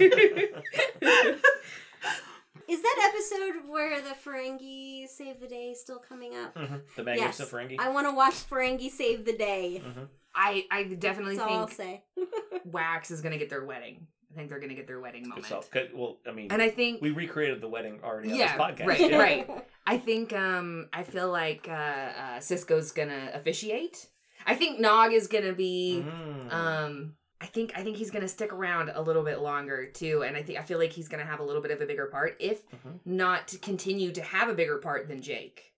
Is 2.70 2.80
that 2.82 3.12
episode 3.12 3.68
where 3.68 4.00
the 4.00 4.10
Ferengi 4.24 5.08
Save 5.08 5.40
the 5.40 5.48
Day 5.48 5.74
still 5.74 5.98
coming 5.98 6.36
up. 6.36 6.54
Mhm. 6.54 6.82
The 6.96 7.02
Yes, 7.02 7.38
Magnificent 7.38 7.48
Ferengi. 7.50 7.76
I 7.80 7.88
want 7.88 8.06
to 8.08 8.14
watch 8.14 8.34
Ferengi 8.34 8.90
Save 8.90 9.24
the 9.24 9.36
Day. 9.36 9.82
Mhm. 9.84 10.08
I 10.34 10.66
I 10.70 10.84
definitely 10.84 11.36
That's 11.36 11.50
all 11.50 11.58
I'll 11.60 11.66
think 11.66 12.02
say. 12.16 12.24
Wax 12.64 13.10
is 13.10 13.20
gonna 13.20 13.38
get 13.38 13.50
their 13.50 13.64
wedding. 13.64 14.06
I 14.32 14.36
think 14.36 14.48
they're 14.48 14.60
gonna 14.60 14.74
get 14.74 14.86
their 14.86 15.00
wedding 15.00 15.28
moment. 15.28 15.46
stuff. 15.46 15.68
'Cause- 15.70 15.88
Well, 15.92 16.20
I 16.26 16.30
mean, 16.30 16.52
And 16.52 16.62
I 16.62 16.70
think 16.70 17.02
we 17.02 17.10
recreated 17.10 17.60
the 17.60 17.68
wedding 17.68 18.00
already 18.04 18.30
on 18.30 18.36
Yeah, 18.38 18.56
this 18.56 18.62
podcast. 18.64 18.86
right, 18.86 19.10
yeah. 19.10 19.18
right. 19.18 19.64
I 19.86 19.98
think 19.98 20.32
um 20.32 20.88
I 20.92 21.02
feel 21.02 21.30
like 21.30 21.66
uh, 21.68 21.72
uh 21.72 22.38
Sisko's 22.38 22.92
gonna 22.92 23.32
officiate. 23.34 24.06
I 24.46 24.54
think 24.54 24.78
Nog 24.78 25.12
is 25.12 25.26
gonna 25.26 25.52
be 25.52 26.04
Mm. 26.06 26.52
um 26.52 27.16
I 27.40 27.46
think 27.46 27.72
I 27.76 27.82
think 27.82 27.96
he's 27.96 28.10
gonna 28.10 28.28
stick 28.28 28.52
around 28.52 28.90
a 28.94 29.00
little 29.00 29.22
bit 29.22 29.40
longer 29.40 29.86
too, 29.86 30.22
and 30.22 30.36
I 30.36 30.42
think 30.42 30.58
I 30.58 30.62
feel 30.62 30.78
like 30.78 30.92
he's 30.92 31.08
gonna 31.08 31.24
have 31.24 31.40
a 31.40 31.44
little 31.44 31.62
bit 31.62 31.70
of 31.70 31.80
a 31.80 31.86
bigger 31.86 32.06
part, 32.06 32.36
if 32.38 32.68
Mhm. 32.70 33.00
not 33.04 33.48
to 33.48 33.58
continue 33.58 34.12
to 34.12 34.22
have 34.22 34.48
a 34.48 34.54
bigger 34.54 34.78
part 34.78 35.08
than 35.08 35.22
Jake. 35.22 35.72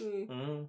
Mm. 0.00 0.28
Mm. 0.28 0.68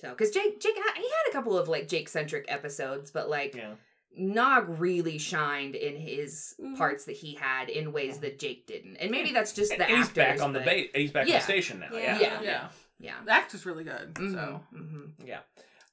So, 0.00 0.10
because 0.10 0.30
Jake 0.30 0.60
Jake 0.60 0.76
he 0.76 1.02
had 1.02 1.28
a 1.28 1.32
couple 1.32 1.58
of 1.58 1.68
like 1.68 1.88
Jake 1.88 2.08
centric 2.08 2.44
episodes, 2.48 3.10
but 3.10 3.28
like 3.28 3.54
Yeah. 3.54 3.74
Nog 4.12 4.80
really 4.80 5.18
shined 5.18 5.76
in 5.76 5.94
his 5.94 6.56
Mhm. 6.60 6.76
parts 6.76 7.04
that 7.04 7.12
he 7.12 7.34
had 7.36 7.68
in 7.70 7.92
ways 7.92 8.18
that 8.20 8.40
Jake 8.40 8.66
didn't, 8.66 8.96
and 8.96 9.08
maybe 9.10 9.30
that's 9.32 9.52
just 9.52 9.70
And 9.70 9.80
the 9.80 9.84
he's 9.84 10.08
back 10.08 10.40
on 10.42 10.52
the 10.52 10.58
but- 10.58 10.64
bait. 10.66 10.90
He's 10.96 11.12
back 11.12 11.26
on 11.28 11.32
the 11.32 11.38
station 11.40 11.78
now. 11.78 11.90
Yeah. 11.92 12.18
Yeah. 12.18 12.18
Yeah. 12.18 12.42
Yeah. 12.42 12.68
Yeah. 12.98 13.24
The 13.24 13.30
actor's 13.30 13.64
really 13.64 13.84
good. 13.84 14.14
Mhm, 14.14 14.32
So 14.32 14.64
mhm. 14.74 15.12
Yeah. 15.24 15.40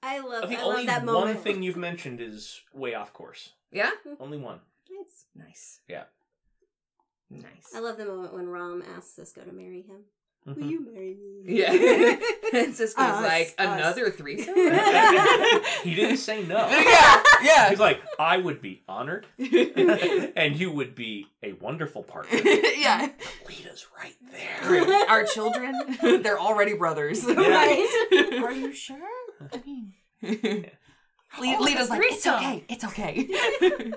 I 0.08 0.20
love. 0.20 0.50
The 0.50 0.58
I 0.58 0.62
only 0.62 0.78
love 0.78 0.86
that 0.88 1.06
one 1.06 1.14
moment. 1.14 1.42
thing 1.42 1.62
you've 1.64 1.78
mentioned 1.78 2.22
is 2.22 2.62
way 2.74 2.94
off 2.96 3.14
course. 3.14 3.52
Yeah. 3.72 3.92
Only 4.20 4.38
one. 4.38 4.60
It's- 4.90 5.26
Nice. 5.36 5.82
Yeah. 5.88 6.04
Nice. 7.30 7.74
I 7.76 7.80
love 7.80 7.98
the 7.98 8.06
moment 8.06 8.34
when 8.34 8.48
Rom 8.48 8.82
asks 8.96 9.20
Sisko 9.20 9.44
to 9.46 9.52
marry 9.52 9.82
him. 9.82 10.06
Will 10.46 10.54
Mhm. 10.56 10.70
you 10.70 10.80
marry 10.94 11.14
me? 11.16 11.42
Yeah. 11.58 11.72
and 12.54 12.74
Sisko's 12.74 12.96
Us, 12.98 13.22
like 13.24 13.48
us. 13.58 13.80
another 13.80 14.10
threesome. 14.12 14.56
he 15.84 15.94
didn't 15.94 16.18
say 16.18 16.44
no. 16.46 16.56
yeah. 16.70 17.24
Yeah. 17.44 17.70
He's 17.70 17.80
like, 17.80 18.00
I 18.18 18.38
would 18.38 18.62
be 18.62 18.82
honored, 18.88 19.26
and 19.38 20.56
you 20.58 20.72
would 20.72 20.96
be 20.96 21.28
a 21.44 21.52
wonderful 21.54 22.02
partner. 22.02 22.40
yeah. 22.40 23.10
Leeta's 23.48 23.88
right 23.98 24.16
there. 24.32 25.10
Our 25.10 25.26
children, 25.26 25.98
they're 26.24 26.40
already 26.40 26.74
brothers. 26.76 27.26
Right? 27.26 28.40
are 28.42 28.52
you 28.54 28.72
sure? 28.72 28.98
I 30.24 30.28
mean, 31.42 31.52
Le- 31.52 31.58
Oh, 31.60 31.64
Leeta's 31.64 31.90
like, 31.90 32.02
it's 32.04 32.26
okay. 32.28 32.64
It's 32.70 32.84
okay. 32.86 33.28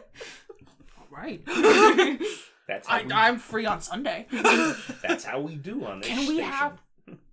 all 0.98 1.06
right. 1.10 1.42
That's 2.68 2.86
how 2.86 2.98
I, 2.98 3.02
we, 3.04 3.12
I'm 3.12 3.38
free 3.38 3.66
on 3.66 3.80
Sunday. 3.80 4.26
that's 5.02 5.24
how 5.24 5.40
we 5.40 5.56
do 5.56 5.84
on 5.84 5.98
this 6.00 6.08
Can 6.08 6.18
we 6.20 6.36
station. 6.36 6.44
have 6.44 6.80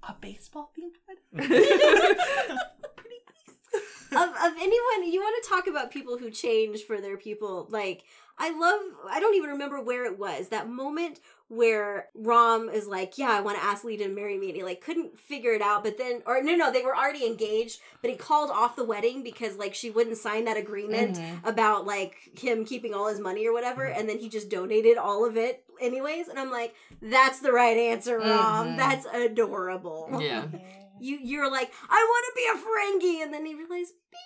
a 0.02 0.16
baseball 0.20 0.72
themed 0.76 0.96
wedding? 1.08 1.48
Pretty 1.48 3.20
please. 3.28 4.14
of 4.14 4.30
of 4.30 4.54
anyone 4.60 5.12
you 5.12 5.20
want 5.22 5.44
to 5.44 5.50
talk 5.50 5.68
about 5.68 5.92
people 5.92 6.18
who 6.18 6.32
change 6.32 6.82
for 6.86 7.00
their 7.00 7.18
people 7.18 7.68
like 7.70 8.04
i 8.40 8.50
love 8.50 8.80
i 9.12 9.20
don't 9.20 9.36
even 9.36 9.52
remember 9.52 9.80
where 9.80 10.06
it 10.06 10.18
was 10.18 10.48
that 10.50 10.68
moment 10.70 11.20
where 11.50 12.08
rom 12.14 12.68
is 12.70 12.88
like 12.88 13.18
yeah 13.18 13.30
i 13.32 13.40
want 13.40 13.58
to 13.58 13.64
ask 13.64 13.84
Leeta 13.86 14.08
marry 14.14 14.38
me 14.38 14.48
and 14.48 14.58
he 14.58 14.64
like 14.64 14.82
couldn't 14.82 15.18
figure 15.18 15.54
it 15.54 15.62
out 15.62 15.84
but 15.84 15.98
then 15.98 16.22
or 16.26 16.42
no 16.44 16.56
no 16.56 16.72
they 16.72 16.82
were 16.82 16.96
already 16.96 17.26
engaged 17.26 17.80
but 18.02 18.12
he 18.12 18.18
called 18.18 18.50
off 18.52 18.76
the 18.76 18.84
wedding 18.84 19.24
because 19.24 19.56
like 19.58 19.74
she 19.74 19.90
wouldn't 19.90 20.18
sign 20.18 20.44
that 20.46 20.58
agreement 20.58 21.18
Mhm. 21.18 21.48
about 21.48 21.86
like 21.86 22.16
him 22.38 22.66
keeping 22.66 22.94
all 22.94 23.08
his 23.08 23.20
money 23.20 23.48
or 23.48 23.54
whatever 23.54 23.86
and 23.86 24.10
then 24.10 24.18
he 24.20 24.28
just 24.28 24.50
donated 24.50 24.98
all 24.98 25.26
of 25.26 25.38
it 25.38 25.64
anyways 25.80 26.28
and 26.28 26.38
i'm 26.38 26.52
like 26.52 26.76
that's 27.02 27.40
the 27.40 27.52
right 27.54 27.78
answer 27.78 28.18
rom 28.20 28.68
Mhm. 28.70 28.78
that's 28.78 29.06
adorable 29.14 30.10
Yeah. 30.20 30.46
you 31.00 31.18
you're 31.22 31.50
like 31.52 31.72
I 31.90 32.04
want 32.04 32.26
to 32.26 32.34
be 32.36 32.46
a 32.52 32.58
Ferengi, 32.64 33.24
and 33.24 33.32
then 33.34 33.46
he 33.46 33.54
realized. 33.54 33.94
"Maybe- 34.12 34.24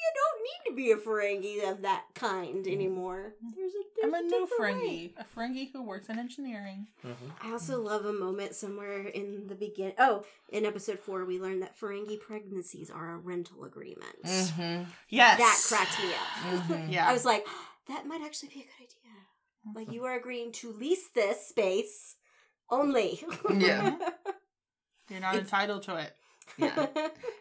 maybe 0.00 0.08
I 0.08 0.12
don't 0.14 0.42
need 0.42 0.70
to 0.70 0.76
be 0.76 0.90
a 0.92 0.96
Ferengi 0.96 1.70
of 1.70 1.82
that 1.82 2.04
kind 2.14 2.66
anymore. 2.66 3.34
There's 3.56 3.72
a 3.72 3.78
there's 4.00 4.04
I'm 4.04 4.14
a 4.14 4.22
new 4.22 4.46
different 4.48 4.78
way. 4.82 5.12
Ferengi. 5.16 5.18
A 5.18 5.24
Ferengi 5.38 5.72
who 5.72 5.82
works 5.82 6.08
in 6.08 6.18
engineering. 6.18 6.86
Mhm. 7.04 7.14
I 7.42 7.52
also 7.52 7.80
love 7.80 8.04
a 8.06 8.12
moment 8.12 8.54
somewhere 8.54 9.06
in 9.08 9.46
the 9.48 9.54
begin. 9.54 9.92
Oh, 9.98 10.24
in 10.48 10.64
episode 10.64 10.98
four, 11.00 11.24
we 11.24 11.38
learned 11.38 11.62
that 11.62 11.78
Ferengi 11.78 12.18
pregnancies 12.20 12.90
are 12.90 13.12
a 13.14 13.18
rental 13.18 13.64
agreement. 13.64 14.22
Mhm. 14.24 14.86
Yes. 15.08 15.38
That 15.38 15.64
cracked 15.68 16.02
me 16.02 16.12
up. 16.14 16.64
Mhm. 16.64 16.90
Yeah. 16.92 17.08
I 17.08 17.12
was 17.12 17.24
like, 17.24 17.46
that 17.88 18.06
might 18.06 18.22
actually 18.22 18.48
be 18.50 18.60
a 18.60 18.64
good 18.64 18.76
idea. 18.76 19.74
Like 19.74 19.92
you 19.92 20.04
are 20.04 20.14
agreeing 20.14 20.52
to 20.52 20.72
lease 20.72 21.08
this 21.14 21.46
space 21.46 22.16
only. 22.70 23.22
Yeah. 23.52 23.96
You're 25.10 25.20
not 25.20 25.34
It's- 25.34 25.46
entitled 25.52 25.82
to 25.84 25.96
it 25.96 26.16
Yeah. 26.56 26.86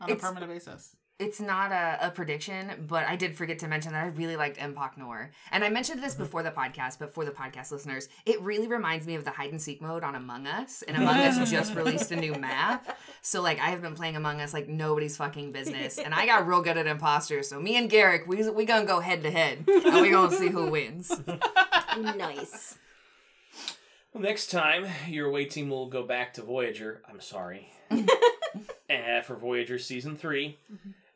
on 0.01 0.09
a 0.09 0.11
It's- 0.13 0.21
permanent 0.21 0.51
basis. 0.51 0.95
It's 1.19 1.41
not 1.41 1.73
a, 1.73 2.07
a 2.07 2.11
prediction, 2.11 2.85
but 2.87 3.05
I 3.05 3.17
did 3.17 3.35
forget 3.35 3.59
to 3.59 3.67
mention 3.67 3.91
that 3.91 4.05
I 4.05 4.07
really 4.07 4.37
liked 4.37 4.57
Empok 4.57 4.91
Nor. 4.95 5.31
And 5.51 5.65
I 5.65 5.69
mentioned 5.69 6.01
this 6.01 6.15
before 6.15 6.43
the 6.43 6.51
podcast, 6.51 6.97
but 6.97 7.13
for 7.13 7.25
the 7.25 7.31
podcast 7.31 7.71
listeners, 7.73 8.07
it 8.25 8.39
really 8.39 8.67
reminds 8.67 9.05
me 9.05 9.15
of 9.15 9.25
the 9.25 9.31
hide 9.31 9.51
and 9.51 9.61
seek 9.61 9.81
mode 9.81 10.05
on 10.05 10.15
Among 10.15 10.47
Us. 10.47 10.81
And 10.81 10.95
Among 10.95 11.17
Us 11.17 11.51
just 11.51 11.75
released 11.75 12.13
a 12.13 12.15
new 12.15 12.35
map. 12.35 12.97
So 13.21 13.41
like 13.41 13.59
I 13.59 13.65
have 13.71 13.81
been 13.81 13.95
playing 13.95 14.15
Among 14.15 14.39
Us 14.39 14.53
like 14.53 14.69
nobody's 14.69 15.17
fucking 15.17 15.51
business. 15.51 15.97
And 15.97 16.13
I 16.13 16.25
got 16.25 16.47
real 16.47 16.61
good 16.61 16.77
at 16.77 16.87
imposters. 16.87 17.49
So 17.49 17.59
me 17.59 17.75
and 17.75 17.91
Garak, 17.91 18.25
we 18.25 18.49
we 18.49 18.63
gonna 18.63 18.85
go 18.85 19.01
head 19.01 19.21
to 19.23 19.31
head. 19.31 19.65
And 19.67 20.01
we 20.01 20.11
gonna 20.11 20.31
see 20.35 20.47
who 20.47 20.69
wins. 20.69 21.11
nice. 21.97 22.77
Well, 24.13 24.23
next 24.23 24.51
time, 24.51 24.87
your 25.07 25.27
away 25.27 25.45
team 25.45 25.69
will 25.69 25.87
go 25.87 26.03
back 26.03 26.33
to 26.35 26.41
Voyager. 26.41 27.01
I'm 27.07 27.19
sorry. 27.19 27.71
uh, 27.91 29.21
for 29.21 29.35
Voyager 29.35 29.77
Season 29.77 30.15
3, 30.15 30.57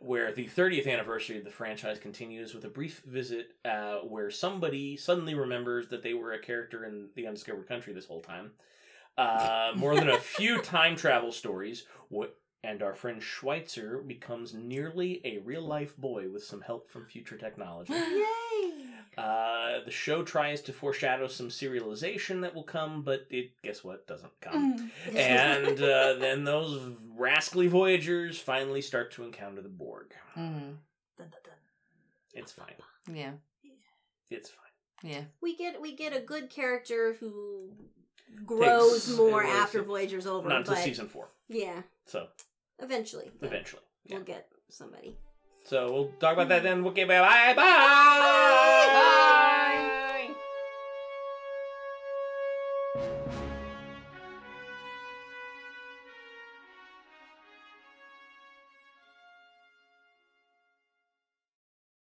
where 0.03 0.31
the 0.33 0.45
30th 0.47 0.91
anniversary 0.91 1.37
of 1.37 1.45
the 1.45 1.49
franchise 1.49 1.97
continues 1.97 2.53
with 2.53 2.65
a 2.65 2.69
brief 2.69 3.01
visit 3.05 3.51
uh, 3.63 3.97
where 3.99 4.29
somebody 4.29 4.97
suddenly 4.97 5.33
remembers 5.33 5.87
that 5.87 6.03
they 6.03 6.13
were 6.13 6.33
a 6.33 6.39
character 6.39 6.83
in 6.85 7.07
The 7.15 7.25
Undiscovered 7.27 7.67
Country 7.67 7.93
this 7.93 8.05
whole 8.05 8.21
time. 8.21 8.51
Uh, 9.17 9.71
more 9.75 9.95
than 9.95 10.09
a 10.09 10.17
few 10.19 10.61
time 10.61 10.95
travel 10.95 11.31
stories, 11.31 11.85
wh- 12.13 12.25
and 12.63 12.81
our 12.81 12.93
friend 12.93 13.21
Schweitzer 13.21 13.99
becomes 13.99 14.53
nearly 14.53 15.21
a 15.23 15.37
real 15.39 15.61
life 15.65 15.95
boy 15.97 16.29
with 16.29 16.43
some 16.43 16.61
help 16.61 16.89
from 16.89 17.05
future 17.05 17.37
technology. 17.37 17.93
Yay! 17.93 18.71
Uh, 19.17 19.79
the 19.85 19.91
show 19.91 20.23
tries 20.23 20.61
to 20.61 20.73
foreshadow 20.73 21.27
some 21.27 21.49
serialization 21.49 22.41
that 22.41 22.53
will 22.55 22.63
come, 22.63 23.01
but 23.03 23.25
it 23.29 23.51
guess 23.63 23.83
what 23.83 24.07
doesn't 24.07 24.31
come. 24.41 24.91
and 25.15 25.81
uh, 25.81 26.13
then 26.15 26.43
those 26.43 26.79
rascally 27.15 27.67
Voyagers 27.67 28.39
finally 28.39 28.81
start 28.81 29.11
to 29.13 29.23
encounter 29.23 29.61
the 29.61 29.69
Borg. 29.69 30.13
Mhm. 30.35 30.77
It's 32.33 32.51
fine. 32.51 32.73
Yeah. 33.11 33.33
It's 34.31 34.49
fine. 34.49 35.11
Yeah. 35.11 35.23
we 35.41 35.55
get 35.55 35.79
we 35.79 35.95
get 35.95 36.15
a 36.15 36.19
good 36.19 36.49
character 36.49 37.13
who 37.19 37.69
grows 38.45 39.05
Takes- 39.05 39.17
more 39.17 39.43
it 39.43 39.47
was- 39.47 39.55
after 39.55 39.83
Voyager's 39.83 40.25
over. 40.25 40.49
Not 40.49 40.59
until 40.59 40.73
but 40.75 40.83
season 40.83 41.07
four. 41.07 41.29
yeah, 41.49 41.83
So 42.05 42.27
eventually, 42.79 43.29
eventually. 43.41 43.83
Yeah. 44.05 44.15
we'll 44.15 44.25
get 44.25 44.49
somebody. 44.69 45.17
So 45.65 45.91
we'll 45.91 46.11
talk 46.19 46.33
about 46.33 46.49
that 46.49 46.63
then. 46.63 46.85
Okay, 46.87 47.05
bye. 47.05 47.19
bye. 47.19 47.53
bye. 47.55 47.63
bye. 48.93 49.19